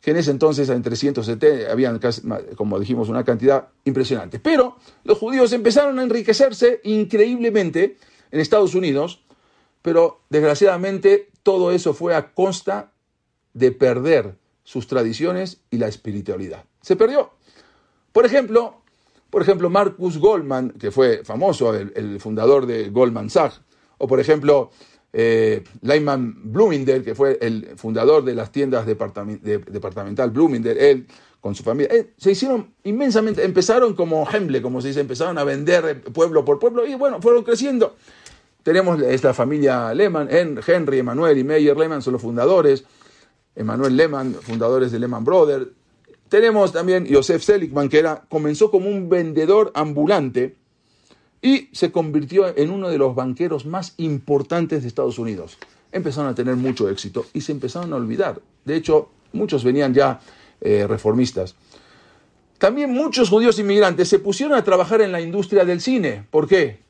que 0.00 0.10
en 0.12 0.16
ese 0.16 0.30
entonces 0.30 0.68
en 0.68 0.82
370 0.82 1.70
habían, 1.70 2.00
como 2.56 2.78
dijimos, 2.78 3.08
una 3.08 3.24
cantidad 3.24 3.68
impresionante. 3.84 4.38
Pero 4.38 4.76
los 5.04 5.18
judíos 5.18 5.52
empezaron 5.52 5.98
a 5.98 6.02
enriquecerse 6.02 6.80
increíblemente 6.84 7.96
en 8.30 8.40
Estados 8.40 8.74
Unidos, 8.74 9.20
pero 9.82 10.20
desgraciadamente 10.30 11.30
todo 11.42 11.72
eso 11.72 11.94
fue 11.94 12.14
a 12.14 12.32
costa 12.32 12.92
de 13.54 13.72
perder 13.72 14.36
sus 14.64 14.86
tradiciones 14.86 15.60
y 15.70 15.78
la 15.78 15.88
espiritualidad. 15.88 16.64
Se 16.82 16.96
perdió. 16.96 17.30
Por 18.12 18.26
ejemplo, 18.26 18.82
Por 19.30 19.42
ejemplo, 19.42 19.68
Marcus 19.68 20.16
Goldman, 20.16 20.70
que 20.70 20.90
fue 20.90 21.22
famoso, 21.22 21.74
el, 21.74 22.18
fundador 22.18 22.64
de 22.64 22.88
Goldman 22.88 23.28
Sachs, 23.28 23.60
o 23.98 24.06
por 24.06 24.20
ejemplo, 24.20 24.70
eh, 25.12 25.64
Lyman 25.82 26.52
Bloomingdale, 26.52 27.02
que 27.02 27.14
fue 27.14 27.38
el 27.42 27.76
fundador 27.76 28.24
de 28.24 28.34
las 28.34 28.50
tiendas 28.52 28.86
departamental 28.86 30.30
Bloomingdale, 30.30 30.90
él 30.90 31.06
con 31.40 31.54
su 31.54 31.62
familia, 31.62 31.94
eh, 31.94 32.14
se 32.16 32.32
hicieron 32.32 32.74
inmensamente, 32.84 33.44
empezaron 33.44 33.94
como 33.94 34.26
Hemble, 34.30 34.60
como 34.60 34.80
se 34.80 34.88
dice, 34.88 35.00
empezaron 35.00 35.38
a 35.38 35.44
vender 35.44 36.02
pueblo 36.02 36.44
por 36.44 36.58
pueblo 36.58 36.86
y 36.86 36.94
bueno, 36.94 37.20
fueron 37.20 37.44
creciendo. 37.44 37.96
Tenemos 38.62 39.00
esta 39.02 39.32
familia 39.32 39.94
Lehman, 39.94 40.28
Henry, 40.30 40.98
Emanuel 40.98 41.38
y 41.38 41.44
Meyer 41.44 41.76
Lehman 41.76 42.02
son 42.02 42.14
los 42.14 42.22
fundadores, 42.22 42.84
Emanuel 43.54 43.96
Lehman, 43.96 44.34
fundadores 44.34 44.92
de 44.92 44.98
Lehman 44.98 45.24
Brothers. 45.24 45.68
Tenemos 46.28 46.72
también 46.72 47.06
Joseph 47.10 47.42
Seligman, 47.42 47.88
que 47.88 47.98
era, 47.98 48.24
comenzó 48.28 48.70
como 48.70 48.88
un 48.88 49.08
vendedor 49.08 49.72
ambulante 49.74 50.56
y 51.40 51.68
se 51.72 51.90
convirtió 51.90 52.56
en 52.56 52.70
uno 52.70 52.88
de 52.88 52.98
los 52.98 53.14
banqueros 53.14 53.64
más 53.64 53.94
importantes 53.96 54.82
de 54.82 54.88
Estados 54.88 55.18
Unidos. 55.18 55.58
Empezaron 55.90 56.30
a 56.30 56.34
tener 56.34 56.56
mucho 56.56 56.88
éxito 56.90 57.26
y 57.32 57.40
se 57.40 57.52
empezaron 57.52 57.92
a 57.92 57.96
olvidar. 57.96 58.40
De 58.64 58.76
hecho, 58.76 59.08
muchos 59.32 59.64
venían 59.64 59.94
ya 59.94 60.20
eh, 60.60 60.86
reformistas. 60.86 61.54
También 62.58 62.92
muchos 62.92 63.30
judíos 63.30 63.58
inmigrantes 63.58 64.08
se 64.08 64.18
pusieron 64.18 64.58
a 64.58 64.64
trabajar 64.64 65.00
en 65.00 65.12
la 65.12 65.20
industria 65.20 65.64
del 65.64 65.80
cine. 65.80 66.26
¿Por 66.30 66.48
qué? 66.48 66.80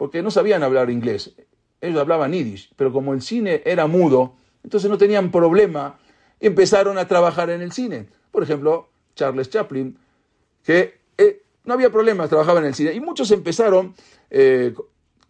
Porque 0.00 0.22
no 0.22 0.30
sabían 0.30 0.62
hablar 0.62 0.88
inglés. 0.88 1.34
Ellos 1.78 2.00
hablaban 2.00 2.32
yiddish, 2.32 2.72
pero 2.74 2.90
como 2.90 3.12
el 3.12 3.20
cine 3.20 3.60
era 3.66 3.86
mudo, 3.86 4.32
entonces 4.64 4.88
no 4.88 4.96
tenían 4.96 5.30
problema. 5.30 5.98
Empezaron 6.40 6.96
a 6.96 7.06
trabajar 7.06 7.50
en 7.50 7.60
el 7.60 7.70
cine. 7.70 8.08
Por 8.30 8.42
ejemplo, 8.42 8.88
Charles 9.14 9.50
Chaplin, 9.50 9.98
que 10.64 11.00
eh, 11.18 11.42
no 11.64 11.74
había 11.74 11.90
problemas, 11.90 12.30
trabajaba 12.30 12.60
en 12.60 12.64
el 12.64 12.74
cine. 12.74 12.94
Y 12.94 13.00
muchos 13.00 13.30
empezaron, 13.30 13.94
eh, 14.30 14.72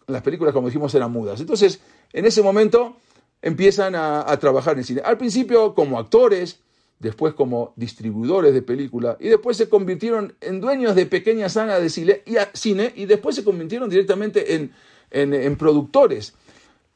las 0.06 0.22
películas, 0.22 0.54
como 0.54 0.68
dijimos, 0.68 0.94
eran 0.94 1.10
mudas. 1.10 1.40
Entonces, 1.40 1.80
en 2.12 2.26
ese 2.26 2.40
momento 2.40 2.94
empiezan 3.42 3.96
a, 3.96 4.20
a, 4.20 4.38
trabajar 4.38 4.74
en 4.74 4.78
el 4.78 4.84
cine. 4.84 5.02
Al 5.04 5.18
principio 5.18 5.74
como 5.74 5.98
actores, 5.98 6.60
después 7.00 7.34
como 7.34 7.72
distribuidores 7.74 8.54
de 8.54 8.62
películas, 8.62 9.16
y 9.18 9.28
después 9.28 9.56
se 9.56 9.68
convirtieron 9.68 10.34
en 10.40 10.60
dueños 10.60 10.94
de 10.94 11.06
pequeñas 11.06 11.54
salas 11.54 11.82
de 11.82 11.90
cine, 11.90 12.92
y, 12.94 13.06
después 13.06 13.34
se 13.34 13.42
convirtieron 13.42 13.90
directamente 13.90 14.54
en, 14.54 14.70
en 15.10 15.56
productores. 15.56 16.34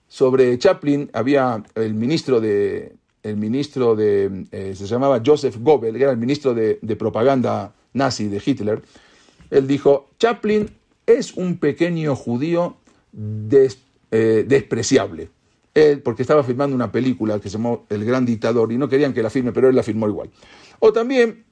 Sobre 0.07 0.57
Chaplin 0.59 1.11
había 1.13 1.65
el 1.75 1.95
ministro 1.95 2.41
de, 2.41 2.95
el 3.25 3.39
ministro 3.39 3.97
de, 3.97 4.45
eh, 4.53 4.75
se 4.77 4.87
llamaba 4.87 5.21
Joseph 5.25 5.57
Goebbels, 5.59 5.97
que 5.97 6.03
era 6.03 6.13
el 6.13 6.19
ministro 6.19 6.55
de, 6.55 6.77
propaganda 6.97 7.75
nazi 7.95 8.29
de 8.29 8.41
Hitler, 8.45 8.83
él 9.51 9.67
dijo, 9.67 10.11
Chaplin 10.19 10.71
es 11.07 11.33
un 11.35 11.59
pequeño 11.59 12.15
judío 12.15 12.77
eh, 14.11 14.45
despreciable. 14.47 15.31
Él, 15.75 16.03
porque 16.03 16.23
estaba 16.23 16.45
filmando 16.45 16.75
una 16.75 16.93
película 16.93 17.41
que 17.41 17.49
se 17.49 17.59
llamó 17.59 17.85
El 17.89 18.05
Gran 18.05 18.25
Dictador 18.25 18.73
y 18.73 18.79
no 18.79 18.89
querían 18.89 19.13
que 19.13 19.23
la 19.23 19.31
filme, 19.31 19.53
pero 19.53 19.69
él 19.69 19.75
la 19.75 19.83
filmó 19.83 20.09
igual. 20.09 20.31
O 20.79 20.93
también 20.93 21.45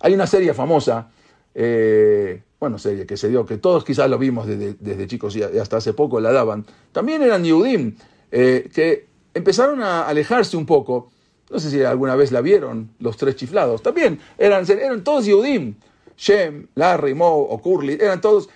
hay 0.00 0.14
una 0.14 0.26
serie 0.26 0.52
famosa, 0.54 1.10
eh, 1.54 2.42
bueno, 2.60 2.78
serie 2.78 3.06
que 3.06 3.16
se 3.16 3.28
dio, 3.28 3.46
que 3.46 3.56
todos 3.56 3.84
quizás 3.84 4.10
lo 4.10 4.18
vimos 4.18 4.46
desde, 4.46 5.06
chicos 5.06 5.34
y 5.36 5.42
hasta 5.42 5.78
hace 5.78 5.94
poco 5.94 6.20
la 6.20 6.32
daban. 6.32 6.66
También 6.92 7.22
eran 7.22 7.44
Yehudim, 7.44 7.96
que 8.30 9.06
empezaron 9.32 9.82
a 9.82 10.06
alejarse 10.06 10.56
un 10.56 10.66
poco. 10.66 11.10
No 11.50 11.58
sé 11.58 11.70
si 11.70 11.82
alguna 11.82 12.14
vez 12.14 12.30
la 12.32 12.42
vieron, 12.42 12.90
los 12.98 13.16
tres 13.16 13.36
chiflados. 13.36 13.82
También 13.82 14.20
eran, 14.36 14.70
eran 14.70 15.02
todos 15.02 15.24
Yehudim. 15.24 15.76
Shem, 16.18 16.66
Larry, 16.74 17.14
Mo 17.14 17.28
o 17.28 17.62
Curly, 17.62 17.96
eran 18.00 18.20
todos. 18.20 18.50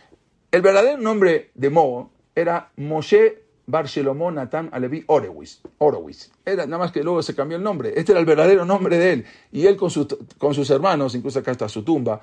El 0.50 0.60
verdadero 0.60 0.98
nombre 0.98 1.50
de 1.54 1.70
Mo 1.70 2.10
era 2.34 2.72
Moshe 2.76 3.41
Bar 3.66 3.86
Shelomon 3.86 4.34
Natan 4.34 4.68
Alevi 4.72 5.04
Orowitz. 5.06 6.30
Era 6.44 6.66
nada 6.66 6.78
más 6.78 6.92
que 6.92 7.02
luego 7.02 7.22
se 7.22 7.34
cambió 7.34 7.56
el 7.56 7.62
nombre. 7.62 7.92
Este 7.96 8.12
era 8.12 8.20
el 8.20 8.26
verdadero 8.26 8.64
nombre 8.64 8.98
de 8.98 9.12
él. 9.12 9.24
Y 9.52 9.66
él 9.66 9.76
con, 9.76 9.90
con 10.38 10.54
sus 10.54 10.70
hermanos, 10.70 11.14
incluso 11.14 11.38
acá 11.38 11.52
está 11.52 11.68
su 11.68 11.82
tumba. 11.82 12.20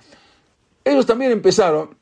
Ellos 0.83 1.05
también 1.05 1.31
empezaron. 1.31 1.97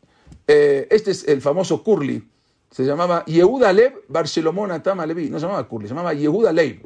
Eh, 0.47 0.87
este 0.91 1.11
es 1.11 1.27
el 1.27 1.41
famoso 1.41 1.83
Curly 1.83 2.23
se 2.71 2.83
llamaba 2.83 3.23
Yehuda 3.25 3.73
Lev 3.73 4.03
Barcelomona 4.07 4.81
Tama 4.83 5.05
Levi, 5.05 5.29
no 5.29 5.39
se 5.39 5.45
llamaba 5.45 5.67
Kurli, 5.67 5.87
se 5.87 5.93
llamaba 5.93 6.13
Yehuda 6.13 6.51
Lev. 6.51 6.81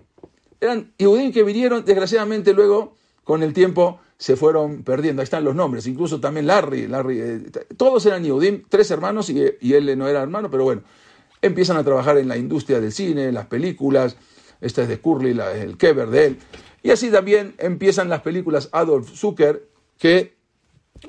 Eran 0.59 0.93
Yehudim 0.97 1.31
que 1.31 1.43
vinieron, 1.43 1.83
desgraciadamente 1.83 2.53
luego, 2.53 2.95
con 3.23 3.41
el 3.41 3.51
tiempo, 3.53 3.99
se 4.17 4.35
fueron 4.35 4.83
perdiendo. 4.83 5.21
Ahí 5.21 5.23
están 5.23 5.43
los 5.43 5.55
nombres, 5.55 5.87
incluso 5.87 6.19
también 6.19 6.45
Larry, 6.45 6.87
Larry 6.87 7.19
eh, 7.19 7.39
todos 7.77 8.05
eran 8.05 8.23
Yehudim, 8.23 8.63
tres 8.69 8.91
hermanos 8.91 9.29
y, 9.29 9.73
él 9.73 9.97
no 9.97 10.07
era 10.07 10.21
hermano, 10.21 10.51
pero 10.51 10.63
bueno, 10.63 10.83
empiezan 11.41 11.77
a 11.77 11.83
trabajar 11.83 12.17
en 12.17 12.27
la 12.27 12.37
industria 12.37 12.79
del 12.79 12.91
cine, 12.91 13.25
en 13.25 13.33
las 13.33 13.47
películas, 13.47 14.15
esta 14.59 14.83
es 14.83 14.87
de 14.87 14.99
Curly, 14.99 15.37
el 15.55 15.77
Keber 15.77 16.09
de 16.09 16.25
él, 16.25 16.37
y 16.83 16.91
así 16.91 17.09
también 17.09 17.55
empiezan 17.57 18.09
las 18.09 18.21
películas 18.21 18.69
Adolf 18.71 19.09
Zucker, 19.09 19.67
que 19.97 20.33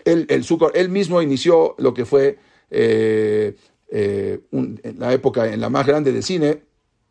él, 0.05 0.26
el 0.28 0.45
Zucker, 0.45 0.70
él 0.74 0.89
mismo 0.89 1.20
inició 1.20 1.74
lo 1.78 1.93
que 1.95 2.05
fue 2.05 2.39
eh, 2.70 3.55
eh, 3.91 4.41
en 4.51 4.97
la 4.99 5.12
época 5.12 5.53
en 5.53 5.61
la 5.61 5.68
más 5.68 5.87
grande 5.87 6.12
de 6.12 6.22
cine, 6.22 6.62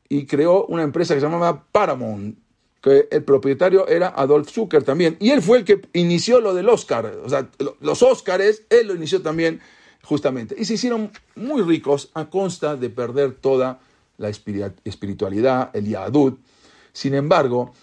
y 0.09 0.26
creó 0.26 0.65
una 0.65 0.84
empresa 0.84 1.13
que 1.13 1.22
se 1.22 1.26
llamaba 1.26 1.65
Paramount, 1.72 2.38
que 2.82 3.07
el 3.11 3.24
propietario 3.24 3.88
era 3.88 4.07
Adolf 4.09 4.49
Zucker 4.49 4.84
también, 4.84 5.15
y 5.19 5.30
él 5.30 5.41
fue 5.41 5.59
el 5.59 5.63
que 5.63 5.82
inició 5.93 6.41
lo 6.41 6.53
del 6.53 6.69
Oscar, 6.69 7.05
o 7.24 7.30
sea, 7.30 7.49
los 7.80 8.01
Oscars, 8.01 8.63
él 8.69 8.88
lo 8.88 8.95
inició 8.95 9.22
también 9.22 9.61
justamente, 10.04 10.56
y 10.58 10.66
se 10.66 10.74
hicieron 10.74 11.12
muy 11.36 11.62
ricos 11.62 12.10
a 12.14 12.30
consta 12.30 12.76
de 12.76 12.89
perder 12.89 13.34
toda 13.34 13.80
la 14.18 14.30
espiritualidad, 14.30 15.70
el 15.74 15.88
Yahadut. 15.88 16.39
Sin 16.93 17.14
embargo, 17.14 17.74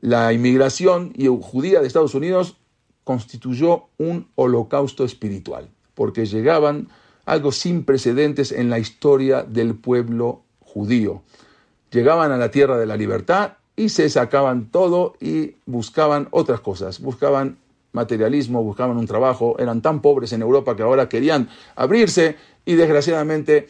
la 0.00 0.32
inmigración 0.32 1.12
judía 1.40 1.80
de 1.80 1.86
Estados 1.86 2.14
Unidos 2.14 2.56
constituyó 3.04 3.86
un 3.96 4.28
holocausto 4.34 5.04
espiritual, 5.04 5.70
porque 5.94 6.26
llegaban 6.26 6.88
algo 7.24 7.52
sin 7.52 7.84
precedentes 7.84 8.52
en 8.52 8.70
la 8.70 8.78
historia 8.78 9.42
del 9.42 9.74
pueblo 9.74 10.42
judío. 10.60 11.22
Llegaban 11.90 12.32
a 12.32 12.36
la 12.36 12.50
tierra 12.50 12.76
de 12.76 12.86
la 12.86 12.96
libertad 12.96 13.54
y 13.76 13.88
se 13.90 14.10
sacaban 14.10 14.70
todo 14.70 15.14
y 15.20 15.56
buscaban 15.64 16.28
otras 16.32 16.60
cosas, 16.60 17.00
buscaban 17.00 17.58
materialismo, 17.92 18.62
buscaban 18.62 18.96
un 18.96 19.06
trabajo, 19.06 19.56
eran 19.58 19.82
tan 19.82 20.00
pobres 20.00 20.32
en 20.32 20.42
Europa 20.42 20.76
que 20.76 20.82
ahora 20.82 21.08
querían 21.08 21.48
abrirse 21.76 22.36
y 22.64 22.74
desgraciadamente 22.74 23.68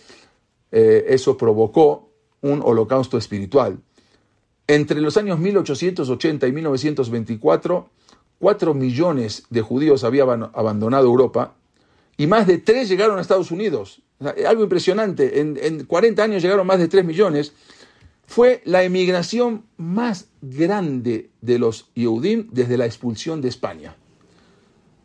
eh, 0.73 1.07
eso 1.09 1.37
provocó 1.37 2.11
un 2.41 2.61
holocausto 2.62 3.19
espiritual. 3.19 3.79
Entre 4.66 5.01
los 5.01 5.16
años 5.16 5.39
1880 5.39 6.47
y 6.47 6.53
1924, 6.53 7.89
cuatro 8.39 8.75
millones 8.75 9.45
de 9.51 9.62
judíos 9.62 10.05
habían 10.05 10.51
abandonado 10.53 11.07
Europa 11.07 11.55
y 12.16 12.27
más 12.27 12.47
de 12.47 12.59
3 12.59 12.89
llegaron 12.89 13.19
a 13.19 13.23
Estados 13.23 13.51
Unidos. 13.51 14.03
algo 14.47 14.64
impresionante, 14.64 15.41
en, 15.41 15.85
40 15.85 16.23
años 16.23 16.43
llegaron 16.43 16.66
más 16.66 16.81
de 16.81 16.89
3 16.89 17.05
millones. 17.05 17.53
Fue 18.27 18.61
la 18.64 18.83
emigración 18.83 19.64
más 19.79 20.29
grande 20.43 21.31
de 21.41 21.59
los 21.59 21.91
Yehudim 21.95 22.49
desde 22.51 22.77
la 22.77 22.85
expulsión 22.85 23.41
de 23.41 23.49
España, 23.49 23.97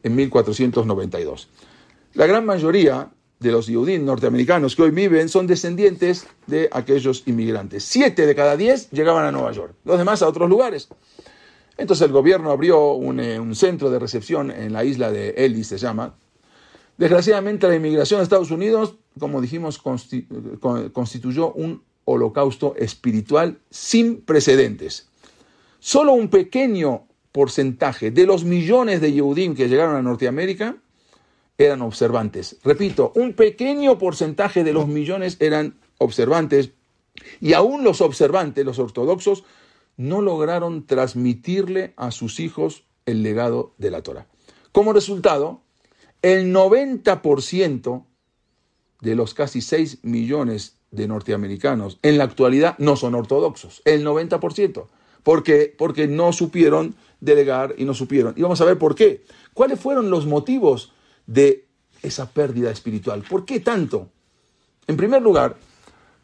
en 0.04 0.16
1492. 0.16 1.50
La 2.14 2.28
gran 2.28 2.46
mayoría 2.46 3.10
de 3.40 3.52
los 3.52 3.68
Yehudim 3.68 4.06
norteamericanos 4.06 4.76
que 4.76 4.84
hoy 4.84 4.92
viven 4.92 5.28
son 5.30 5.48
descendientes 5.48 6.28
de 6.48 6.70
aquellos 6.72 7.24
inmigrantes. 7.26 7.84
Siete 7.84 8.26
de 8.26 8.36
cada 8.36 8.56
diez 8.56 8.90
llegaban 8.92 9.26
a 9.26 9.32
Nueva 9.32 9.52
York, 9.52 9.76
los 9.84 9.98
demás 9.98 10.22
a 10.22 10.28
otros 10.28 10.50
lugares. 10.50 10.88
Entonces 11.78 12.06
el 12.06 12.14
gobierno 12.14 12.52
abrió 12.52 12.94
un, 12.94 13.20
eh, 13.20 13.40
un 13.40 13.56
centro 13.56 13.90
de 13.90 14.00
recepción 14.00 14.52
en 14.52 14.72
la 14.72 14.86
isla 14.86 15.12
de 15.12 15.32
Ellis, 15.38 15.68
se 15.68 15.78
llama, 15.78 16.14
Desgraciadamente 16.98 17.68
la 17.68 17.76
inmigración 17.76 18.20
a 18.20 18.24
Estados 18.24 18.52
Unidos, 18.52 18.96
como 19.20 19.42
dijimos, 19.42 19.80
constituyó 19.80 21.52
un 21.54 21.84
holocausto 22.06 22.76
espiritual 22.78 23.60
sin 23.70 24.22
precedentes. 24.22 25.08
Solo 25.80 26.14
un 26.14 26.30
pequeño 26.30 27.08
porcentaje 27.34 28.12
de 28.12 28.26
los 28.26 28.46
millones 28.46 29.02
de 29.02 29.12
Yehudim 29.12 29.56
que 29.56 29.68
llegaron 29.68 29.98
a 29.98 30.02
Norteamérica 30.02 30.78
eran 31.58 31.82
observantes. 31.82 32.58
Repito, 32.64 33.12
un 33.16 33.34
pequeño 33.34 33.98
porcentaje 33.98 34.64
de 34.64 34.72
los 34.72 34.88
millones 34.88 35.38
eran 35.40 35.76
observantes 35.98 36.72
y 37.42 37.54
aún 37.54 37.84
los 37.84 38.02
observantes, 38.02 38.66
los 38.66 38.80
ortodoxos, 38.80 39.44
no 39.98 40.22
lograron 40.22 40.86
transmitirle 40.86 41.94
a 41.98 42.12
sus 42.12 42.40
hijos 42.40 42.86
el 43.06 43.22
legado 43.22 43.74
de 43.78 43.92
la 43.92 44.02
Torah. 44.02 44.28
Como 44.72 44.94
resultado, 44.94 45.62
el 46.22 46.54
90% 46.54 48.06
de 49.02 49.16
los 49.16 49.34
casi 49.34 49.62
6 49.62 50.00
millones 50.04 50.78
de 50.92 51.08
norteamericanos 51.08 52.00
en 52.02 52.18
la 52.18 52.24
actualidad 52.24 52.76
no 52.78 52.96
son 52.96 53.16
ortodoxos. 53.16 53.82
El 53.86 54.06
90%. 54.06 54.88
¿Por 55.24 55.44
qué? 55.44 55.74
Porque 55.78 56.08
no 56.08 56.34
supieron 56.34 56.96
delegar 57.24 57.76
y 57.78 57.86
no 57.86 57.94
supieron. 57.94 58.34
Y 58.36 58.42
vamos 58.42 58.60
a 58.62 58.66
ver 58.66 58.78
por 58.78 58.96
qué. 58.96 59.26
¿Cuáles 59.54 59.80
fueron 59.80 60.10
los 60.10 60.26
motivos 60.26 60.94
de 61.26 61.68
esa 62.04 62.30
pérdida 62.30 62.70
espiritual. 62.70 63.24
¿Por 63.28 63.46
qué 63.46 63.62
tanto? 63.62 64.10
En 64.88 64.98
primer 64.98 65.22
lugar, 65.22 65.56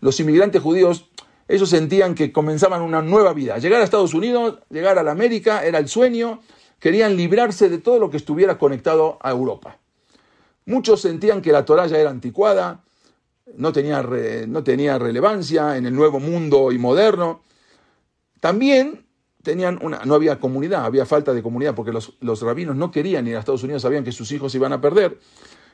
los 0.01 0.19
inmigrantes 0.19 0.61
judíos, 0.61 1.09
ellos 1.47 1.69
sentían 1.69 2.13
que 2.13 2.31
comenzaban 2.31 2.81
una 2.81 3.01
nueva 3.01 3.33
vida. 3.33 3.57
Llegar 3.57 3.81
a 3.81 3.85
Estados 3.85 4.13
Unidos, 4.13 4.59
llegar 4.69 4.99
a 4.99 5.03
la 5.03 5.11
América, 5.11 5.65
era 5.65 5.79
el 5.79 5.87
sueño. 5.87 6.41
Querían 6.79 7.15
librarse 7.15 7.69
de 7.69 7.79
todo 7.79 7.97
lo 7.99 8.09
que 8.09 8.17
estuviera 8.17 8.57
conectado 8.57 9.17
a 9.21 9.31
Europa. 9.31 9.77
Muchos 10.65 11.01
sentían 11.01 11.41
que 11.41 11.51
la 11.51 11.65
Torah 11.65 11.87
ya 11.87 11.97
era 11.97 12.09
anticuada, 12.09 12.83
no 13.55 13.73
tenía, 13.73 14.03
no 14.47 14.63
tenía 14.63 14.99
relevancia 14.99 15.77
en 15.77 15.87
el 15.87 15.95
nuevo 15.95 16.19
mundo 16.19 16.71
y 16.71 16.77
moderno. 16.77 17.41
También 18.39 19.05
tenían 19.43 19.79
una, 19.81 20.03
no 20.05 20.15
había 20.15 20.39
comunidad, 20.39 20.85
había 20.85 21.05
falta 21.05 21.33
de 21.33 21.41
comunidad, 21.41 21.75
porque 21.75 21.91
los, 21.91 22.13
los 22.19 22.41
rabinos 22.41 22.75
no 22.75 22.91
querían 22.91 23.27
ir 23.27 23.35
a 23.35 23.39
Estados 23.39 23.63
Unidos, 23.63 23.81
sabían 23.81 24.03
que 24.03 24.11
sus 24.11 24.31
hijos 24.31 24.53
iban 24.55 24.73
a 24.73 24.81
perder. 24.81 25.19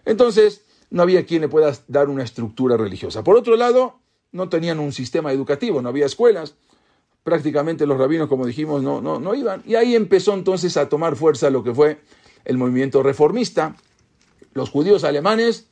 Entonces, 0.06 0.66
no 0.90 1.02
había 1.02 1.26
quien 1.26 1.42
le 1.42 1.48
pueda 1.48 1.74
dar 1.88 2.10
una 2.10 2.24
estructura 2.24 2.78
religiosa. 2.78 3.24
Por 3.24 3.38
otro 3.38 3.56
lado, 3.56 4.00
no 4.32 4.50
tenían 4.50 4.80
un 4.80 4.92
sistema 4.92 5.32
educativo, 5.32 5.82
no 5.82 5.90
había 5.90 6.06
escuelas, 6.06 6.56
prácticamente 7.24 7.88
los 7.88 7.98
rabinos, 7.98 8.30
como 8.30 8.46
dijimos, 8.46 8.84
no, 8.84 9.02
no, 9.02 9.20
no 9.20 9.34
iban. 9.34 9.64
Y 9.66 9.76
ahí 9.76 9.96
empezó 9.96 10.34
entonces 10.36 10.78
a 10.78 10.90
tomar 10.90 11.16
fuerza 11.16 11.50
lo 11.50 11.64
que 11.64 11.74
fue 11.74 12.00
el 12.46 12.58
movimiento 12.58 13.02
reformista. 13.02 13.76
Los 14.54 14.70
judíos 14.70 15.04
alemanes 15.04 15.68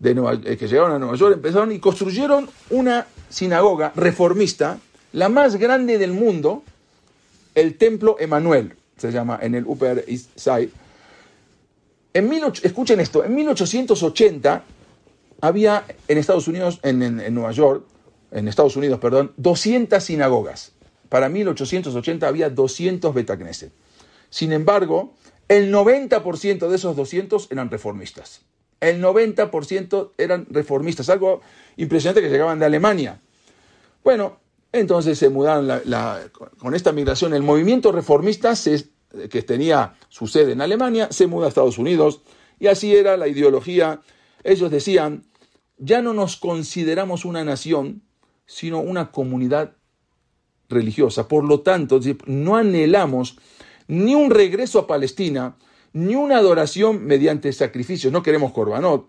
de 0.00 0.10
eh, 0.44 0.56
que 0.56 0.66
llegaron 0.66 0.92
a 0.92 0.98
Nueva 0.98 1.16
York 1.16 1.34
empezaron 1.36 1.70
y 1.70 1.78
construyeron 1.78 2.48
una 2.70 3.06
sinagoga 3.28 3.92
reformista, 3.94 4.78
la 5.12 5.28
más 5.28 5.56
grande 5.56 5.96
del 5.96 6.12
mundo, 6.12 6.64
el 7.54 7.76
Templo 7.76 8.16
Emanuel, 8.18 8.74
se 8.96 9.10
llama 9.10 9.38
en 9.42 9.54
el 9.54 9.64
Upper 9.66 10.04
East 10.08 10.30
Side. 10.36 10.70
En 12.12 12.30
escuchen 12.62 13.00
esto, 13.00 13.24
en 13.24 13.34
1880 13.34 14.62
había 15.40 15.84
en 16.08 16.18
Estados 16.18 16.48
Unidos, 16.48 16.78
en, 16.82 17.34
Nueva 17.34 17.52
York, 17.52 17.84
en 18.30 18.48
Estados 18.48 18.76
Unidos, 18.76 19.00
perdón, 19.00 19.32
200 19.36 20.02
sinagogas. 20.02 20.72
Para 21.08 21.28
1880 21.28 22.26
había 22.26 22.50
200 22.50 23.14
Betacneset. 23.14 23.72
Sin 24.30 24.52
embargo, 24.52 25.12
el 25.48 25.72
90% 25.72 26.68
de 26.68 26.76
esos 26.76 26.96
200 26.96 27.48
eran 27.50 27.70
reformistas. 27.70 28.42
El 28.80 29.02
90% 29.02 30.10
eran 30.18 30.46
reformistas, 30.50 31.08
algo 31.08 31.40
impresionante 31.76 32.22
que 32.22 32.30
llegaban 32.30 32.58
de 32.58 32.66
Alemania. 32.66 33.20
Bueno, 34.02 34.38
entonces 34.74 35.18
se 35.18 35.30
mudaron 35.30 35.82
con 36.58 36.74
esta 36.74 36.90
migración. 36.92 37.32
El 37.32 37.42
movimiento 37.42 37.92
reformista 37.92 38.54
que 39.30 39.42
tenía 39.42 39.94
su 40.08 40.26
sede 40.26 40.52
en 40.52 40.60
Alemania 40.60 41.08
se 41.12 41.28
muda 41.28 41.46
a 41.46 41.48
Estados 41.48 41.78
Unidos 41.78 42.22
y 42.58 42.66
así 42.66 42.94
era 42.94 43.16
la 43.16 43.28
ideología. 43.28 44.00
Ellos 44.42 44.72
decían, 44.72 45.24
ya 45.78 46.02
no 46.02 46.12
nos 46.12 46.36
consideramos 46.36 47.24
una 47.24 47.44
nación, 47.44 48.02
sino 48.46 48.80
una 48.80 49.12
comunidad 49.12 49.76
religiosa. 50.68 51.28
Por 51.28 51.44
lo 51.44 51.60
tanto, 51.60 52.00
no 52.26 52.56
anhelamos 52.56 53.38
ni 53.86 54.16
un 54.16 54.30
regreso 54.30 54.80
a 54.80 54.86
Palestina, 54.88 55.56
ni 55.92 56.16
una 56.16 56.38
adoración 56.38 57.04
mediante 57.04 57.52
sacrificios. 57.52 58.12
No 58.12 58.24
queremos 58.24 58.52
corbanot, 58.52 59.08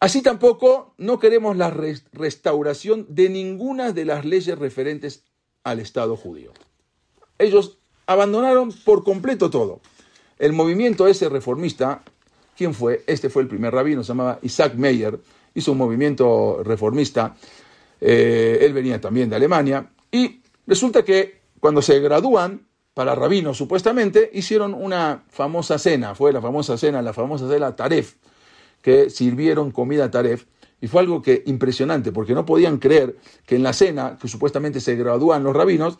Así 0.00 0.22
tampoco 0.22 0.94
no 0.98 1.18
queremos 1.18 1.56
la 1.56 1.70
restauración 1.70 3.06
de 3.08 3.28
ninguna 3.28 3.92
de 3.92 4.04
las 4.04 4.24
leyes 4.24 4.58
referentes 4.58 5.24
al 5.62 5.80
Estado 5.80 6.16
judío. 6.16 6.52
Ellos 7.38 7.78
abandonaron 8.06 8.72
por 8.84 9.02
completo 9.02 9.50
todo. 9.50 9.80
El 10.38 10.52
movimiento 10.52 11.06
ese 11.06 11.28
reformista, 11.28 12.02
¿quién 12.56 12.74
fue? 12.74 13.02
Este 13.06 13.30
fue 13.30 13.42
el 13.42 13.48
primer 13.48 13.72
rabino, 13.72 14.02
se 14.02 14.08
llamaba 14.08 14.38
Isaac 14.42 14.74
Meyer, 14.74 15.18
hizo 15.54 15.72
un 15.72 15.78
movimiento 15.78 16.62
reformista, 16.62 17.36
eh, 18.00 18.58
él 18.60 18.72
venía 18.72 19.00
también 19.00 19.30
de 19.30 19.36
Alemania, 19.36 19.90
y 20.10 20.42
resulta 20.66 21.04
que 21.04 21.40
cuando 21.60 21.80
se 21.80 21.98
gradúan 22.00 22.66
para 22.92 23.14
rabinos 23.14 23.56
supuestamente, 23.56 24.30
hicieron 24.32 24.74
una 24.74 25.24
famosa 25.28 25.78
cena, 25.78 26.14
fue 26.14 26.32
la 26.32 26.40
famosa 26.40 26.76
cena, 26.76 27.02
la 27.02 27.12
famosa 27.12 27.48
cena 27.48 27.74
Taref, 27.74 28.14
que 28.84 29.08
sirvieron 29.08 29.70
comida 29.70 30.10
taref. 30.10 30.44
Y 30.78 30.88
fue 30.88 31.00
algo 31.00 31.22
que 31.22 31.42
impresionante, 31.46 32.12
porque 32.12 32.34
no 32.34 32.44
podían 32.44 32.76
creer 32.76 33.16
que 33.46 33.56
en 33.56 33.62
la 33.62 33.72
cena, 33.72 34.18
que 34.20 34.28
supuestamente 34.28 34.78
se 34.78 34.94
gradúan 34.94 35.42
los 35.42 35.56
rabinos, 35.56 35.96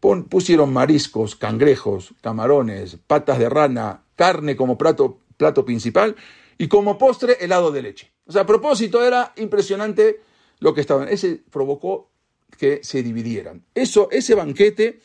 pusieron 0.00 0.72
mariscos, 0.72 1.36
cangrejos, 1.36 2.14
camarones, 2.22 2.96
patas 3.06 3.38
de 3.38 3.50
rana, 3.50 4.04
carne 4.16 4.56
como 4.56 4.78
plato, 4.78 5.18
plato 5.36 5.66
principal 5.66 6.16
y 6.56 6.68
como 6.68 6.96
postre 6.96 7.36
helado 7.44 7.70
de 7.70 7.82
leche. 7.82 8.10
O 8.24 8.32
sea, 8.32 8.42
a 8.42 8.46
propósito 8.46 9.04
era 9.04 9.34
impresionante 9.36 10.22
lo 10.60 10.72
que 10.72 10.80
estaban. 10.80 11.08
Ese 11.08 11.42
provocó 11.50 12.10
que 12.56 12.80
se 12.82 13.02
dividieran. 13.02 13.66
Eso, 13.74 14.08
ese 14.10 14.34
banquete, 14.34 15.00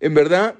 en 0.00 0.14
verdad, 0.14 0.56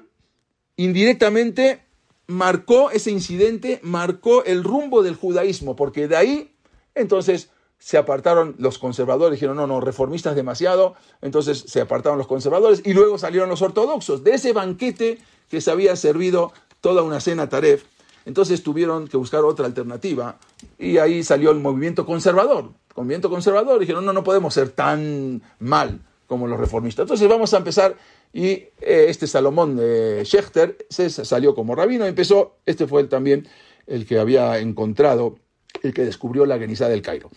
indirectamente 0.75 1.81
marcó 2.29 2.91
ese 2.91 3.09
incidente, 3.09 3.79
marcó 3.81 4.43
el 4.43 4.63
rumbo 4.63 5.01
del 5.01 5.15
judaísmo, 5.15 5.75
porque 5.75 6.07
de 6.07 6.15
ahí 6.15 6.55
entonces 6.93 7.49
se 7.79 7.97
apartaron 7.97 8.55
los 8.59 8.77
conservadores, 8.77 9.37
dijeron, 9.37 9.57
no, 9.57 9.65
no, 9.65 9.81
reformistas 9.81 10.35
demasiado, 10.35 10.93
entonces 11.23 11.63
se 11.67 11.81
apartaron 11.81 12.19
los 12.19 12.27
conservadores 12.27 12.83
y 12.85 12.93
luego 12.93 13.17
salieron 13.17 13.49
los 13.49 13.63
ortodoxos. 13.63 14.23
De 14.23 14.35
ese 14.35 14.53
banquete 14.53 15.17
que 15.49 15.59
se 15.59 15.71
había 15.71 15.95
servido 15.95 16.53
toda 16.81 17.01
una 17.01 17.19
cena 17.19 17.49
taref, 17.49 17.85
entonces 18.25 18.61
tuvieron 18.61 19.07
que 19.07 19.17
buscar 19.17 19.43
otra 19.43 19.65
alternativa 19.65 20.37
y 20.77 20.99
ahí 20.99 21.23
salió 21.23 21.49
el 21.49 21.59
movimiento 21.59 22.05
conservador. 22.05 22.65
El 22.89 22.95
movimiento 22.95 23.31
conservador 23.31 23.79
dijeron, 23.79 24.05
no, 24.05 24.13
no 24.13 24.23
podemos 24.23 24.53
ser 24.53 24.69
tan 24.69 25.41
mal 25.57 25.99
como 26.29 26.47
los 26.47 26.59
reformistas. 26.59 27.03
Entonces 27.03 27.27
vamos 27.27 27.53
a 27.53 27.57
empezar 27.57 27.97
y 28.31 28.51
eh, 28.51 28.71
este 28.79 29.27
Salomón 29.27 29.75
de 29.75 30.21
Schechter 30.23 30.77
se 30.89 31.09
salió 31.09 31.55
como 31.55 31.75
rabino 31.75 32.05
empezó, 32.05 32.59
este 32.65 32.87
fue 32.87 33.01
él 33.01 33.09
también 33.09 33.47
el 33.87 34.05
que 34.05 34.19
había 34.19 34.59
encontrado, 34.59 35.39
el 35.81 35.93
que 35.93 36.05
descubrió 36.05 36.45
la 36.45 36.59
Genizá 36.59 36.87
del 36.87 37.01
Cairo. 37.01 37.31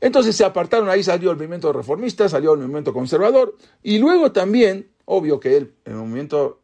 Entonces 0.00 0.36
se 0.36 0.44
apartaron, 0.44 0.90
ahí 0.90 1.02
salió 1.02 1.30
el 1.30 1.36
movimiento 1.36 1.72
reformista, 1.72 2.28
salió 2.28 2.52
el 2.52 2.58
movimiento 2.58 2.92
conservador, 2.92 3.56
y 3.82 3.98
luego 3.98 4.32
también, 4.32 4.90
obvio 5.04 5.40
que 5.40 5.56
el, 5.56 5.72
movimiento 5.86 6.58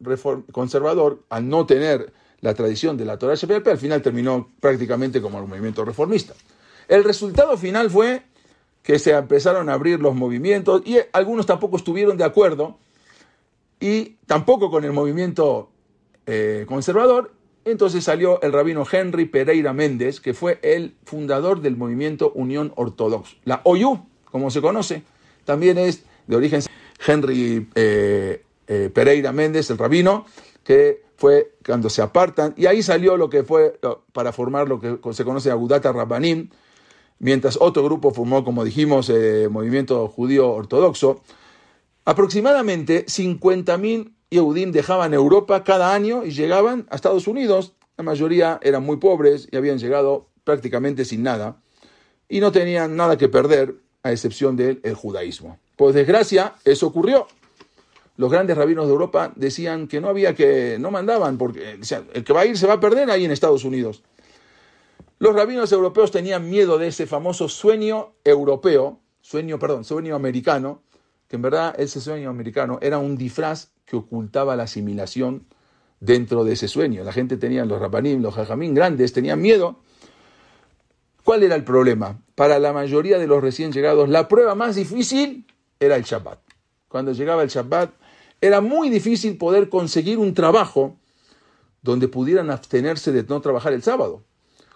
conservador, 0.51 1.23
al 1.29 1.47
no 1.47 1.65
tener 1.65 2.11
la 2.41 2.53
tradición 2.53 2.97
de 2.97 3.05
la 3.05 3.17
Torah 3.17 3.33
al 3.33 3.77
final 3.77 4.01
terminó 4.01 4.51
prácticamente 4.59 5.21
como 5.21 5.39
el 5.39 5.47
movimiento 5.47 5.85
reformista. 5.85 6.33
El 6.89 7.05
resultado 7.05 7.57
final 7.57 7.89
fue 7.89 8.23
que 8.83 8.99
se 8.99 9.11
empezaron 9.11 9.69
a 9.69 9.73
abrir 9.73 9.99
los 9.99 10.13
movimientos 10.13 10.83
y 10.85 10.97
algunos 11.13 11.45
tampoco 11.45 11.77
estuvieron 11.77 12.17
de 12.17 12.25
acuerdo 12.25 12.77
y 13.79 14.17
tampoco 14.27 14.69
con 14.69 14.83
el 14.83 14.91
movimiento 14.91 15.69
eh, 16.27 16.65
conservador. 16.67 17.31
Entonces 17.65 18.03
salió 18.03 18.41
el 18.41 18.51
rabino 18.51 18.85
Henry 18.89 19.25
Pereira 19.25 19.71
Méndez, 19.71 20.19
que 20.19 20.33
fue 20.33 20.59
el 20.61 20.95
fundador 21.05 21.61
del 21.61 21.77
movimiento 21.77 22.33
Unión 22.35 22.73
Ortodoxa. 22.75 23.37
La 23.45 23.61
OYU, 23.63 24.05
como 24.25 24.51
se 24.51 24.61
conoce, 24.61 25.03
también 25.45 25.77
es 25.77 26.03
de 26.27 26.35
origen 26.35 26.61
Henry 27.05 27.69
eh, 27.75 28.43
eh, 28.67 28.89
Pereira 28.93 29.31
Méndez, 29.31 29.69
el 29.69 29.77
rabino, 29.77 30.25
que 30.63 31.03
fue 31.15 31.53
cuando 31.65 31.89
se 31.89 32.01
apartan, 32.01 32.53
y 32.57 32.65
ahí 32.65 32.83
salió 32.83 33.15
lo 33.15 33.29
que 33.29 33.43
fue 33.43 33.79
para 34.11 34.33
formar 34.33 34.67
lo 34.67 34.81
que 34.81 34.97
se 35.13 35.23
conoce 35.23 35.51
Agudata 35.51 35.91
Rabbanim, 35.93 36.49
mientras 37.23 37.57
otro 37.59 37.83
grupo 37.83 38.11
formó, 38.11 38.43
como 38.43 38.65
dijimos, 38.65 39.09
el 39.09 39.49
movimiento 39.49 40.07
judío 40.09 40.51
ortodoxo. 40.51 41.21
Aproximadamente 42.03 43.05
50.000 43.05 44.11
Yehudim 44.29 44.73
dejaban 44.73 45.13
Europa 45.13 45.63
cada 45.63 45.93
año 45.93 46.25
y 46.25 46.31
llegaban 46.31 46.85
a 46.89 46.95
Estados 46.95 47.27
Unidos. 47.27 47.73
La 47.95 48.03
mayoría 48.03 48.59
eran 48.61 48.83
muy 48.83 48.97
pobres 48.97 49.47
y 49.49 49.55
habían 49.55 49.79
llegado 49.79 50.27
prácticamente 50.43 51.05
sin 51.05 51.23
nada 51.23 51.61
y 52.27 52.41
no 52.41 52.51
tenían 52.51 52.97
nada 52.97 53.17
que 53.17 53.29
perder 53.29 53.75
a 54.03 54.11
excepción 54.11 54.57
del 54.57 54.81
judaísmo. 54.93 55.57
Por 55.77 55.93
desgracia, 55.93 56.55
eso 56.65 56.87
ocurrió. 56.87 57.27
Los 58.17 58.29
grandes 58.31 58.57
rabinos 58.57 58.85
de 58.85 58.91
Europa 58.91 59.31
decían 59.37 59.87
que 59.87 60.01
no 60.01 60.09
había 60.09 60.35
que, 60.35 60.75
no 60.77 60.91
mandaban, 60.91 61.37
porque 61.37 61.79
el 62.13 62.23
que 62.25 62.33
va 62.33 62.41
a 62.41 62.45
ir 62.45 62.57
se 62.57 62.67
va 62.67 62.73
a 62.73 62.79
perder 62.81 63.09
ahí 63.09 63.23
en 63.23 63.31
Estados 63.31 63.63
Unidos. 63.63 64.03
Los 65.23 65.35
rabinos 65.35 65.71
europeos 65.71 66.11
tenían 66.11 66.49
miedo 66.49 66.77
de 66.77 66.87
ese 66.87 67.07
famoso 67.07 67.47
sueño 67.47 68.11
europeo, 68.25 68.99
sueño, 69.21 69.57
perdón, 69.57 69.85
sueño 69.85 70.17
americano, 70.17 70.81
que 71.29 71.37
en 71.37 71.43
verdad 71.43 71.73
ese 71.77 72.01
sueño 72.01 72.29
americano 72.29 72.77
era 72.81 72.97
un 72.97 73.15
disfraz 73.15 73.69
que 73.85 73.95
ocultaba 73.95 74.57
la 74.57 74.63
asimilación 74.63 75.45
dentro 76.01 76.43
de 76.43 76.51
ese 76.51 76.67
sueño. 76.67 77.05
La 77.05 77.13
gente 77.13 77.37
tenía, 77.37 77.63
los 77.63 77.79
rapanim, 77.79 78.21
los 78.21 78.33
jajamín 78.33 78.73
grandes, 78.73 79.13
tenían 79.13 79.41
miedo. 79.41 79.79
¿Cuál 81.23 81.43
era 81.43 81.55
el 81.55 81.63
problema? 81.63 82.19
Para 82.35 82.59
la 82.59 82.73
mayoría 82.73 83.17
de 83.17 83.27
los 83.27 83.41
recién 83.41 83.71
llegados, 83.71 84.09
la 84.09 84.27
prueba 84.27 84.55
más 84.55 84.75
difícil 84.75 85.47
era 85.79 85.95
el 85.95 86.03
Shabbat. 86.03 86.39
Cuando 86.89 87.13
llegaba 87.13 87.43
el 87.43 87.47
Shabbat, 87.47 87.91
era 88.41 88.59
muy 88.59 88.89
difícil 88.89 89.37
poder 89.37 89.69
conseguir 89.69 90.17
un 90.17 90.33
trabajo 90.33 90.97
donde 91.81 92.09
pudieran 92.09 92.51
abstenerse 92.51 93.13
de 93.13 93.23
no 93.23 93.39
trabajar 93.39 93.71
el 93.71 93.83
sábado. 93.83 94.25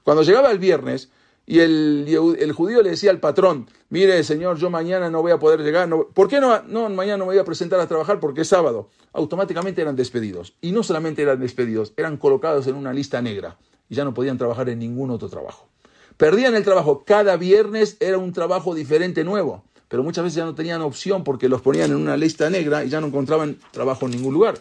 Cuando 0.08 0.24
llegaba 0.24 0.52
el 0.52 0.58
viernes 0.58 1.10
y 1.46 1.60
el, 1.60 2.54
judío 2.56 2.82
le 2.82 2.92
decía 2.92 3.12
al 3.12 3.20
patrón, 3.20 3.68
mire 3.90 4.24
señor, 4.24 4.58
yo 4.58 4.70
mañana 4.70 5.10
no 5.10 5.22
voy 5.22 5.34
a 5.34 5.38
poder 5.38 5.60
llegar, 5.60 5.90
¿por 6.14 6.30
qué 6.30 6.40
no, 6.40 6.62
no, 6.62 6.88
mañana 6.88 7.18
no 7.18 7.26
me 7.26 7.32
voy 7.34 7.40
a 7.40 7.44
presentar 7.44 7.82
a 7.82 7.90
trabajar 7.90 8.22
porque 8.22 8.40
es 8.40 8.48
sábado? 8.48 8.88
Automáticamente 9.12 9.82
eran 9.82 9.98
despedidos. 9.98 10.54
Y 10.62 10.72
no 10.72 10.82
solamente 10.82 11.24
eran 11.24 11.42
despedidos, 11.42 11.92
eran 11.98 12.16
colocados 12.16 12.68
en 12.68 12.76
una 12.76 12.94
lista 12.94 13.22
negra 13.22 13.58
y 13.90 13.96
ya 13.96 14.06
no 14.06 14.14
podían 14.14 14.38
trabajar 14.38 14.70
en 14.70 14.80
ningún 14.80 15.12
otro 15.12 15.28
trabajo. 15.28 15.68
Perdían 16.16 16.56
el 16.56 16.64
trabajo, 16.64 17.04
cada 17.06 17.36
viernes 17.36 17.98
era 18.00 18.18
un 18.18 18.32
trabajo 18.32 18.74
diferente 18.74 19.26
nuevo, 19.26 19.66
pero 19.90 20.04
muchas 20.04 20.24
veces 20.24 20.38
ya 20.38 20.46
no 20.46 20.56
tenían 20.56 20.82
opción 20.84 21.26
porque 21.26 21.50
los 21.50 21.62
ponían 21.62 21.92
en 21.92 21.98
una 21.98 22.16
lista 22.16 22.50
negra 22.50 22.86
y 22.86 22.90
ya 22.90 23.02
no 23.02 23.08
encontraban 23.08 23.58
trabajo 23.72 24.06
en 24.06 24.12
ningún 24.12 24.34
lugar. 24.34 24.58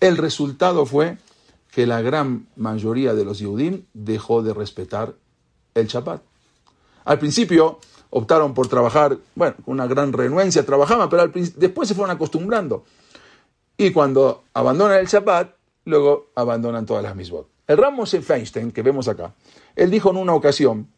El 0.00 0.18
resultado 0.18 0.84
fue 0.84 1.16
que 1.70 1.86
la 1.86 2.02
gran 2.02 2.48
mayoría 2.56 3.14
de 3.14 3.24
los 3.24 3.38
Yehudim 3.38 3.84
dejó 3.94 4.42
de 4.42 4.54
respetar 4.54 5.14
el 5.74 5.86
Shabbat. 5.86 6.22
Al 7.04 7.18
principio 7.18 7.78
optaron 8.10 8.54
por 8.54 8.68
trabajar, 8.68 9.18
bueno, 9.34 9.56
con 9.64 9.74
una 9.74 9.86
gran 9.86 10.12
renuencia 10.12 10.64
trabajaban, 10.64 11.08
pero 11.08 11.28
después 11.56 11.88
se 11.88 11.94
fueron 11.94 12.14
acostumbrando. 12.14 12.84
Y 13.76 13.92
cuando 13.92 14.44
abandonan 14.54 14.98
el 14.98 15.06
Shabbat, 15.06 15.54
luego 15.84 16.30
abandonan 16.34 16.86
todas 16.86 17.02
las 17.02 17.14
misbot. 17.14 17.48
El 17.66 17.76
Ramos 17.76 18.10
Feinstein, 18.10 18.72
que 18.72 18.82
vemos 18.82 19.08
acá, 19.08 19.34
él 19.76 19.90
dijo 19.90 20.10
en 20.10 20.16
una 20.16 20.34
ocasión 20.34 20.88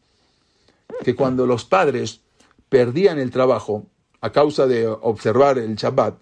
que 1.04 1.14
cuando 1.14 1.46
los 1.46 1.64
padres 1.64 2.20
perdían 2.68 3.18
el 3.18 3.30
trabajo 3.30 3.86
a 4.20 4.30
causa 4.30 4.66
de 4.66 4.86
observar 4.86 5.58
el 5.58 5.74
Shabbat, 5.74 6.14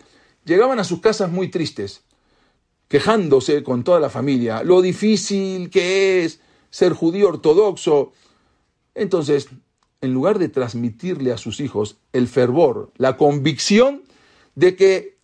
llegaban 0.45 0.79
a 0.79 0.85
sus 0.85 1.01
casas 1.01 1.31
muy 1.31 1.49
tristes, 1.49 2.03
quejándose 2.89 3.63
con 3.63 3.85
toda 3.85 4.01
la 4.01 4.11
familia, 4.11 4.63
lo 4.63 4.81
difícil 4.83 5.71
que 5.71 6.25
es 6.25 6.41
ser 6.71 6.93
judío 6.95 7.29
ortodoxo, 7.29 8.13
entonces, 8.95 9.49
en 10.01 10.13
lugar 10.13 10.39
de 10.39 10.49
transmitirle 10.49 11.33
a 11.33 11.39
sus 11.39 11.61
hijos 11.61 11.99
el 12.13 12.29
fervor, 12.29 12.91
la 12.97 13.17
convicción 13.17 14.03
de 14.55 14.75
que 14.75 15.19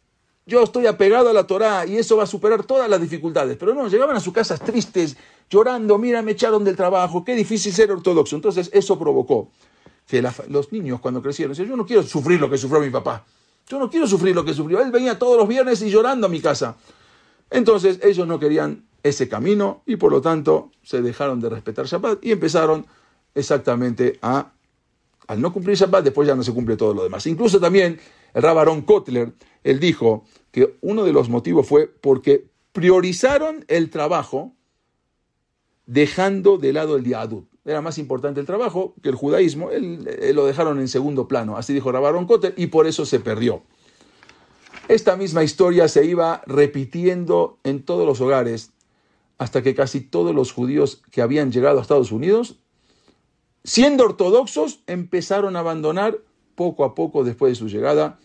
yo 0.47 0.63
estoy 0.63 0.87
apegado 0.87 1.31
a 1.31 1.33
la 1.33 1.47
Torá 1.47 1.87
y 1.87 1.97
eso 1.97 2.17
va 2.17 2.25
a 2.25 2.27
superar 2.27 2.65
todas 2.65 2.89
las 2.89 3.01
dificultades, 3.01 3.57
pero 3.57 3.75
no, 3.75 3.89
llegaban 3.89 4.17
a 4.17 4.21
sus 4.21 4.33
casas 4.33 4.61
tristes, 4.61 5.17
llorando, 5.49 5.99
mira, 5.99 6.23
me 6.23 6.33
echaron 6.33 6.65
del 6.65 6.77
trabajo, 6.77 7.25
qué 7.25 7.35
difícil 7.35 7.73
ser 7.73 7.91
ortodoxo. 7.91 8.37
Entonces, 8.37 8.71
eso 8.73 8.99
provocó 8.99 9.51
que 10.07 10.23
los 10.49 10.71
niños 10.71 11.01
cuando 11.01 11.23
crecieron, 11.23 11.53
decían, 11.53 11.69
yo 11.69 11.77
no 11.77 11.87
quiero 11.87 12.03
sufrir 12.03 12.39
lo 12.39 12.51
que 12.51 12.59
sufrió 12.59 12.81
mi 12.81 12.91
papá, 12.91 13.25
yo 13.67 13.79
no 13.79 13.89
quiero 13.89 14.07
sufrir 14.07 14.35
lo 14.35 14.45
que 14.45 14.53
sufrió, 14.53 14.83
él 14.83 14.91
venía 14.91 15.19
todos 15.19 15.39
los 15.39 15.49
viernes 15.49 15.81
y 15.81 15.89
llorando 15.89 16.27
a 16.27 16.31
mi 16.31 16.41
casa. 16.41 16.77
Entonces, 17.51 18.01
ellos 18.03 18.27
no 18.27 18.39
querían 18.39 18.85
ese 19.03 19.29
camino 19.29 19.83
y 19.87 19.97
por 19.97 20.11
lo 20.11 20.21
tanto 20.21 20.71
se 20.83 21.03
dejaron 21.03 21.41
de 21.41 21.51
respetar 21.51 21.87
Shabbat 21.87 22.25
y 22.25 22.33
empezaron 22.33 22.87
exactamente 23.35 24.19
a, 24.23 24.53
al 25.27 25.41
no 25.41 25.53
cumplir 25.53 25.77
Shabbat, 25.77 26.05
después 26.05 26.27
ya 26.27 26.35
no 26.35 26.43
se 26.43 26.53
cumple 26.53 26.77
todo 26.77 26.95
lo 26.95 27.05
demás. 27.05 27.27
Incluso 27.27 27.61
también 27.61 28.01
el 28.33 28.43
Rabarón 28.43 28.83
Kotler, 28.83 29.33
él 29.63 29.79
dijo 29.79 30.25
que 30.51 30.77
uno 30.81 31.05
de 31.05 31.13
los 31.13 31.29
motivos 31.29 31.67
fue 31.67 31.87
porque 31.87 32.49
priorizaron 32.73 33.65
el 33.69 33.91
trabajo 33.91 34.55
dejando 35.87 36.59
de 36.59 36.73
lado 36.73 36.97
el 36.97 37.05
diadut. 37.05 37.47
Era 37.65 37.81
más 37.81 37.99
importante 37.99 38.41
el 38.41 38.47
trabajo 38.47 38.95
que 39.03 39.09
el 39.09 39.15
judaísmo, 39.15 39.71
él, 39.71 40.07
lo 40.35 40.45
dejaron 40.45 40.81
en 40.81 40.89
segundo 40.89 41.29
plano, 41.29 41.57
así 41.57 41.73
dijo 41.73 41.93
Rabarón 41.93 42.27
Kotler, 42.27 42.55
y 42.57 42.67
por 42.67 42.87
eso 42.87 43.07
se 43.07 43.21
perdió. 43.21 43.63
Esta 44.89 45.17
misma 45.17 45.45
historia 45.45 45.89
se 45.89 46.05
iba 46.05 46.43
repitiendo 46.47 47.59
en 47.65 47.83
todos 47.83 48.07
los 48.07 48.21
hogares 48.21 48.73
hasta 49.39 49.63
que 49.63 49.75
casi 49.75 50.01
todos 50.01 50.35
los 50.35 50.53
judíos 50.53 51.03
que 51.11 51.23
habían 51.23 51.51
llegado 51.51 51.79
a 51.79 51.83
Estados 51.83 52.13
Unidos 52.13 52.57
siendo 53.65 54.05
ortodoxos, 54.05 54.81
empezaron 54.87 55.57
a 55.57 55.61
abandonar 55.61 56.19
poco 56.55 56.85
a 56.85 56.95
poco 56.95 57.25
después 57.25 57.53
de 57.53 57.57
su 57.57 57.69
llegada. 57.69 58.19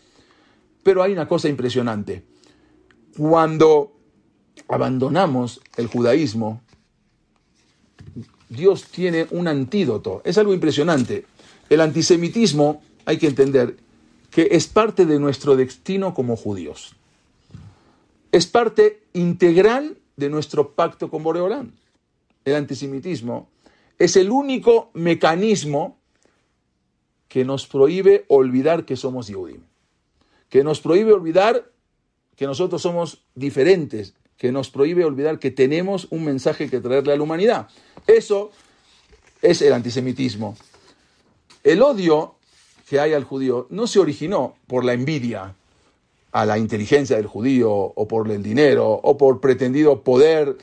Pero 0.82 1.02
hay 1.02 1.12
una 1.12 1.26
cosa 1.26 1.48
impresionante. 1.48 2.24
Cuando 3.16 3.92
abandonamos 4.68 5.60
el 5.76 5.88
judaísmo, 5.88 6.62
Dios 8.48 8.84
tiene 8.84 9.26
un 9.30 9.48
antídoto. 9.48 10.22
Es 10.24 10.38
algo 10.38 10.54
impresionante. 10.54 11.26
El 11.68 11.80
antisemitismo, 11.80 12.82
hay 13.04 13.18
que 13.18 13.26
entender, 13.26 13.76
que 14.30 14.48
es 14.52 14.66
parte 14.66 15.06
de 15.06 15.18
nuestro 15.18 15.56
destino 15.56 16.14
como 16.14 16.36
judíos. 16.36 16.94
Es 18.32 18.46
parte 18.46 19.02
integral 19.12 19.98
de 20.16 20.30
nuestro 20.30 20.72
pacto 20.74 21.10
con 21.10 21.22
Boreolán. 21.22 21.72
El 22.44 22.54
antisemitismo 22.54 23.48
es 23.98 24.16
el 24.16 24.30
único 24.30 24.90
mecanismo 24.94 25.98
que 27.28 27.44
nos 27.44 27.66
prohíbe 27.66 28.24
olvidar 28.28 28.84
que 28.84 28.96
somos 28.96 29.28
Yehudim, 29.28 29.62
que 30.48 30.64
nos 30.64 30.80
prohíbe 30.80 31.12
olvidar 31.12 31.70
que 32.36 32.46
nosotros 32.46 32.82
somos 32.82 33.24
diferentes, 33.34 34.14
que 34.36 34.52
nos 34.52 34.70
prohíbe 34.70 35.04
olvidar 35.04 35.38
que 35.38 35.50
tenemos 35.50 36.08
un 36.10 36.24
mensaje 36.24 36.70
que 36.70 36.80
traerle 36.80 37.12
a 37.12 37.16
la 37.16 37.22
humanidad. 37.22 37.68
Eso 38.06 38.50
es 39.42 39.60
el 39.62 39.72
antisemitismo. 39.72 40.56
El 41.62 41.82
odio 41.82 42.36
que 42.90 42.98
hay 42.98 43.12
al 43.12 43.22
judío 43.22 43.68
no 43.70 43.86
se 43.86 44.00
originó 44.00 44.56
por 44.66 44.84
la 44.84 44.94
envidia 44.94 45.54
a 46.32 46.44
la 46.44 46.58
inteligencia 46.58 47.16
del 47.16 47.28
judío 47.28 47.70
o 47.72 48.08
por 48.08 48.28
el 48.28 48.42
dinero 48.42 48.90
o 48.90 49.16
por 49.16 49.40
pretendido 49.40 50.02
poder 50.02 50.58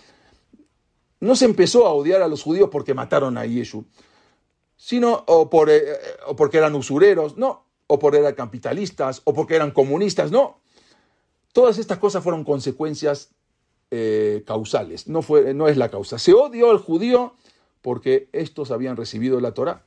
no 1.22 1.38
se 1.38 1.46
empezó 1.46 1.88
a 1.88 1.94
odiar 1.94 2.22
a 2.22 2.28
los 2.28 2.44
judíos 2.44 2.68
porque 2.70 2.94
mataron 2.94 3.38
a 3.38 3.46
Yeshu, 3.46 3.86
sino 4.76 5.24
o, 5.26 5.50
por, 5.50 5.70
eh, 5.70 5.86
o 6.28 6.36
porque 6.36 6.58
eran 6.58 6.76
usureros, 6.76 7.38
no, 7.38 7.64
o 7.88 7.98
porque 7.98 8.18
eran 8.18 8.36
capitalistas, 8.36 9.22
o 9.24 9.34
porque 9.34 9.56
eran 9.56 9.72
comunistas, 9.72 10.30
no. 10.30 10.60
Todas 11.54 11.78
estas 11.78 11.98
cosas 11.98 12.24
fueron 12.24 12.44
consecuencias 12.44 13.30
eh, 13.90 14.44
causales, 14.46 15.08
no, 15.08 15.22
fue, 15.22 15.54
no 15.54 15.70
es 15.70 15.78
la 15.78 15.90
causa. 15.90 16.20
Se 16.20 16.34
odió 16.34 16.72
al 16.72 16.80
judío 16.80 17.36
porque 17.82 18.28
estos 18.34 18.72
habían 18.72 18.98
recibido 18.98 19.40
la 19.40 19.54
Torah. 19.54 19.86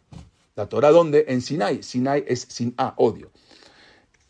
¿La 0.57 0.69
Torah 0.69 0.91
dónde? 0.91 1.25
En 1.29 1.41
Sinai. 1.41 1.83
Sinai 1.83 2.25
es 2.27 2.47
sin 2.49 2.75
A, 2.77 2.95
odio 2.97 3.31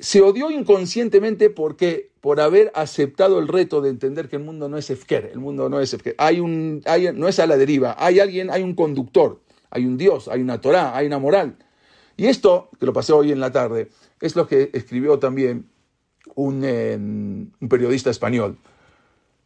se 0.01 0.23
odió 0.23 0.51
inconscientemente 0.51 1.51
porque 1.51 2.11
por 2.21 2.41
haber 2.41 2.73
aceptado 2.75 3.39
el 3.39 3.49
reto 3.49 3.81
de 3.81 3.91
entender 3.91 4.29
que 4.29 4.37
el 4.37 4.43
mundo 4.43 4.69
no 4.69 4.77
es 4.79 4.91
Efker, 4.91 5.31
el 5.33 5.39
mundo 5.39 5.69
no 5.69 5.81
es 5.81 5.95
Efker, 5.95 6.15
hay 6.19 6.41
un, 6.41 6.83
no 7.15 7.29
es 7.29 7.39
a 7.39 7.47
la 7.47 7.57
deriva, 7.57 7.97
hay 7.99 8.21
alguien, 8.21 8.51
hay 8.51 8.63
un 8.63 8.75
conductor, 8.75 9.41
hay 9.71 9.87
un 9.87 9.97
Dios, 9.97 10.29
hay 10.29 10.41
una 10.41 10.61
Torah, 10.61 10.97
hay 10.97 11.07
una 11.07 11.19
moral. 11.19 11.57
Y 12.17 12.27
esto, 12.27 12.71
que 12.79 12.87
lo 12.87 12.93
pasé 12.93 13.13
hoy 13.13 13.33
en 13.33 13.41
la 13.41 13.53
tarde, 13.53 13.89
es 14.21 14.37
lo 14.37 14.47
que 14.47 14.71
escribió 14.73 15.19
también 15.19 15.69
un, 16.35 17.53
un 17.61 17.69
periodista 17.69 18.11
español. 18.11 18.59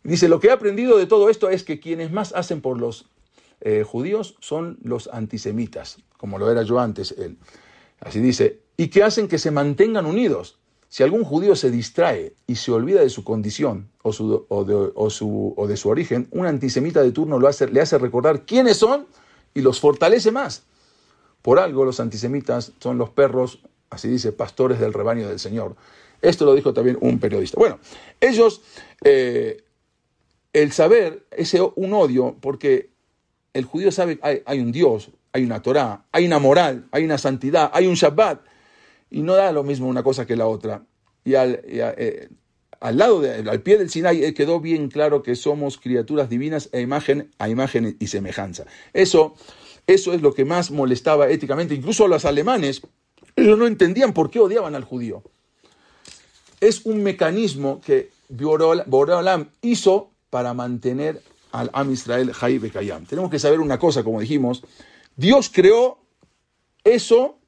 Dice, 0.03 0.29
lo 0.29 0.41
que 0.41 0.49
he 0.49 0.53
aprendido 0.53 0.99
de 0.99 1.07
todo 1.07 1.31
esto 1.31 1.49
es 1.49 1.63
que 1.63 1.81
quienes 1.81 2.11
más 2.13 2.33
hacen 2.35 2.61
por 2.61 2.79
los 2.79 3.07
eh, 3.65 3.83
judíos 3.83 4.37
son 4.41 4.79
los 4.83 5.09
antisemitas, 5.11 5.97
como 6.19 6.39
lo 6.39 6.51
era 6.51 6.63
yo 6.63 6.79
antes 6.79 7.13
él. 7.17 7.39
Así 7.99 8.21
dice, 8.21 8.61
y 8.77 8.89
que 8.89 9.03
hacen 9.03 9.27
que 9.27 9.39
se 9.39 9.51
mantengan 9.51 10.05
unidos. 10.05 10.59
Si 10.91 11.03
algún 11.03 11.25
judío 11.25 11.57
se 11.57 11.71
distrae 11.71 12.35
y 12.47 12.57
se 12.57 12.71
olvida 12.71 13.01
de 13.01 13.09
su 13.09 13.25
condición 13.25 13.89
o, 14.03 14.13
su, 14.13 14.45
o, 14.49 14.65
de, 14.65 15.77
su, 15.77 15.89
origen, 15.89 16.29
un 16.31 16.47
antisemita 16.47 17.03
de 17.03 17.11
turno 17.11 17.39
lo 17.39 17.49
hace, 17.49 17.67
le 17.67 17.81
hace 17.81 17.97
recordar 17.97 18.45
quiénes 18.45 18.77
son 18.77 19.07
y 19.55 19.63
los 19.63 19.81
fortalece 19.81 20.31
más. 20.31 20.65
Por 21.41 21.59
algo 21.59 21.87
los 21.87 22.01
antisemitas 22.01 22.73
son 22.81 22.99
los 22.99 23.11
perros, 23.11 23.61
así 23.89 24.09
dice, 24.09 24.31
pastores 24.31 24.79
del 24.79 24.93
rebaño 24.93 25.27
del 25.27 25.39
Señor. 25.39 25.75
Esto 26.21 26.45
lo 26.45 26.55
dijo 26.55 26.75
también 26.75 26.99
un 27.01 27.19
periodista. 27.19 27.59
Bueno, 27.59 27.79
ellos, 28.21 28.61
eh, 29.03 29.65
el 30.53 30.71
saber, 30.71 31.27
ese 31.31 31.61
un 31.75 31.93
odio, 31.95 32.37
porque 32.41 32.94
el 33.55 33.65
judío 33.65 33.91
sabe 33.91 34.19
que 34.19 34.43
hay, 34.45 34.61
un 34.61 34.73
Dios, 34.73 35.11
hay 35.33 35.45
una 35.45 35.63
Torah, 35.63 36.05
hay 36.13 36.27
una 36.27 36.39
moral, 36.39 36.87
hay 36.91 37.05
una 37.05 37.19
santidad, 37.19 37.71
hay 37.73 37.87
un 37.87 37.95
Shabbat, 37.95 38.41
y 39.11 39.23
no 39.23 39.35
da 39.35 39.53
lo 39.53 39.63
mismo 39.63 39.89
una 39.89 40.03
cosa 40.03 40.27
que 40.27 40.37
la 40.37 40.47
otra. 40.47 40.85
Y 41.25 41.37
al, 41.37 41.61
eh, 41.65 42.29
al 42.81 42.99
lado, 42.99 43.23
al 43.23 43.63
pie 43.63 43.79
del 43.79 43.89
Sinai, 43.89 44.25
eh, 44.25 44.35
quedó 44.35 44.61
bien 44.61 44.89
claro 44.89 45.23
que 45.23 45.37
somos 45.37 45.79
criaturas 45.79 46.29
divinas 46.29 46.69
a 46.73 46.81
imagen, 46.81 47.31
a 47.39 47.49
imagen 47.49 47.97
y 47.99 48.09
semejanza. 48.09 48.67
Eso, 48.93 49.35
eso 49.87 50.13
es 50.13 50.21
lo 50.21 50.35
que 50.35 50.45
más 50.45 50.71
molestaba 50.71 51.31
éticamente, 51.31 51.75
incluso 51.75 52.05
a 52.05 52.09
los 52.09 52.25
alemanes. 52.25 52.83
Ellos 53.37 53.57
no 53.57 53.67
entendían 53.67 54.13
por 54.13 54.31
qué 54.31 54.41
odiaban 54.41 54.75
al 54.75 54.85
judío. 54.85 55.23
Es 56.61 56.85
un 56.85 57.03
mecanismo 57.03 57.81
que 57.81 58.11
Boreolam 58.29 59.49
hizo 59.63 60.11
para 60.31 60.55
mantener 60.55 61.23
al 61.55 61.71
Am 61.73 61.91
Israel 61.93 62.33
Jai 62.33 62.59
Bekayam. 62.59 63.07
Tenemos 63.07 63.31
que 63.31 63.39
saber 63.39 63.61
una 63.61 63.79
cosa, 63.79 64.03
como 64.03 64.21
dijimos, 64.21 64.65
Dios 65.17 65.51
creó 65.55 65.99
eso 66.83 67.39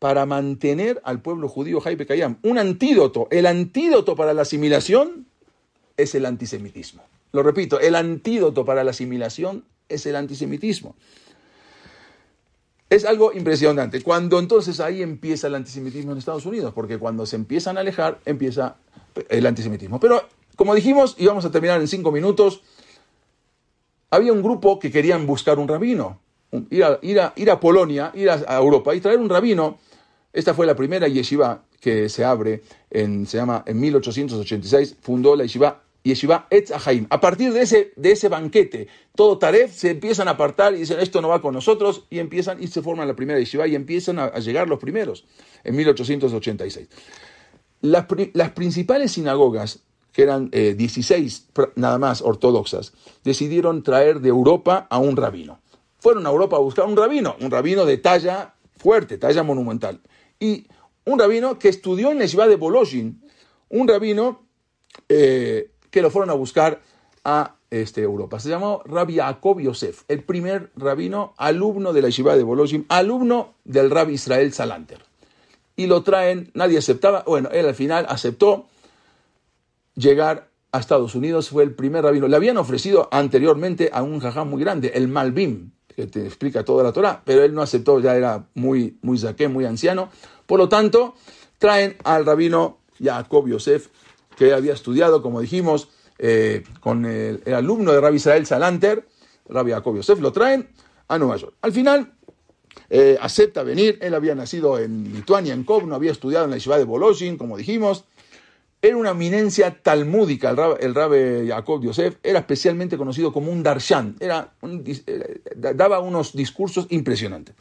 para 0.00 0.26
mantener 0.26 1.00
al 1.04 1.22
pueblo 1.22 1.48
judío 1.48 1.80
Jaibe 1.80 2.06
Kayam. 2.06 2.38
Un 2.42 2.58
antídoto, 2.58 3.28
el 3.30 3.46
antídoto 3.46 4.16
para 4.16 4.34
la 4.34 4.42
asimilación 4.42 5.26
es 5.96 6.14
el 6.16 6.26
antisemitismo. 6.26 7.04
Lo 7.32 7.44
repito, 7.44 7.78
el 7.78 7.94
antídoto 7.94 8.64
para 8.64 8.82
la 8.82 8.90
asimilación 8.90 9.64
es 9.88 10.06
el 10.06 10.16
antisemitismo. 10.16 10.96
Es 12.88 13.04
algo 13.04 13.32
impresionante. 13.32 14.02
Cuando 14.02 14.40
entonces 14.40 14.80
ahí 14.80 15.02
empieza 15.02 15.46
el 15.46 15.54
antisemitismo 15.54 16.10
en 16.10 16.18
Estados 16.18 16.46
Unidos, 16.46 16.72
porque 16.74 16.98
cuando 16.98 17.26
se 17.26 17.36
empiezan 17.36 17.76
a 17.76 17.80
alejar, 17.80 18.18
empieza 18.24 18.76
el 19.28 19.46
antisemitismo. 19.46 20.00
Pero, 20.00 20.26
como 20.56 20.74
dijimos, 20.74 21.14
y 21.16 21.26
vamos 21.26 21.44
a 21.44 21.52
terminar 21.52 21.80
en 21.80 21.86
cinco 21.86 22.10
minutos, 22.10 22.62
había 24.10 24.32
un 24.32 24.42
grupo 24.42 24.78
que 24.78 24.90
querían 24.90 25.26
buscar 25.26 25.58
un 25.58 25.68
rabino, 25.68 26.20
ir 26.70 26.84
a, 26.84 26.98
a, 27.28 27.52
a 27.52 27.60
Polonia, 27.60 28.12
ir 28.14 28.30
a, 28.30 28.56
Europa 28.56 28.94
y 28.94 29.00
traer 29.00 29.18
un 29.18 29.28
rabino. 29.28 29.78
Esta 30.32 30.54
fue 30.54 30.66
la 30.66 30.76
primera 30.76 31.08
yeshiva 31.08 31.64
que 31.80 32.08
se 32.08 32.24
abre, 32.24 32.62
en, 32.90 33.26
se 33.26 33.38
llama 33.38 33.64
en 33.66 33.80
1886, 33.80 34.96
fundó 35.00 35.34
la 35.34 35.44
yeshiva 35.44 35.82
Yeshiva 36.02 36.46
Etz 36.48 36.72
A 37.10 37.20
partir 37.20 37.52
de 37.52 37.60
ese, 37.60 37.92
de 37.96 38.12
ese 38.12 38.28
banquete, 38.28 38.88
todo 39.14 39.38
Taref 39.38 39.72
se 39.72 39.90
empiezan 39.90 40.28
a 40.28 40.32
apartar 40.32 40.74
y 40.74 40.78
dicen 40.78 40.98
esto 41.00 41.20
no 41.20 41.28
va 41.28 41.42
con 41.42 41.52
nosotros 41.52 42.06
y 42.08 42.18
empiezan 42.20 42.62
y 42.62 42.68
se 42.68 42.80
forman 42.80 43.06
la 43.06 43.14
primera 43.14 43.38
yeshiva 43.38 43.66
y 43.66 43.74
empiezan 43.74 44.18
a, 44.18 44.38
llegar 44.38 44.66
los 44.68 44.78
primeros 44.78 45.26
en 45.62 45.76
1886. 45.76 46.88
Las, 47.82 48.06
las 48.32 48.50
principales 48.52 49.12
sinagogas 49.12 49.80
que 50.12 50.22
eran 50.22 50.50
16 50.50 51.48
eh, 51.56 51.62
nada 51.76 51.98
más 51.98 52.22
ortodoxas, 52.22 52.92
decidieron 53.24 53.82
traer 53.82 54.20
de 54.20 54.28
Europa 54.28 54.86
a 54.90 54.98
un 54.98 55.16
rabino. 55.16 55.60
Fueron 55.98 56.26
a 56.26 56.30
Europa 56.30 56.56
a 56.56 56.60
buscar 56.60 56.86
un 56.86 56.96
rabino, 56.96 57.36
un 57.40 57.50
rabino 57.50 57.84
de 57.84 57.98
talla 57.98 58.54
fuerte, 58.76 59.18
talla 59.18 59.42
monumental. 59.42 60.00
Y 60.38 60.66
un 61.04 61.18
rabino 61.18 61.58
que 61.58 61.68
estudió 61.68 62.10
en 62.10 62.18
la 62.18 62.28
ciudad 62.28 62.48
de 62.48 62.56
Bologin, 62.56 63.22
un 63.68 63.86
rabino 63.86 64.42
eh, 65.08 65.70
que 65.90 66.02
lo 66.02 66.10
fueron 66.10 66.30
a 66.30 66.34
buscar 66.34 66.80
a 67.24 67.56
este, 67.70 68.02
Europa. 68.02 68.40
Se 68.40 68.48
llamó 68.48 68.82
Rabbi 68.84 69.16
Jacob 69.16 69.60
Yosef, 69.60 70.02
el 70.08 70.22
primer 70.22 70.70
rabino, 70.76 71.34
alumno 71.36 71.92
de 71.92 72.02
la 72.02 72.08
yeshiva 72.08 72.36
de 72.36 72.42
Bologin, 72.42 72.86
alumno 72.88 73.54
del 73.64 73.90
rabbi 73.90 74.14
Israel 74.14 74.52
Salanter. 74.52 75.00
Y 75.76 75.86
lo 75.86 76.02
traen, 76.02 76.50
nadie 76.54 76.78
aceptaba, 76.78 77.22
bueno, 77.26 77.48
él 77.52 77.66
al 77.66 77.74
final 77.74 78.06
aceptó, 78.08 78.66
llegar 79.94 80.50
a 80.72 80.78
Estados 80.78 81.14
Unidos, 81.14 81.48
fue 81.48 81.64
el 81.64 81.74
primer 81.74 82.04
rabino. 82.04 82.28
Le 82.28 82.36
habían 82.36 82.56
ofrecido 82.56 83.08
anteriormente 83.10 83.90
a 83.92 84.02
un 84.02 84.20
jajá 84.20 84.44
muy 84.44 84.60
grande, 84.60 84.92
el 84.94 85.08
Malbim, 85.08 85.72
que 85.94 86.06
te 86.06 86.24
explica 86.24 86.64
toda 86.64 86.84
la 86.84 86.92
Torah, 86.92 87.22
pero 87.24 87.42
él 87.42 87.54
no 87.54 87.62
aceptó, 87.62 88.00
ya 88.00 88.16
era 88.16 88.46
muy, 88.54 88.98
muy 89.02 89.18
muy 89.48 89.64
anciano. 89.64 90.10
Por 90.46 90.58
lo 90.58 90.68
tanto, 90.68 91.14
traen 91.58 91.96
al 92.04 92.24
rabino 92.24 92.78
Jacob 93.02 93.48
Yosef, 93.48 93.88
que 94.36 94.52
había 94.52 94.72
estudiado, 94.72 95.22
como 95.22 95.40
dijimos, 95.40 95.88
eh, 96.18 96.64
con 96.80 97.04
el, 97.06 97.42
alumno 97.52 97.92
de 97.92 98.00
Rabbi 98.00 98.16
Israel 98.16 98.46
Salanter, 98.46 99.06
Rabbi 99.48 99.72
Jacob 99.72 99.96
Yosef, 99.96 100.20
lo 100.20 100.32
traen 100.32 100.70
a 101.08 101.18
Nueva 101.18 101.36
York. 101.36 101.54
Al 101.62 101.72
final, 101.72 102.12
eh, 102.88 103.18
acepta 103.20 103.62
venir, 103.62 103.98
él 104.00 104.14
había 104.14 104.34
nacido 104.34 104.78
en 104.78 105.12
Lituania, 105.12 105.54
en 105.54 105.64
Kovno, 105.64 105.94
había 105.94 106.12
estudiado 106.12 106.44
en 106.44 106.52
la 106.52 106.60
ciudad 106.60 106.78
de 106.78 106.84
Bologin, 106.84 107.36
como 107.36 107.56
dijimos, 107.56 108.04
era 108.82 108.96
una 108.96 109.10
eminencia 109.10 109.82
talmúdica, 109.82 110.50
el 110.50 110.56
rabbi, 110.56 110.74
el 110.80 110.94
rabbi 110.94 111.48
Jacob 111.48 111.82
Yosef, 111.82 112.16
era 112.22 112.38
especialmente 112.38 112.96
conocido 112.96 113.32
como 113.32 113.52
un 113.52 113.62
darshan, 113.62 114.16
era 114.20 114.54
eh, 114.62 115.40
daba 115.56 116.00
unos 116.00 116.32
discursos 116.32 116.86
impresionantes. 116.90 117.54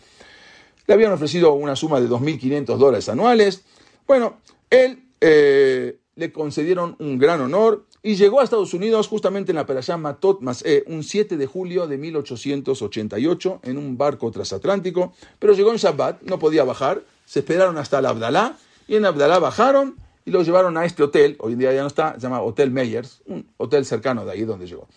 Le 0.88 0.93
habían 0.93 1.11
ofrecido 1.11 1.53
una 1.53 1.76
suma 1.76 1.99
de 1.99 2.07
2.500 2.07 2.78
dólares 2.78 3.09
anuales. 3.09 3.63
Bueno, 4.07 4.38
él 4.70 5.03
eh, 5.22 5.99
le 6.15 6.32
concedieron 6.32 6.95
un 6.99 7.20
gran 7.20 7.41
honor 7.41 7.86
y 8.01 8.15
llegó 8.15 8.39
a 8.39 8.43
Estados 8.43 8.74
Unidos 8.74 9.07
justamente 9.07 9.51
en 9.51 9.57
la 9.57 9.65
Perashá 9.65 9.97
Matot 9.97 10.39
Mas'e, 10.41 10.84
un 10.88 11.03
7 11.03 11.36
de 11.36 11.45
julio 11.45 11.86
de 11.86 11.97
1888, 11.97 13.59
en 13.63 13.78
un 13.78 13.97
barco 13.97 14.32
transatlántico, 14.32 15.13
pero 15.38 15.53
llegó 15.53 15.72
en 15.72 15.78
Shabbat, 15.78 16.24
no 16.24 16.39
podía 16.39 16.63
bajar, 16.63 17.03
se 17.26 17.39
esperaron 17.39 17.78
hasta 17.78 17.99
el 17.99 18.05
Abdalá, 18.05 18.57
y 18.88 18.95
en 18.95 19.05
Abdalá 19.05 19.39
bajaron, 19.39 19.97
y 20.30 20.32
lo 20.32 20.43
llevaron 20.43 20.77
a 20.77 20.86
este 20.86 21.01
hotel, 21.01 21.36
hoy 21.39 21.53
en 21.53 21.59
día 21.59 21.73
ya 21.73 21.82
no 21.82 21.88
está, 21.88 22.13
se 22.13 22.19
llama 22.19 22.39
Hotel 22.43 22.69
Meyers, 22.69 23.23
un 23.25 23.49
hotel 23.57 23.84
cercano 23.84 24.25
de 24.25 24.32
ahí 24.32 24.41
donde 24.43 24.67
llegó. 24.67 24.88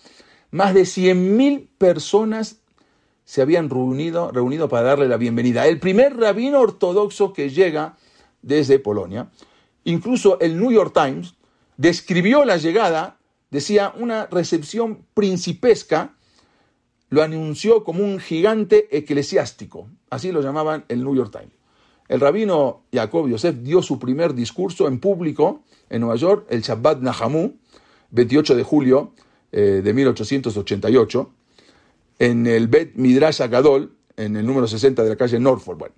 Más 0.50 0.74
de 0.74 0.82
100.000 0.82 1.68
personas 1.78 2.58
se 3.24 3.40
habían 3.40 3.70
reunido, 3.70 4.30
reunido 4.30 4.68
para 4.68 4.82
darle 4.88 5.08
la 5.08 5.16
bienvenida. 5.16 5.66
El 5.66 5.80
primer 5.80 6.18
rabino 6.18 6.60
ortodoxo 6.60 7.32
que 7.32 7.48
llega 7.48 7.96
desde 8.42 8.78
Polonia, 8.78 9.30
incluso 9.84 10.38
el 10.38 10.60
New 10.60 10.70
York 10.70 10.92
Times 10.92 11.34
describió 11.78 12.44
la 12.44 12.58
llegada, 12.58 13.16
decía, 13.50 13.94
una 13.96 14.26
recepción 14.26 15.06
principesca, 15.14 16.14
lo 17.08 17.22
anunció 17.22 17.84
como 17.84 18.04
un 18.04 18.20
gigante 18.20 18.94
eclesiástico, 18.94 19.88
así 20.10 20.30
lo 20.30 20.42
llamaban 20.42 20.84
el 20.88 21.02
New 21.02 21.16
York 21.16 21.32
Times. 21.32 21.61
El 22.08 22.20
rabino 22.20 22.82
Jacob 22.92 23.28
Yosef 23.28 23.56
dio 23.56 23.82
su 23.82 23.98
primer 23.98 24.34
discurso 24.34 24.88
en 24.88 24.98
público 24.98 25.62
en 25.88 26.00
Nueva 26.00 26.16
York, 26.16 26.46
el 26.50 26.62
Shabbat 26.62 27.00
Nahamu, 27.00 27.52
28 28.10 28.54
de 28.54 28.62
julio 28.62 29.12
eh, 29.52 29.80
de 29.82 29.92
1888, 29.94 31.30
en 32.18 32.46
el 32.46 32.68
Bet 32.68 32.94
Midrash 32.94 33.42
Agadol, 33.42 33.92
en 34.16 34.36
el 34.36 34.46
número 34.46 34.66
60 34.66 35.02
de 35.02 35.08
la 35.08 35.16
calle 35.16 35.38
Norfolk, 35.38 35.92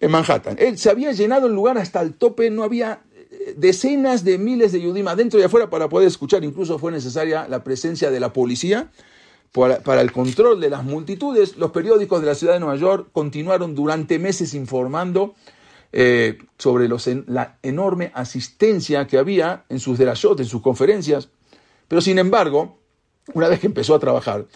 en 0.00 0.10
Manhattan. 0.10 0.56
Él 0.58 0.78
se 0.78 0.90
había 0.90 1.12
llenado 1.12 1.46
el 1.46 1.54
lugar 1.54 1.78
hasta 1.78 2.00
el 2.02 2.14
tope, 2.14 2.50
no 2.50 2.62
había 2.62 3.00
eh, 3.30 3.54
decenas 3.56 4.24
de 4.24 4.38
miles 4.38 4.72
de 4.72 4.80
Yudim 4.80 5.08
adentro 5.08 5.40
y 5.40 5.42
afuera 5.42 5.70
para 5.70 5.88
poder 5.88 6.08
escuchar. 6.08 6.44
Incluso 6.44 6.78
fue 6.78 6.92
necesaria 6.92 7.48
la 7.48 7.64
presencia 7.64 8.10
de 8.10 8.20
la 8.20 8.32
policía 8.32 8.90
para, 9.52 10.00
el 10.00 10.12
control 10.12 10.60
de 10.60 10.70
las 10.70 10.84
multitudes, 10.84 11.56
los 11.56 11.70
periódicos 11.70 12.20
de 12.20 12.26
la 12.26 12.34
ciudad 12.34 12.54
de 12.54 12.60
Nueva 12.60 12.76
York 12.76 13.08
continuaron 13.12 13.74
durante 13.74 14.18
meses 14.18 14.54
informando 14.54 15.34
eh, 15.92 16.38
sobre 16.58 16.88
la 17.26 17.58
enorme 17.62 18.10
asistencia 18.14 19.06
que 19.06 19.18
había 19.18 19.64
en 19.68 19.80
sus 19.80 19.98
derashot, 19.98 20.38
en 20.40 20.46
sus 20.46 20.60
conferencias. 20.60 21.30
Pero 21.88 22.00
sin 22.00 22.18
embargo, 22.18 22.78
una 23.34 23.48
vez 23.48 23.60
que 23.60 23.66
empezó 23.66 23.94
a 23.94 23.98
trabajar, 23.98 24.46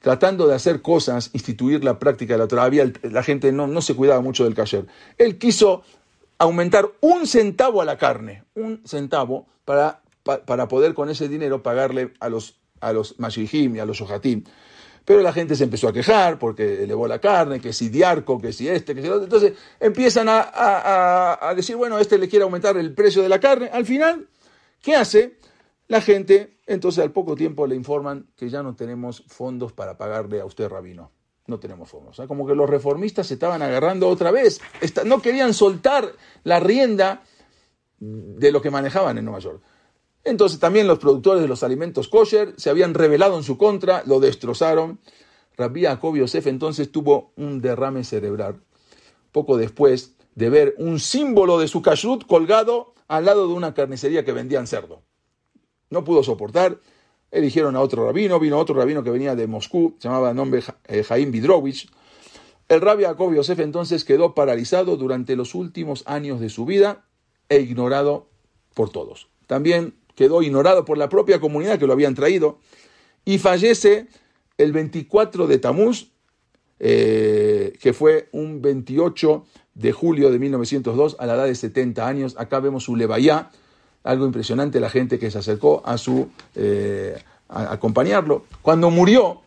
tratando 0.00 0.46
de 0.46 0.54
hacer 0.54 0.80
cosas, 0.80 1.30
instituir 1.32 1.84
la 1.84 1.98
práctica 1.98 2.34
de 2.34 2.38
la 2.38 2.48
Torah, 2.48 2.70
la 3.02 3.22
gente 3.22 3.52
no, 3.52 3.66
no 3.66 3.82
se 3.82 3.94
cuidaba 3.94 4.20
mucho 4.20 4.44
del 4.44 4.54
kasher. 4.54 4.86
Él 5.18 5.38
quiso 5.38 5.82
aumentar 6.38 6.88
un 7.00 7.26
centavo 7.26 7.82
a 7.82 7.84
la 7.84 7.98
carne, 7.98 8.44
un 8.54 8.80
centavo, 8.86 9.46
para, 9.64 10.00
para 10.22 10.68
poder 10.68 10.94
con 10.94 11.10
ese 11.10 11.28
dinero 11.28 11.62
pagarle 11.62 12.14
a 12.20 12.30
los 12.30 12.58
a 12.80 12.92
los 12.92 13.18
Mashihim 13.18 13.76
y 13.76 13.78
a 13.78 13.84
los 13.84 14.00
Ojatim. 14.00 14.44
Pero 15.04 15.22
la 15.22 15.32
gente 15.32 15.56
se 15.56 15.64
empezó 15.64 15.88
a 15.88 15.92
quejar 15.92 16.38
porque 16.38 16.82
elevó 16.84 17.08
la 17.08 17.18
carne, 17.18 17.60
que 17.60 17.72
si 17.72 17.88
diarco, 17.88 18.38
que 18.38 18.52
si 18.52 18.68
este, 18.68 18.94
que 18.94 19.00
si 19.00 19.08
otro. 19.08 19.24
Entonces 19.24 19.54
empiezan 19.80 20.26
a, 20.28 21.52
decir, 21.56 21.76
bueno, 21.76 21.98
este 21.98 22.18
le 22.18 22.28
quiere 22.28 22.42
aumentar 22.42 22.76
el 22.76 22.92
precio 22.92 23.22
de 23.22 23.30
la 23.30 23.40
carne. 23.40 23.70
Al 23.72 23.86
final, 23.86 24.28
¿qué 24.82 24.96
hace? 24.96 25.38
La 25.86 26.02
gente, 26.02 26.58
entonces 26.66 27.02
al 27.02 27.10
poco 27.10 27.36
tiempo 27.36 27.66
le 27.66 27.74
informan 27.74 28.26
que 28.36 28.50
ya 28.50 28.62
no 28.62 28.76
tenemos 28.76 29.24
fondos 29.28 29.72
para 29.72 29.96
pagarle 29.96 30.42
a 30.42 30.44
usted, 30.44 30.68
rabino. 30.68 31.10
No 31.46 31.58
tenemos 31.58 31.88
fondos. 31.88 32.20
como 32.28 32.46
que 32.46 32.54
los 32.54 32.68
reformistas 32.68 33.28
se 33.28 33.34
estaban 33.34 33.62
agarrando 33.62 34.06
otra 34.08 34.30
vez. 34.30 34.60
no 35.06 35.22
querían 35.22 35.54
soltar 35.54 36.12
la 36.44 36.60
rienda 36.60 37.22
de 37.98 38.52
lo 38.52 38.60
que 38.60 38.70
manejaban 38.70 39.16
en 39.16 39.24
Nueva 39.24 39.40
York. 39.40 39.62
Entonces 40.28 40.58
también 40.60 40.86
los 40.86 40.98
productores 40.98 41.40
de 41.40 41.48
los 41.48 41.62
alimentos 41.62 42.08
kosher 42.08 42.52
se 42.56 42.68
habían 42.68 42.94
rebelado 42.94 43.36
en 43.36 43.42
su 43.42 43.56
contra, 43.56 44.02
lo 44.04 44.20
destrozaron. 44.20 45.00
Rabbi 45.56 45.82
Jacob 45.82 46.16
Yosef 46.16 46.46
entonces 46.46 46.92
tuvo 46.92 47.32
un 47.36 47.60
derrame 47.60 48.04
cerebral 48.04 48.60
poco 49.32 49.56
después 49.56 50.14
de 50.34 50.50
ver 50.50 50.74
un 50.78 51.00
símbolo 51.00 51.58
de 51.58 51.68
su 51.68 51.82
kashrut 51.82 52.26
colgado 52.26 52.94
al 53.08 53.24
lado 53.24 53.48
de 53.48 53.54
una 53.54 53.74
carnicería 53.74 54.24
que 54.24 54.32
vendían 54.32 54.66
cerdo. 54.66 55.02
No 55.90 56.04
pudo 56.04 56.22
soportar, 56.22 56.78
eligieron 57.30 57.74
a 57.76 57.80
otro 57.80 58.04
rabino, 58.04 58.38
vino 58.38 58.58
otro 58.58 58.74
rabino 58.74 59.02
que 59.02 59.10
venía 59.10 59.34
de 59.34 59.46
Moscú, 59.46 59.96
se 59.98 60.08
llamaba 60.08 60.34
nombre 60.34 60.62
eh, 60.86 61.02
Jaim 61.02 61.30
Vidrovich. 61.30 61.90
El 62.68 62.82
rabbi 62.82 63.04
Jacob 63.04 63.34
Yosef 63.34 63.58
entonces 63.60 64.04
quedó 64.04 64.34
paralizado 64.34 64.96
durante 64.96 65.36
los 65.36 65.54
últimos 65.54 66.02
años 66.06 66.38
de 66.38 66.50
su 66.50 66.66
vida 66.66 67.06
e 67.48 67.60
ignorado 67.60 68.28
por 68.74 68.90
todos. 68.90 69.28
También 69.46 69.97
quedó 70.18 70.42
ignorado 70.42 70.84
por 70.84 70.98
la 70.98 71.08
propia 71.08 71.38
comunidad 71.38 71.78
que 71.78 71.86
lo 71.86 71.92
habían 71.92 72.16
traído, 72.16 72.58
y 73.24 73.38
fallece 73.38 74.08
el 74.56 74.72
24 74.72 75.46
de 75.46 75.58
Tamuz, 75.58 76.08
eh, 76.80 77.72
que 77.80 77.92
fue 77.92 78.28
un 78.32 78.60
28 78.60 79.46
de 79.74 79.92
julio 79.92 80.32
de 80.32 80.40
1902, 80.40 81.14
a 81.20 81.26
la 81.26 81.34
edad 81.34 81.44
de 81.44 81.54
70 81.54 82.04
años. 82.04 82.34
Acá 82.36 82.58
vemos 82.58 82.82
su 82.82 82.96
levayá, 82.96 83.52
algo 84.02 84.26
impresionante, 84.26 84.80
la 84.80 84.90
gente 84.90 85.20
que 85.20 85.30
se 85.30 85.38
acercó 85.38 85.82
a 85.84 85.96
su 85.98 86.26
eh, 86.56 87.16
acompañarlo. 87.46 88.44
Cuando 88.60 88.90
murió, 88.90 89.42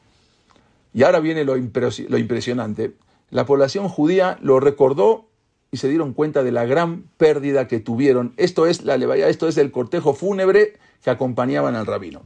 y 0.94 1.04
ahora 1.04 1.20
viene 1.20 1.44
lo 1.44 1.58
impresionante, 1.58 2.94
la 3.30 3.46
población 3.46 3.90
judía 3.90 4.38
lo 4.42 4.62
recordó 4.62 5.31
y 5.72 5.78
se 5.78 5.88
dieron 5.88 6.14
cuenta 6.14 6.44
de 6.44 6.52
la 6.52 6.66
gran 6.66 7.04
pérdida 7.18 7.68
que 7.68 7.80
tuvieron. 7.80 8.34
Esto 8.36 8.68
es 8.68 8.84
la 8.84 8.98
levaya, 8.98 9.30
esto 9.30 9.48
es 9.48 9.58
el 9.58 9.72
cortejo 9.72 10.14
fúnebre 10.14 10.74
que 11.02 11.10
acompañaban 11.10 11.76
al 11.76 11.86
rabino. 11.86 12.24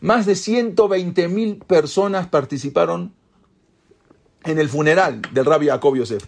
Más 0.00 0.26
de 0.26 0.34
120 0.34 1.28
mil 1.28 1.56
personas 1.58 2.28
participaron 2.28 3.12
en 4.44 4.58
el 4.58 4.68
funeral 4.68 5.20
del 5.32 5.44
rabbi 5.44 5.66
Jacob 5.66 5.96
Yosef. 5.96 6.24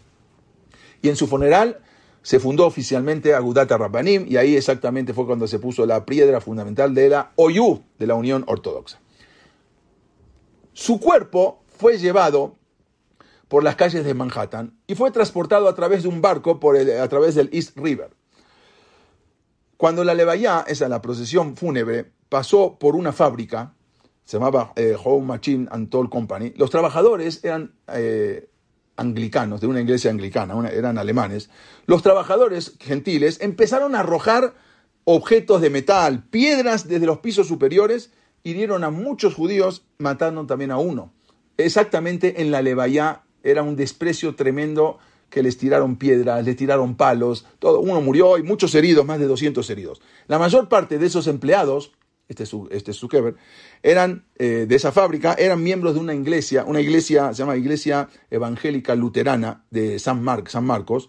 Y 1.03 1.09
en 1.09 1.17
su 1.17 1.27
funeral 1.27 1.81
se 2.23 2.39
fundó 2.39 2.67
oficialmente 2.67 3.35
Agudat 3.35 3.71
Rabbanim 3.71 4.27
y 4.29 4.37
ahí 4.37 4.57
exactamente 4.57 5.15
fue 5.15 5.25
cuando 5.25 5.47
se 5.47 5.59
puso 5.59 5.87
la 5.87 6.05
piedra 6.05 6.41
fundamental 6.43 6.95
de 6.95 7.09
la 7.09 7.33
OYU, 7.37 7.83
de 7.99 8.07
la 8.07 8.15
Unión 8.15 8.45
Ortodoxa. 8.47 9.01
Su 10.75 11.01
cuerpo 11.01 11.63
fue 11.79 11.97
llevado 11.97 12.57
por 13.51 13.65
las 13.65 13.75
calles 13.75 14.05
de 14.05 14.15
Manhattan 14.15 14.79
y 14.87 14.95
fue 14.95 15.11
transportado 15.11 15.69
a 15.69 15.75
través 15.75 16.05
de 16.05 16.09
un 16.09 16.23
barco 16.23 16.61
por 16.61 16.77
a 16.77 17.09
través 17.09 17.35
del 17.35 17.51
East 17.53 17.77
River. 17.77 18.11
Cuando 19.77 20.05
la 20.05 20.15
Levaya, 20.15 20.65
esa 20.69 20.89
la 20.89 21.03
procesión 21.03 21.57
fúnebre, 21.57 22.13
pasó 22.29 22.79
por 22.79 22.95
una 22.95 23.13
fábrica, 23.13 23.75
se 24.25 24.37
llamaba 24.37 24.73
eh, 24.77 24.97
Home 25.03 25.27
Machine 25.27 25.67
and 25.73 25.91
Toll 25.91 26.09
Company, 26.09 26.53
los 26.57 26.71
trabajadores 26.71 27.43
eran 27.43 27.75
eh, 27.89 28.49
anglicanos, 28.95 29.61
de 29.61 29.67
una 29.67 29.81
iglesia 29.81 30.13
anglicana, 30.13 30.69
eran 30.69 30.97
alemanes, 30.97 31.51
los 31.87 32.03
trabajadores 32.03 32.77
gentiles 32.79 33.41
empezaron 33.41 33.97
a 33.97 34.01
arrojar 34.01 34.55
objetos 35.03 35.61
de 35.61 35.71
metal, 35.71 36.23
piedras 36.31 36.87
desde 36.87 37.07
los 37.07 37.19
pisos 37.19 37.49
superiores, 37.49 38.13
hirieron 38.45 38.85
a 38.85 38.91
muchos 38.91 39.35
judíos, 39.35 39.87
matando 39.99 40.47
también 40.47 40.71
a 40.71 40.79
uno. 40.79 41.13
Exactamente 41.57 42.41
en 42.43 42.53
la 42.53 42.63
Levaya 42.63 43.25
era 43.43 43.63
un 43.63 43.77
desprecio 43.77 44.35
tremendo 44.35 44.99
que 45.31 45.43
les 45.43 45.57
tiraron 45.57 45.97
piedras, 45.97 46.45
les 46.45 46.57
tiraron 46.57 46.97
palos, 46.97 47.47
todo, 47.59 47.81
uno 47.81 48.01
murió 48.01 48.37
y 48.37 48.43
muchos 48.43 48.75
heridos, 48.75 49.07
más 49.07 49.19
de 49.21 49.27
200 49.27 49.69
heridos. 49.71 50.03
La 50.27 50.39
mayor 50.39 50.69
parte 50.69 50.99
de 50.99 51.07
esos 51.07 51.29
empleados, 51.29 51.93
este 52.29 52.43
es, 52.43 52.53
este 52.71 52.93
Zuckerberg, 52.93 53.37
eran 53.83 54.27
eh, 54.37 54.67
de 54.69 54.75
esa 54.75 54.93
fábrica, 54.93 55.35
eran 55.35 55.63
miembros 55.63 55.95
de 55.95 56.01
una 56.01 56.15
iglesia, 56.15 56.65
una 56.65 56.81
iglesia, 56.81 57.33
se 57.33 57.39
llama 57.39 57.57
Iglesia 57.57 58.09
Evangélica 58.31 58.95
Luterana 58.95 59.65
de 59.71 59.99
San, 59.99 60.25
San 60.47 60.65
Marcos, 60.65 61.09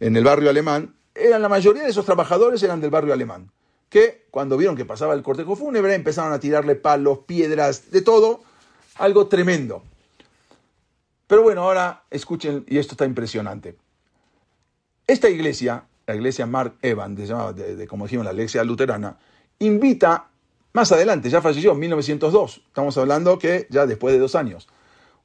en 0.00 0.16
el 0.16 0.24
barrio 0.24 0.50
alemán. 0.50 0.96
Eran 1.14 1.42
la 1.42 1.48
mayoría 1.48 1.84
de 1.84 1.90
esos 1.90 2.04
trabajadores 2.04 2.62
eran 2.62 2.80
del 2.80 2.90
barrio 2.90 3.12
alemán, 3.12 3.52
que 3.88 4.26
cuando 4.30 4.56
vieron 4.56 4.76
que 4.76 4.84
pasaba 4.84 5.14
el 5.14 5.22
cortejo 5.22 5.54
fúnebre 5.54 5.94
empezaron 5.94 6.32
a 6.32 6.40
tirarle 6.40 6.74
palos, 6.74 7.20
piedras, 7.26 7.90
de 7.90 8.02
todo, 8.02 8.40
algo 8.96 9.28
tremendo. 9.28 9.84
Pero 11.32 11.44
bueno, 11.44 11.62
ahora 11.62 12.04
escuchen, 12.10 12.66
y 12.68 12.76
esto 12.76 12.92
está 12.92 13.06
impresionante. 13.06 13.74
Esta 15.06 15.30
iglesia, 15.30 15.86
la 16.06 16.14
iglesia 16.14 16.44
Mark 16.44 16.74
Evan, 16.82 17.14
de, 17.14 17.86
como 17.88 18.04
dijimos, 18.04 18.26
la 18.26 18.34
iglesia 18.34 18.62
luterana, 18.64 19.16
invita 19.58 20.28
más 20.74 20.92
adelante, 20.92 21.30
ya 21.30 21.40
falleció 21.40 21.72
en 21.72 21.78
1902, 21.78 22.64
estamos 22.66 22.98
hablando 22.98 23.38
que 23.38 23.66
ya 23.70 23.86
después 23.86 24.12
de 24.12 24.20
dos 24.20 24.34
años. 24.34 24.68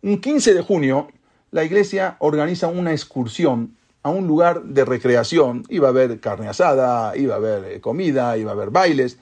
Un 0.01 0.21
15 0.21 0.53
de 0.53 0.61
junio, 0.61 1.09
la 1.51 1.65
iglesia 1.65 2.15
organiza 2.19 2.67
una 2.67 2.93
excursión 2.93 3.75
a 4.01 4.09
un 4.09 4.27
lugar 4.27 4.63
de 4.63 4.85
recreación. 4.85 5.65
Iba 5.67 5.89
a 5.89 5.91
haber 5.91 6.21
carne 6.21 6.47
asada, 6.47 7.17
iba 7.17 7.33
a 7.33 7.37
haber 7.37 7.65
eh, 7.65 7.81
comida, 7.81 8.37
iba 8.37 8.51
a 8.51 8.53
haber 8.53 8.69
bailes. 8.69 9.17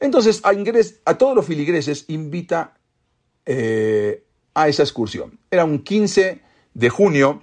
Entonces, 0.00 0.42
a, 0.42 1.14
todos 1.16 1.36
los 1.36 1.46
filigreses 1.46 2.06
invita 2.08 2.74
eh, 3.46 4.24
a 4.54 4.68
esa 4.68 4.82
excursión. 4.82 5.38
Era 5.50 5.64
un 5.64 5.78
15 5.78 6.40
de 6.74 6.90
junio, 6.90 7.42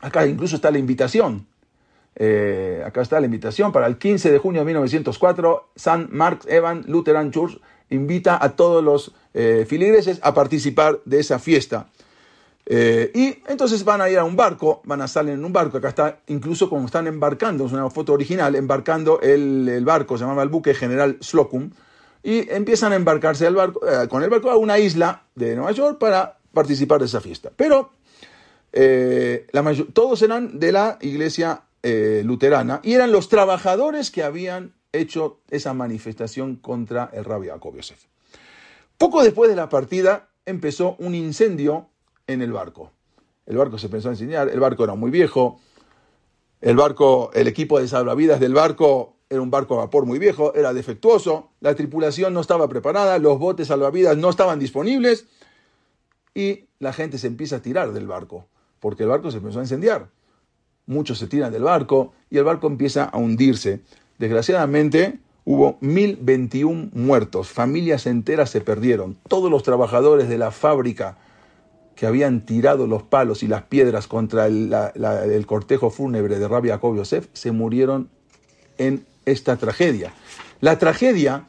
acá 0.00 0.26
incluso 0.26 0.56
está 0.56 0.70
la 0.70 0.78
invitación, 0.78 1.46
eh, 2.18 2.82
acá 2.86 3.02
está 3.02 3.20
la 3.20 3.26
invitación 3.26 3.72
para 3.72 3.86
el 3.86 3.98
15 3.98 4.30
de 4.30 4.38
junio 4.38 4.62
de 4.62 4.66
1904, 4.66 5.68
San 5.76 6.08
Marx 6.10 6.46
Evan 6.48 6.84
Lutheran 6.86 7.30
Church 7.30 7.60
invita 7.90 8.42
a 8.42 8.56
todos 8.56 8.82
los 8.82 9.14
eh, 9.34 9.66
filigreses 9.68 10.18
a 10.22 10.34
participar 10.34 11.00
de 11.04 11.20
esa 11.20 11.38
fiesta. 11.38 11.88
Eh, 12.68 13.12
y 13.14 13.38
entonces 13.48 13.84
van 13.84 14.00
a 14.00 14.08
ir 14.08 14.18
a 14.18 14.24
un 14.24 14.34
barco, 14.34 14.80
van 14.84 15.02
a 15.02 15.06
salir 15.06 15.34
en 15.34 15.44
un 15.44 15.52
barco, 15.52 15.76
acá 15.76 15.88
está 15.88 16.18
incluso 16.26 16.68
como 16.68 16.86
están 16.86 17.06
embarcando, 17.06 17.66
es 17.66 17.72
una 17.72 17.88
foto 17.90 18.12
original, 18.12 18.56
embarcando 18.56 19.20
el, 19.20 19.84
barco, 19.84 20.16
se 20.16 20.24
llamaba 20.24 20.42
el 20.42 20.48
buque 20.48 20.74
General 20.74 21.16
Slocum, 21.20 21.70
y 22.24 22.50
empiezan 22.50 22.92
a 22.92 22.96
embarcarse 22.96 23.48
barco, 23.50 23.80
con 24.08 24.24
el 24.24 24.30
barco 24.30 24.50
a 24.50 24.56
una 24.56 24.80
isla 24.80 25.22
de 25.36 25.54
Nueva 25.54 25.70
York 25.70 25.98
para 25.98 26.38
participar 26.56 27.00
de 27.00 27.06
esa 27.06 27.20
fiesta. 27.20 27.52
Pero 27.54 27.90
eh, 28.72 29.46
todos 29.92 30.22
eran 30.22 30.58
de 30.58 30.72
la 30.72 30.98
iglesia 31.02 31.62
eh, 31.82 32.22
luterana 32.24 32.80
y 32.82 32.94
eran 32.94 33.12
los 33.12 33.28
trabajadores 33.28 34.10
que 34.10 34.24
habían 34.24 34.74
hecho 34.92 35.40
esa 35.50 35.74
manifestación 35.74 36.56
contra 36.56 37.10
el 37.12 37.24
rabbi 37.24 37.48
Jacob 37.48 37.76
Yosef. 37.76 38.06
Poco 38.96 39.22
después 39.22 39.50
de 39.50 39.56
la 39.56 39.68
partida 39.68 40.30
empezó 40.46 40.96
un 40.98 41.14
incendio 41.14 41.90
en 42.26 42.40
el 42.40 42.52
barco. 42.52 42.90
El 43.44 43.58
barco 43.58 43.78
se 43.78 43.90
pensó 43.90 44.08
a 44.08 44.12
enseñar, 44.12 44.48
el 44.48 44.58
barco 44.58 44.82
era 44.82 44.94
muy 44.94 45.10
viejo, 45.10 45.60
el 46.62 46.74
barco, 46.74 47.30
el 47.34 47.46
equipo 47.46 47.78
de 47.78 47.86
salvavidas 47.86 48.40
del 48.40 48.54
barco 48.54 49.16
era 49.28 49.42
un 49.42 49.50
barco 49.50 49.74
a 49.74 49.84
vapor 49.84 50.06
muy 50.06 50.18
viejo, 50.18 50.54
era 50.54 50.72
defectuoso, 50.72 51.50
la 51.60 51.74
tripulación 51.74 52.32
no 52.32 52.40
estaba 52.40 52.66
preparada, 52.68 53.18
los 53.18 53.38
botes 53.38 53.68
salvavidas 53.68 54.16
no 54.16 54.30
estaban 54.30 54.58
disponibles 54.58 55.26
y 56.36 56.68
la 56.80 56.92
gente 56.92 57.16
se 57.16 57.26
empieza 57.26 57.56
a 57.56 57.62
tirar 57.62 57.92
del 57.92 58.06
barco, 58.06 58.46
porque 58.78 59.04
el 59.04 59.08
barco 59.08 59.30
se 59.30 59.38
empezó 59.38 59.58
a 59.58 59.62
incendiar. 59.62 60.10
Muchos 60.84 61.18
se 61.18 61.26
tiran 61.26 61.50
del 61.50 61.62
barco 61.62 62.12
y 62.28 62.36
el 62.36 62.44
barco 62.44 62.66
empieza 62.66 63.04
a 63.04 63.16
hundirse. 63.16 63.80
Desgraciadamente 64.18 65.18
hubo 65.46 65.78
1021 65.80 66.90
muertos, 66.92 67.48
familias 67.48 68.06
enteras 68.06 68.50
se 68.50 68.60
perdieron, 68.60 69.16
todos 69.28 69.50
los 69.50 69.62
trabajadores 69.62 70.28
de 70.28 70.36
la 70.36 70.50
fábrica 70.50 71.16
que 71.94 72.06
habían 72.06 72.44
tirado 72.44 72.86
los 72.86 73.02
palos 73.02 73.42
y 73.42 73.48
las 73.48 73.62
piedras 73.62 74.06
contra 74.06 74.46
el, 74.46 75.46
cortejo 75.46 75.88
fúnebre 75.88 76.38
de 76.38 76.46
Rabbi 76.46 76.68
Jacob 76.68 76.96
Yosef 76.96 77.28
se 77.32 77.50
murieron 77.50 78.10
en 78.76 79.06
esta 79.24 79.56
tragedia. 79.56 80.12
La 80.60 80.78
tragedia 80.78 81.46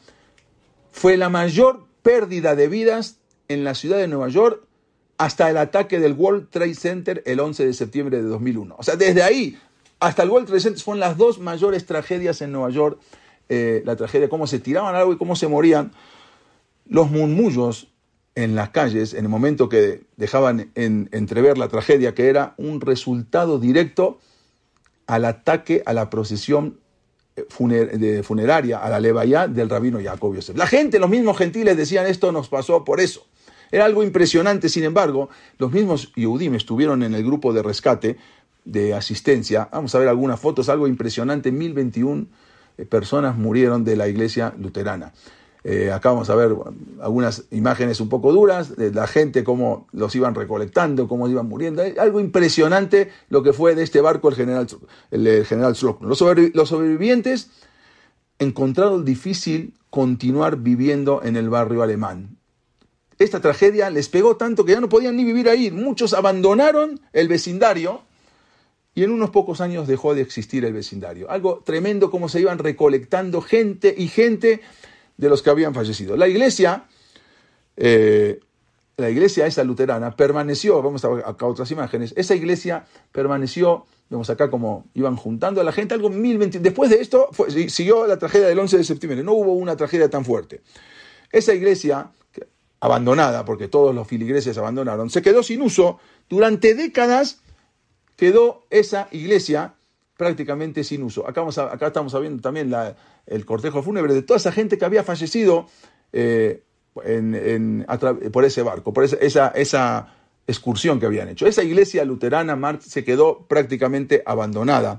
fue 0.92 1.18
la 1.18 1.28
mayor 1.28 1.84
pérdida 2.02 2.56
de 2.56 2.68
vidas 2.68 3.18
en 3.48 3.64
la 3.64 3.74
ciudad 3.74 3.98
de 3.98 4.08
Nueva 4.08 4.28
York 4.28 4.67
hasta 5.18 5.50
el 5.50 5.56
ataque 5.56 5.98
del 5.98 6.12
World 6.12 6.48
Trade 6.48 6.74
Center 6.74 7.22
el 7.26 7.40
11 7.40 7.66
de 7.66 7.74
septiembre 7.74 8.22
de 8.22 8.28
2001. 8.28 8.76
O 8.78 8.82
sea, 8.82 8.96
desde 8.96 9.22
ahí 9.22 9.58
hasta 10.00 10.22
el 10.22 10.30
World 10.30 10.46
Trade 10.46 10.60
Center 10.60 10.82
fueron 10.82 11.00
las 11.00 11.16
dos 11.16 11.40
mayores 11.40 11.84
tragedias 11.86 12.40
en 12.40 12.52
Nueva 12.52 12.70
York. 12.70 13.00
Eh, 13.48 13.82
la 13.84 13.96
tragedia, 13.96 14.28
cómo 14.28 14.46
se 14.46 14.60
tiraban 14.60 14.94
algo 14.94 15.12
y 15.12 15.18
cómo 15.18 15.34
se 15.34 15.48
morían. 15.48 15.92
Los 16.86 17.10
murmullos 17.10 17.88
en 18.36 18.54
las 18.54 18.70
calles, 18.70 19.14
en 19.14 19.24
el 19.24 19.28
momento 19.28 19.68
que 19.68 20.02
dejaban 20.16 20.70
en, 20.76 21.08
entrever 21.10 21.58
la 21.58 21.68
tragedia, 21.68 22.14
que 22.14 22.28
era 22.28 22.54
un 22.56 22.80
resultado 22.80 23.58
directo 23.58 24.20
al 25.08 25.24
ataque 25.24 25.82
a 25.84 25.92
la 25.92 26.08
procesión 26.08 26.78
eh, 27.34 28.22
funeraria, 28.22 28.78
a 28.78 28.88
la 28.88 29.00
levaya 29.00 29.48
del 29.48 29.68
rabino 29.68 29.98
Jacob 30.00 30.36
Yosef. 30.36 30.56
La 30.56 30.68
gente, 30.68 31.00
los 31.00 31.10
mismos 31.10 31.36
gentiles 31.36 31.76
decían 31.76 32.06
esto 32.06 32.30
nos 32.30 32.48
pasó 32.48 32.84
por 32.84 33.00
eso. 33.00 33.26
Era 33.70 33.84
algo 33.84 34.02
impresionante, 34.02 34.68
sin 34.68 34.84
embargo, 34.84 35.28
los 35.58 35.72
mismos 35.72 36.12
Yehudim 36.14 36.54
estuvieron 36.54 37.02
en 37.02 37.14
el 37.14 37.24
grupo 37.24 37.52
de 37.52 37.62
rescate, 37.62 38.16
de 38.64 38.94
asistencia. 38.94 39.68
Vamos 39.72 39.94
a 39.94 39.98
ver 39.98 40.08
algunas 40.08 40.38
fotos, 40.38 40.68
algo 40.68 40.86
impresionante, 40.86 41.50
1021 41.52 42.26
eh, 42.76 42.84
personas 42.84 43.36
murieron 43.36 43.84
de 43.84 43.96
la 43.96 44.08
iglesia 44.08 44.54
luterana. 44.58 45.12
Eh, 45.64 45.90
acá 45.90 46.10
vamos 46.10 46.30
a 46.30 46.34
ver 46.34 46.54
algunas 47.02 47.44
imágenes 47.50 48.00
un 48.00 48.08
poco 48.08 48.32
duras 48.32 48.76
de 48.76 48.92
la 48.92 49.06
gente, 49.06 49.42
cómo 49.42 49.86
los 49.92 50.14
iban 50.14 50.34
recolectando, 50.34 51.08
cómo 51.08 51.28
iban 51.28 51.48
muriendo. 51.48 51.82
Algo 51.98 52.20
impresionante 52.20 53.10
lo 53.28 53.42
que 53.42 53.52
fue 53.52 53.74
de 53.74 53.82
este 53.82 54.00
barco 54.00 54.28
el 54.28 54.34
general, 54.34 54.66
el, 55.10 55.44
general 55.44 55.76
los 55.80 56.18
sobrevivientes 56.68 57.50
encontraron 58.38 59.04
difícil 59.04 59.74
continuar 59.90 60.58
viviendo 60.58 61.22
en 61.24 61.36
el 61.36 61.50
barrio 61.50 61.82
alemán 61.82 62.37
esta 63.18 63.40
tragedia 63.40 63.90
les 63.90 64.08
pegó 64.08 64.36
tanto 64.36 64.64
que 64.64 64.72
ya 64.72 64.80
no 64.80 64.88
podían 64.88 65.16
ni 65.16 65.24
vivir 65.24 65.48
ahí. 65.48 65.70
Muchos 65.70 66.14
abandonaron 66.14 67.00
el 67.12 67.28
vecindario 67.28 68.02
y 68.94 69.04
en 69.04 69.10
unos 69.10 69.30
pocos 69.30 69.60
años 69.60 69.86
dejó 69.86 70.14
de 70.14 70.22
existir 70.22 70.64
el 70.64 70.72
vecindario. 70.72 71.30
Algo 71.30 71.62
tremendo 71.64 72.10
como 72.10 72.28
se 72.28 72.40
iban 72.40 72.58
recolectando 72.58 73.40
gente 73.40 73.94
y 73.96 74.08
gente 74.08 74.60
de 75.16 75.28
los 75.28 75.42
que 75.42 75.50
habían 75.50 75.74
fallecido. 75.74 76.16
La 76.16 76.28
iglesia, 76.28 76.84
eh, 77.76 78.40
la 78.96 79.10
iglesia 79.10 79.46
esa 79.46 79.64
luterana, 79.64 80.16
permaneció, 80.16 80.80
vamos 80.82 81.04
a 81.04 81.08
ver 81.08 81.24
acá 81.26 81.46
otras 81.46 81.70
imágenes, 81.70 82.14
esa 82.16 82.34
iglesia 82.34 82.86
permaneció, 83.12 83.84
vemos 84.10 84.30
acá 84.30 84.50
como 84.50 84.86
iban 84.94 85.16
juntando 85.16 85.60
a 85.60 85.64
la 85.64 85.72
gente, 85.72 85.94
algo 85.94 86.08
1020. 86.08 86.60
Después 86.60 86.90
de 86.90 87.00
esto 87.00 87.30
siguió 87.68 88.06
la 88.06 88.18
tragedia 88.18 88.48
del 88.48 88.58
11 88.58 88.78
de 88.78 88.84
septiembre, 88.84 89.22
no 89.22 89.32
hubo 89.32 89.52
una 89.52 89.76
tragedia 89.76 90.08
tan 90.08 90.24
fuerte. 90.24 90.60
Esa 91.30 91.52
iglesia 91.54 92.10
abandonada, 92.80 93.44
porque 93.44 93.68
todos 93.68 93.94
los 93.94 94.06
filigreses 94.06 94.56
abandonaron, 94.58 95.10
se 95.10 95.22
quedó 95.22 95.42
sin 95.42 95.62
uso. 95.62 95.98
Durante 96.28 96.74
décadas 96.74 97.40
quedó 98.16 98.66
esa 98.70 99.08
iglesia 99.10 99.74
prácticamente 100.16 100.84
sin 100.84 101.02
uso. 101.02 101.26
Acá, 101.28 101.42
acá 101.70 101.86
estamos 101.88 102.20
viendo 102.20 102.42
también 102.42 102.74
el 103.26 103.44
cortejo 103.46 103.82
fúnebre 103.82 104.14
de 104.14 104.22
toda 104.22 104.38
esa 104.38 104.52
gente 104.52 104.76
que 104.76 104.84
había 104.84 105.04
fallecido 105.04 105.66
eh, 106.12 106.62
por 108.32 108.44
ese 108.44 108.62
barco, 108.62 108.92
por 108.92 109.04
esa, 109.04 109.48
esa, 109.48 110.14
excursión 110.46 110.98
que 110.98 111.06
habían 111.06 111.28
hecho. 111.28 111.46
Esa 111.46 111.62
iglesia 111.62 112.04
luterana 112.06 112.78
se 112.80 113.04
quedó 113.04 113.46
prácticamente 113.46 114.22
abandonada. 114.24 114.98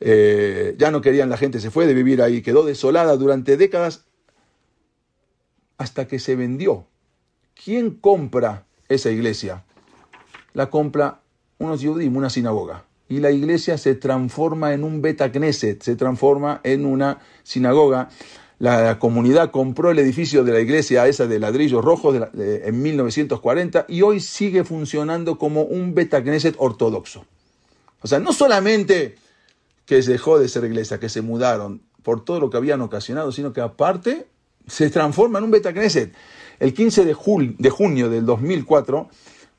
Eh, 0.00 0.74
ya 0.78 0.90
no 0.90 1.02
querían 1.02 1.28
la 1.28 1.36
gente, 1.36 1.60
se 1.60 1.70
fue 1.70 1.86
de 1.86 1.92
vivir 1.92 2.22
ahí, 2.22 2.40
quedó 2.40 2.64
desolada 2.64 3.16
durante 3.18 3.58
décadas 3.58 4.06
hasta 5.80 6.06
que 6.06 6.18
se 6.18 6.36
vendió. 6.36 6.84
¿Quién 7.64 7.92
compra 7.92 8.66
esa 8.90 9.10
iglesia? 9.10 9.64
La 10.52 10.68
compra 10.68 11.22
unos 11.56 11.80
Yudim, 11.80 12.14
una 12.16 12.28
sinagoga. 12.28 12.84
Y 13.08 13.20
la 13.20 13.30
iglesia 13.30 13.78
se 13.78 13.94
transforma 13.94 14.74
en 14.74 14.84
un 14.84 15.00
Beta 15.00 15.32
Knesset, 15.32 15.82
se 15.82 15.96
transforma 15.96 16.60
en 16.64 16.84
una 16.84 17.20
sinagoga 17.44 18.10
la 18.58 18.98
comunidad 18.98 19.50
compró 19.50 19.90
el 19.90 19.98
edificio 19.98 20.44
de 20.44 20.52
la 20.52 20.60
iglesia 20.60 21.08
esa 21.08 21.26
de 21.26 21.38
ladrillos 21.38 21.82
rojos 21.82 22.28
en 22.34 22.82
1940 22.82 23.86
y 23.88 24.02
hoy 24.02 24.20
sigue 24.20 24.64
funcionando 24.64 25.38
como 25.38 25.62
un 25.62 25.94
Betagneset 25.94 26.56
ortodoxo. 26.58 27.24
O 28.02 28.06
sea, 28.06 28.18
no 28.18 28.34
solamente 28.34 29.16
que 29.86 30.02
se 30.02 30.12
dejó 30.12 30.38
de 30.38 30.46
ser 30.46 30.64
iglesia, 30.64 31.00
que 31.00 31.08
se 31.08 31.22
mudaron 31.22 31.80
por 32.02 32.22
todo 32.22 32.38
lo 32.38 32.50
que 32.50 32.58
habían 32.58 32.82
ocasionado, 32.82 33.32
sino 33.32 33.54
que 33.54 33.62
aparte 33.62 34.26
se 34.70 34.88
transforma 34.88 35.38
en 35.38 35.44
un 35.44 35.50
Betagneset. 35.50 36.14
El 36.58 36.72
15 36.72 37.04
de, 37.04 37.16
de 37.58 37.70
junio 37.70 38.08
del 38.08 38.24
2004, 38.24 39.08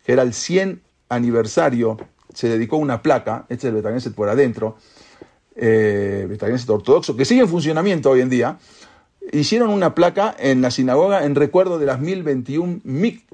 que 0.06 0.14
era 0.14 0.24
el 0.24 0.34
100 0.34 0.82
aniversario, 1.10 1.98
se 2.34 2.48
dedicó 2.48 2.78
una 2.78 3.02
placa, 3.02 3.46
este 3.50 3.68
es 3.68 3.70
el 3.72 3.76
Betagneset 3.76 4.14
por 4.14 4.30
adentro, 4.30 4.78
eh, 5.56 6.28
ortodoxo, 6.68 7.18
que 7.18 7.26
sigue 7.26 7.42
en 7.42 7.50
funcionamiento 7.50 8.10
hoy 8.10 8.22
en 8.22 8.30
día, 8.30 8.58
hicieron 9.34 9.70
una 9.70 9.94
placa 9.94 10.34
en 10.40 10.62
la 10.62 10.72
sinagoga 10.72 11.26
en 11.26 11.36
recuerdo 11.36 11.78
de 11.78 11.86
las 11.86 12.00
1021 12.00 12.82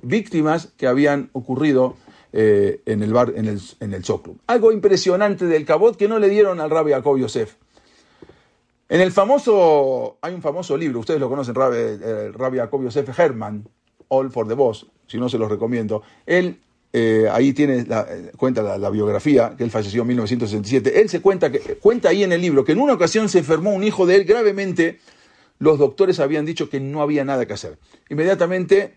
víctimas 0.01 0.69
que 0.78 0.88
habían 0.88 1.30
ocurrido 1.34 1.95
eh, 2.34 2.82
en 2.86 3.03
el 3.03 3.13
bar, 3.13 3.34
en 3.36 3.45
el, 3.45 3.61
en 3.80 3.93
el 3.93 4.03
Algo 4.47 4.71
impresionante 4.71 5.45
del 5.45 5.65
cabot 5.65 5.95
que 5.95 6.07
no 6.07 6.17
le 6.19 6.30
dieron 6.30 6.59
al 6.59 6.69
rabbi 6.69 6.91
Jacob 6.91 7.17
Yosef. 7.17 7.55
En 8.90 9.02
el 9.02 9.12
famoso, 9.12 10.18
hay 10.22 10.34
un 10.34 10.42
famoso 10.42 10.78
libro, 10.78 11.00
ustedes 11.00 11.20
lo 11.20 11.30
conocen, 11.30 11.54
rabbi, 11.56 12.32
rabbi 12.34 12.58
Jacob 12.58 12.84
Yosef 12.84 13.20
Herman, 13.20 13.68
All 14.08 14.32
for 14.32 14.48
the 14.48 14.54
Boss, 14.54 14.88
si 15.08 15.18
no 15.18 15.28
se 15.28 15.38
los 15.38 15.50
recomiendo. 15.50 16.04
Él 16.26 16.60
eh, 16.94 17.28
ahí 17.32 17.54
tiene 17.54 17.86
la, 17.86 18.08
cuenta 18.38 18.78
la, 18.78 18.90
biografía, 18.90 19.56
que 19.58 19.64
él 19.64 19.72
falleció 19.72 20.02
en 20.02 20.08
1967. 20.08 21.02
Él 21.02 21.10
se 21.10 21.22
cuenta, 21.22 21.52
que, 21.52 21.60
cuenta 21.76 22.10
ahí 22.10 22.24
en 22.24 22.32
el 22.32 22.42
libro 22.42 22.64
que 22.64 22.72
en 22.72 22.80
una 22.80 22.94
ocasión 22.94 23.28
se 23.30 23.40
enfermó 23.40 23.72
un 23.72 23.84
hijo 23.84 24.06
de 24.06 24.16
él 24.16 24.24
gravemente 24.24 25.00
los 25.60 25.78
doctores 25.80 26.20
habían 26.20 26.46
dicho 26.46 26.70
que 26.70 26.80
no 26.80 27.02
había 27.02 27.26
nada 27.26 27.46
que 27.46 27.54
hacer. 27.54 27.78
Inmediatamente 28.10 28.96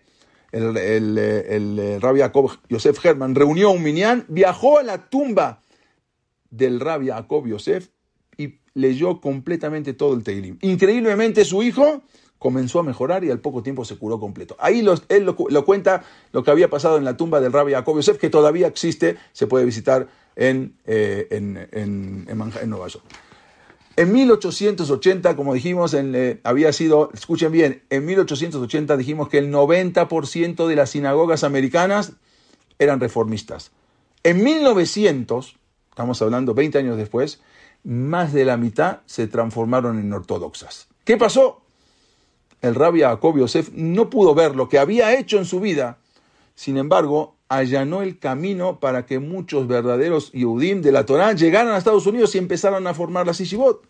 el, 0.51 1.99
rabbi 2.01 2.19
Jacob 2.19 2.51
Yosef 2.69 3.03
Herman 3.05 3.35
reunió 3.35 3.71
un 3.71 3.83
minyan, 3.83 4.25
viajó 4.29 4.79
a 4.79 4.83
la 4.83 5.09
tumba 5.09 5.61
del 6.49 6.79
rabbi 6.79 7.07
Jacob 7.09 7.47
Yosef 7.47 7.89
leyó 8.73 9.19
completamente 9.21 9.93
todo 9.93 10.13
el 10.13 10.23
Teilim. 10.23 10.57
Increíblemente 10.61 11.45
su 11.45 11.63
hijo 11.63 12.01
comenzó 12.39 12.79
a 12.79 12.83
mejorar 12.83 13.23
y 13.23 13.29
al 13.29 13.39
poco 13.39 13.61
tiempo 13.61 13.85
se 13.85 13.97
curó 13.97 14.19
completo. 14.19 14.55
Ahí 14.59 14.83
él 15.09 15.25
lo, 15.25 15.65
cuenta 15.65 16.03
lo 16.31 16.43
que 16.43 16.51
había 16.51 16.69
pasado 16.69 16.97
en 16.97 17.05
la 17.05 17.15
tumba 17.15 17.39
del 17.39 17.53
rabbi 17.53 17.73
Jacob 17.73 17.95
Yosef, 17.97 18.17
que 18.17 18.29
todavía 18.29 18.67
existe, 18.67 19.17
se 19.31 19.45
puede 19.45 19.63
visitar 19.65 20.07
en, 20.35 20.75
eh, 20.85 21.27
en, 21.29 21.57
en, 21.71 22.25
en 22.27 22.69
Nueva 22.69 22.87
York. 22.87 23.05
En 23.97 24.11
1880, 24.13 25.35
como 25.35 25.53
dijimos, 25.53 25.93
eh, 25.93 26.39
había 26.43 26.71
sido, 26.71 27.11
escuchen 27.13 27.51
bien, 27.51 27.83
en 27.89 28.05
1880 28.05 28.95
dijimos 28.97 29.27
que 29.29 29.37
el 29.37 29.51
90% 29.51 30.65
de 30.65 30.75
las 30.75 30.91
sinagogas 30.91 31.43
americanas 31.43 32.13
eran 32.79 32.99
reformistas. 32.99 33.71
En 34.23 34.43
1900, 34.43 35.57
estamos 35.89 36.21
hablando 36.21 36.53
20 36.53 36.77
años 36.79 36.97
después, 36.97 37.41
más 37.83 38.33
de 38.33 38.45
la 38.45 38.57
mitad 38.57 38.99
se 39.05 39.27
transformaron 39.27 39.99
en 39.99 40.13
ortodoxas. 40.13 40.87
¿Qué 41.03 41.17
pasó? 41.17 41.61
El 42.61 42.75
rabbi 42.75 43.01
Jacob 43.01 43.37
Yosef 43.37 43.69
no 43.73 44.09
pudo 44.09 44.35
ver 44.35 44.55
lo 44.55 44.69
que 44.69 44.77
había 44.77 45.17
hecho 45.17 45.37
en 45.37 45.45
su 45.45 45.59
vida, 45.59 45.97
sin 46.55 46.77
embargo, 46.77 47.35
allanó 47.49 48.01
el 48.01 48.19
camino 48.19 48.79
para 48.79 49.05
que 49.05 49.19
muchos 49.19 49.67
verdaderos 49.67 50.31
Yehudim 50.31 50.81
de 50.81 50.91
la 50.91 51.05
Torá 51.05 51.33
llegaran 51.33 51.73
a 51.73 51.77
Estados 51.77 52.05
Unidos 52.05 52.35
y 52.35 52.37
empezaron 52.37 52.85
a 52.87 52.93
formar 52.93 53.25
las 53.25 53.39
yeshivot. 53.39 53.81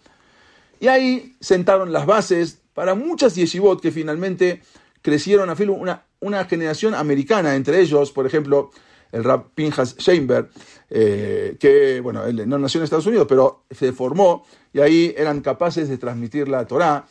Y 0.80 0.88
ahí 0.88 1.36
sentaron 1.42 1.92
las 1.92 2.06
bases 2.06 2.62
para 2.74 2.96
muchas 2.96 3.36
yeshivot 3.36 3.82
que 3.82 3.92
finalmente 3.92 4.62
crecieron 5.02 5.50
a 5.50 5.56
una, 5.70 6.06
una 6.22 6.46
generación 6.46 6.96
americana, 6.96 7.56
entre 7.56 7.82
ellos, 7.82 8.12
por 8.12 8.26
ejemplo, 8.26 8.72
el 9.12 9.24
rap 9.24 9.48
Pinhas 9.54 9.98
Sheinberg, 9.98 10.50
eh, 10.90 11.58
que, 11.60 12.00
bueno, 12.02 12.26
él 12.26 12.48
no 12.48 12.58
nació 12.58 12.80
en 12.80 12.86
Estados 12.86 13.06
Unidos, 13.06 13.28
pero 13.28 13.64
se 13.70 13.92
formó 13.94 14.46
y 14.74 14.80
ahí 14.80 15.14
eran 15.18 15.42
capaces 15.42 15.90
de 15.90 15.98
transmitir 15.98 16.48
la 16.48 16.66
Torá. 16.66 17.06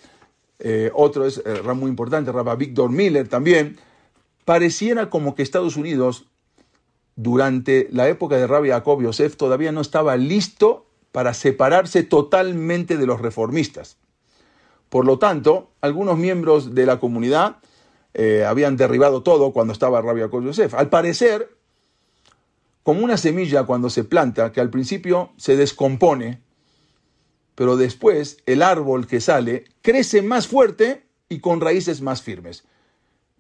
Eh, 0.59 0.91
otro 0.95 1.27
es 1.27 1.43
el 1.45 1.65
rap 1.65 1.77
muy 1.77 1.91
importante, 1.91 2.33
Rabbi 2.33 2.67
Victor 2.67 2.91
Miller 2.91 3.29
también. 3.29 3.79
Pareciera 4.45 5.11
como 5.11 5.35
que 5.35 5.43
Estados 5.43 5.77
Unidos 5.77 6.27
durante 7.17 7.89
la 7.91 8.09
época 8.09 8.37
de 8.37 8.47
Rabbi 8.47 8.71
Jacob 8.71 9.03
Yosef 9.03 9.37
todavía 9.37 9.73
no 9.73 9.81
estaba 9.81 10.17
listo 10.17 10.87
para 11.13 11.35
separarse 11.35 12.03
totalmente 12.03 12.97
de 12.97 13.07
los 13.07 13.21
reformistas. 13.21 13.99
Por 14.89 15.05
lo 15.05 15.19
tanto, 15.19 15.71
algunos 15.81 16.19
miembros 16.19 16.75
de 16.75 16.87
la 16.87 16.99
comunidad 16.99 17.57
eh, 18.15 18.45
habían 18.45 18.77
derribado 18.77 19.23
todo 19.23 19.53
cuando 19.53 19.73
estaba 19.73 20.03
Rabbi 20.03 20.21
Jacob 20.21 20.45
Yosef. 20.45 20.75
Al 20.75 20.89
parecer, 20.89 21.57
como 22.83 23.05
una 23.05 23.17
semilla 23.17 23.65
cuando 23.65 23.91
se 23.91 24.05
planta, 24.05 24.53
que 24.53 24.61
al 24.61 24.71
principio 24.71 25.33
se 25.37 25.57
descompone, 25.57 26.41
pero 27.55 27.77
después 27.77 28.39
el 28.47 28.63
árbol 28.63 29.07
que 29.07 29.21
sale 29.21 29.65
crece 29.83 30.23
más 30.23 30.49
fuerte 30.49 31.05
y 31.29 31.41
con 31.41 31.61
raíces 31.61 32.01
más 32.01 32.23
firmes. 32.23 32.65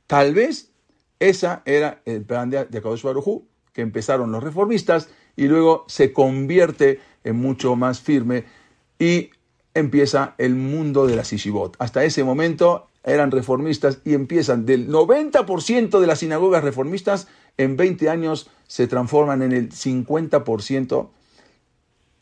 Tal 0.06 0.34
vez 0.34 0.70
esa 1.18 1.62
era 1.64 2.02
el 2.04 2.22
plan 2.22 2.50
de 2.50 2.58
Akadosh 2.58 3.02
Baruj 3.02 3.44
que 3.72 3.82
empezaron 3.82 4.32
los 4.32 4.42
reformistas 4.42 5.08
y 5.36 5.46
luego 5.46 5.84
se 5.88 6.12
convierte 6.12 7.00
en 7.24 7.36
mucho 7.36 7.76
más 7.76 8.00
firme 8.00 8.44
y 8.98 9.30
empieza 9.74 10.34
el 10.38 10.54
mundo 10.54 11.06
de 11.06 11.16
la 11.16 11.24
Sishibot. 11.24 11.76
Hasta 11.78 12.04
ese 12.04 12.24
momento 12.24 12.88
eran 13.04 13.30
reformistas 13.30 14.00
y 14.04 14.14
empiezan 14.14 14.66
del 14.66 14.88
90% 14.88 16.00
de 16.00 16.06
las 16.06 16.18
sinagogas 16.18 16.64
reformistas 16.64 17.28
en 17.56 17.76
20 17.76 18.08
años 18.08 18.50
se 18.66 18.86
transforman 18.86 19.42
en 19.42 19.52
el 19.52 19.70
50% 19.70 21.08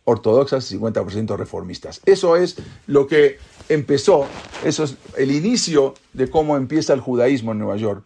ortodoxas 0.04 0.72
y 0.72 0.78
50% 0.78 1.36
reformistas. 1.36 2.00
Eso 2.06 2.36
es 2.36 2.56
lo 2.86 3.06
que 3.06 3.38
empezó, 3.68 4.26
eso 4.64 4.84
es 4.84 4.96
el 5.16 5.30
inicio 5.30 5.94
de 6.14 6.30
cómo 6.30 6.56
empieza 6.56 6.94
el 6.94 7.00
judaísmo 7.00 7.52
en 7.52 7.58
Nueva 7.58 7.76
York. 7.76 8.04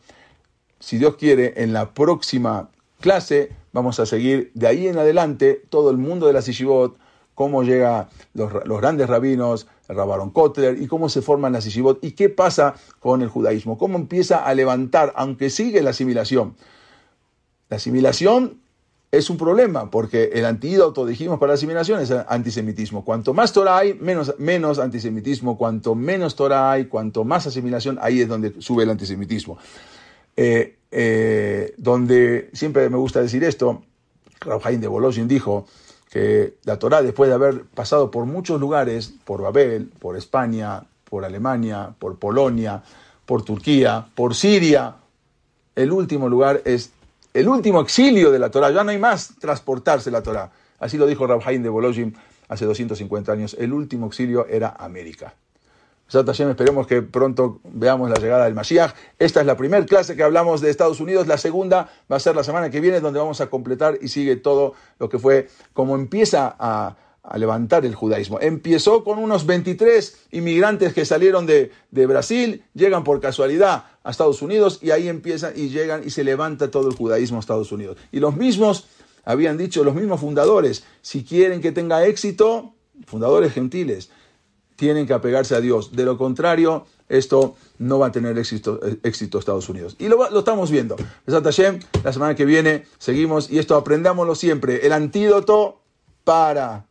Si 0.81 0.99
Dios 0.99 1.15
quiere, 1.15 1.63
en 1.63 1.73
la 1.73 1.95
próxima 1.95 2.71
clase 3.01 3.53
vamos 3.73 4.01
a 4.01 4.07
seguir 4.07 4.51
de 4.55 4.67
ahí 4.67 4.89
en 4.89 4.99
adelante 4.99 5.63
todo 5.69 5.91
el 5.91 5.97
mundo 5.97 6.27
de 6.27 6.33
la 6.33 6.43
Sishibot, 6.43 6.99
cómo 7.35 7.63
llega 7.63 8.09
los, 8.35 8.53
grandes 8.81 9.09
rabinos, 9.09 9.67
el 9.89 9.97
Kotler, 10.33 10.81
y 10.83 10.87
cómo 10.87 11.09
se 11.09 11.23
forman 11.23 11.53
las 11.53 11.65
Sishibot, 11.65 12.03
y 12.03 12.13
qué 12.13 12.29
pasa 12.29 12.75
con 12.99 13.23
el 13.23 13.29
judaísmo, 13.29 13.79
cómo 13.79 13.97
empieza 13.97 14.45
a 14.45 14.55
levantar, 14.55 15.13
aunque 15.17 15.51
sigue 15.51 15.83
la 15.83 15.91
asimilación. 15.91 16.55
La 17.73 17.77
asimilación 17.77 18.61
es 19.11 19.31
un 19.31 19.39
problema, 19.39 19.91
porque 19.91 20.25
el 20.35 20.45
antídoto, 20.45 21.07
dijimos, 21.07 21.39
para 21.39 21.53
la 21.53 21.55
asimilación 21.55 22.01
es 22.01 22.11
antisemitismo. 22.11 23.03
Cuanto 23.03 23.33
más 23.33 23.55
Torah 23.55 23.79
hay, 23.79 23.95
menos, 23.95 24.79
antisemitismo. 24.79 25.57
Cuanto 25.57 25.95
menos 25.95 26.37
Torah 26.37 26.71
hay, 26.71 26.85
cuanto 26.85 27.25
más 27.25 27.47
asimilación, 27.47 27.99
ahí 28.03 28.21
es 28.21 28.29
donde 28.29 28.61
sube 28.61 28.83
el 28.83 28.91
antisemitismo. 28.91 29.57
Eh, 30.37 30.77
eh, 30.91 31.73
donde 31.79 32.51
siempre 32.53 32.91
me 32.91 32.99
gusta 32.99 33.23
decir 33.23 33.43
esto, 33.43 33.83
Raúl 34.41 34.79
de 34.79 34.87
Boloshin 34.87 35.27
dijo 35.27 35.67
que 36.11 36.57
la 36.65 36.79
Torá, 36.79 37.01
después 37.01 37.31
de 37.31 37.35
haber 37.37 37.63
pasado 37.63 38.11
por 38.11 38.27
muchos 38.27 38.61
lugares, 38.61 39.15
por 39.25 39.41
Babel, 39.41 39.91
por 39.99 40.19
España, 40.19 40.85
por 41.09 41.25
Alemania, 41.25 41.95
por 41.99 42.19
Polonia, 42.19 42.83
por 43.25 43.43
Turquía, 43.47 44.09
por 44.15 44.35
Siria, 44.35 44.97
el 45.75 45.91
último 45.91 46.29
lugar 46.29 46.61
es 46.67 46.93
el 47.35 47.49
último 47.49 47.81
exilio 47.81 48.31
de 48.31 48.39
la 48.39 48.51
Torá. 48.51 48.71
Ya 48.71 48.85
no 48.85 48.91
hay 48.91 48.99
más 48.99 49.35
transportarse 49.39 50.11
la 50.11 50.23
Torá. 50.23 50.51
Así 50.79 50.99
lo 50.99 51.07
dijo 51.07 51.27
Rabhaim 51.27 51.63
de 51.63 51.69
Bolojin 51.69 52.17
hace 52.49 52.65
250 52.65 53.33
años. 53.33 53.57
El 53.59 53.73
último 53.73 54.07
exilio 54.07 54.47
era 54.47 54.75
América 54.79 55.35
esperemos 56.51 56.87
que 56.87 57.03
pronto 57.03 57.61
veamos 57.65 58.11
la 58.11 58.17
llegada 58.17 58.45
del 58.45 58.55
Mashiach. 58.55 58.95
Esta 59.19 59.41
es 59.41 59.47
la 59.47 59.57
primera 59.57 59.85
clase 59.87 60.15
que 60.17 60.23
hablamos 60.23 60.61
de 60.61 60.71
Estados 60.71 61.01
Unidos. 61.01 61.27
La 61.27 61.39
segunda 61.39 61.89
va 62.11 62.17
a 62.17 62.21
ser 62.21 62.37
la 62.37 62.45
semana 62.45 62.71
que 62.71 62.81
viene, 62.81 63.01
donde 63.01 63.19
vamos 63.19 63.41
a 63.41 63.49
completar 63.49 63.99
y 64.01 64.09
sigue 64.09 64.37
todo 64.37 64.75
lo 64.99 65.09
que 65.09 65.19
fue, 65.19 65.49
como 65.73 65.95
empieza 65.95 66.55
a, 66.59 66.97
a 67.23 67.39
levantar 67.39 67.87
el 67.87 67.95
judaísmo. 67.95 68.41
Empezó 68.41 69.05
con 69.05 69.19
unos 69.19 69.47
23 69.47 70.27
inmigrantes 70.33 70.93
que 70.93 71.05
salieron 71.05 71.47
de, 71.47 71.71
de, 71.91 72.07
Brasil, 72.07 72.65
llegan 72.75 73.05
por 73.05 73.21
casualidad 73.21 73.85
a 74.03 74.11
Estados 74.11 74.43
Unidos 74.43 74.81
y 74.83 74.91
ahí 74.91 75.09
empiezan 75.09 75.53
y 75.55 75.69
llegan 75.69 76.03
y 76.05 76.11
se 76.11 76.25
levanta 76.25 76.71
todo 76.71 76.89
el 76.89 76.97
judaísmo 76.97 77.37
a 77.37 77.41
Estados 77.41 77.71
Unidos. 77.71 77.97
Y 78.11 78.19
los 78.19 78.37
mismos, 78.37 78.87
habían 79.25 79.57
dicho 79.57 79.85
los 79.85 79.95
mismos 79.95 80.21
fundadores, 80.21 80.85
si 81.01 81.23
quieren 81.23 81.61
que 81.61 81.71
tenga 81.71 82.05
éxito, 82.07 82.75
fundadores 83.07 83.53
gentiles, 83.53 84.11
tienen 84.75 85.07
que 85.07 85.13
apegarse 85.13 85.55
a 85.55 85.61
Dios. 85.61 85.93
De 85.93 86.05
lo 86.05 86.19
contrario, 86.19 86.87
esto 87.09 87.55
no 87.79 88.01
va 88.01 88.09
a 88.09 88.13
tener 88.13 88.37
éxito, 88.37 88.81
éxito 89.05 89.39
Estados 89.39 89.69
Unidos. 89.69 89.95
Y 90.01 90.09
lo, 90.09 90.29
lo 90.29 90.41
estamos 90.41 90.73
viendo. 90.73 90.97
La 91.27 92.13
semana 92.13 92.35
que 92.35 92.45
viene 92.45 92.85
seguimos 92.99 93.49
y 93.49 93.61
esto 93.61 93.77
aprendámoslo 93.77 94.35
siempre. 94.35 94.85
El 94.85 94.93
antídoto 94.93 95.83
para 96.25 96.87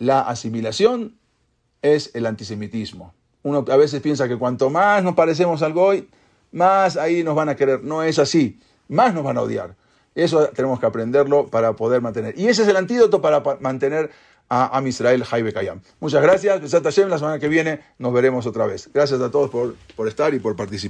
la 0.00 0.22
asimilación 0.22 1.14
es 1.82 2.10
el 2.14 2.26
antisemitismo. 2.26 3.14
Uno 3.42 3.64
a 3.68 3.76
veces 3.76 4.00
piensa 4.00 4.26
que 4.26 4.36
cuanto 4.36 4.70
más 4.70 5.04
nos 5.04 5.14
parecemos 5.14 5.62
al 5.62 5.74
Goy, 5.74 6.08
más 6.52 6.96
ahí 6.96 7.22
nos 7.22 7.36
van 7.36 7.50
a 7.50 7.54
querer. 7.54 7.84
No 7.84 8.02
es 8.02 8.18
así. 8.18 8.58
Más 8.88 9.14
nos 9.14 9.22
van 9.22 9.36
a 9.36 9.42
odiar. 9.42 9.76
Eso 10.14 10.48
tenemos 10.48 10.80
que 10.80 10.86
aprenderlo 10.86 11.46
para 11.46 11.74
poder 11.74 12.00
mantener. 12.00 12.36
Y 12.38 12.48
ese 12.48 12.62
es 12.62 12.68
el 12.68 12.76
antídoto 12.76 13.20
para 13.20 13.42
mantener 13.60 14.10
a 14.48 14.76
Am 14.76 14.86
Israel 14.86 15.22
Jaibe 15.22 15.52
Kayam. 15.52 15.82
Muchas 16.00 16.22
gracias. 16.22 16.72
La 16.72 17.18
semana 17.18 17.38
que 17.38 17.48
viene 17.48 17.80
nos 17.98 18.12
veremos 18.12 18.46
otra 18.46 18.66
vez. 18.66 18.90
Gracias 18.92 19.20
a 19.20 19.30
todos 19.30 19.50
por, 19.50 19.76
por 19.96 20.08
estar 20.08 20.32
y 20.34 20.38
por 20.38 20.56
participar. 20.56 20.88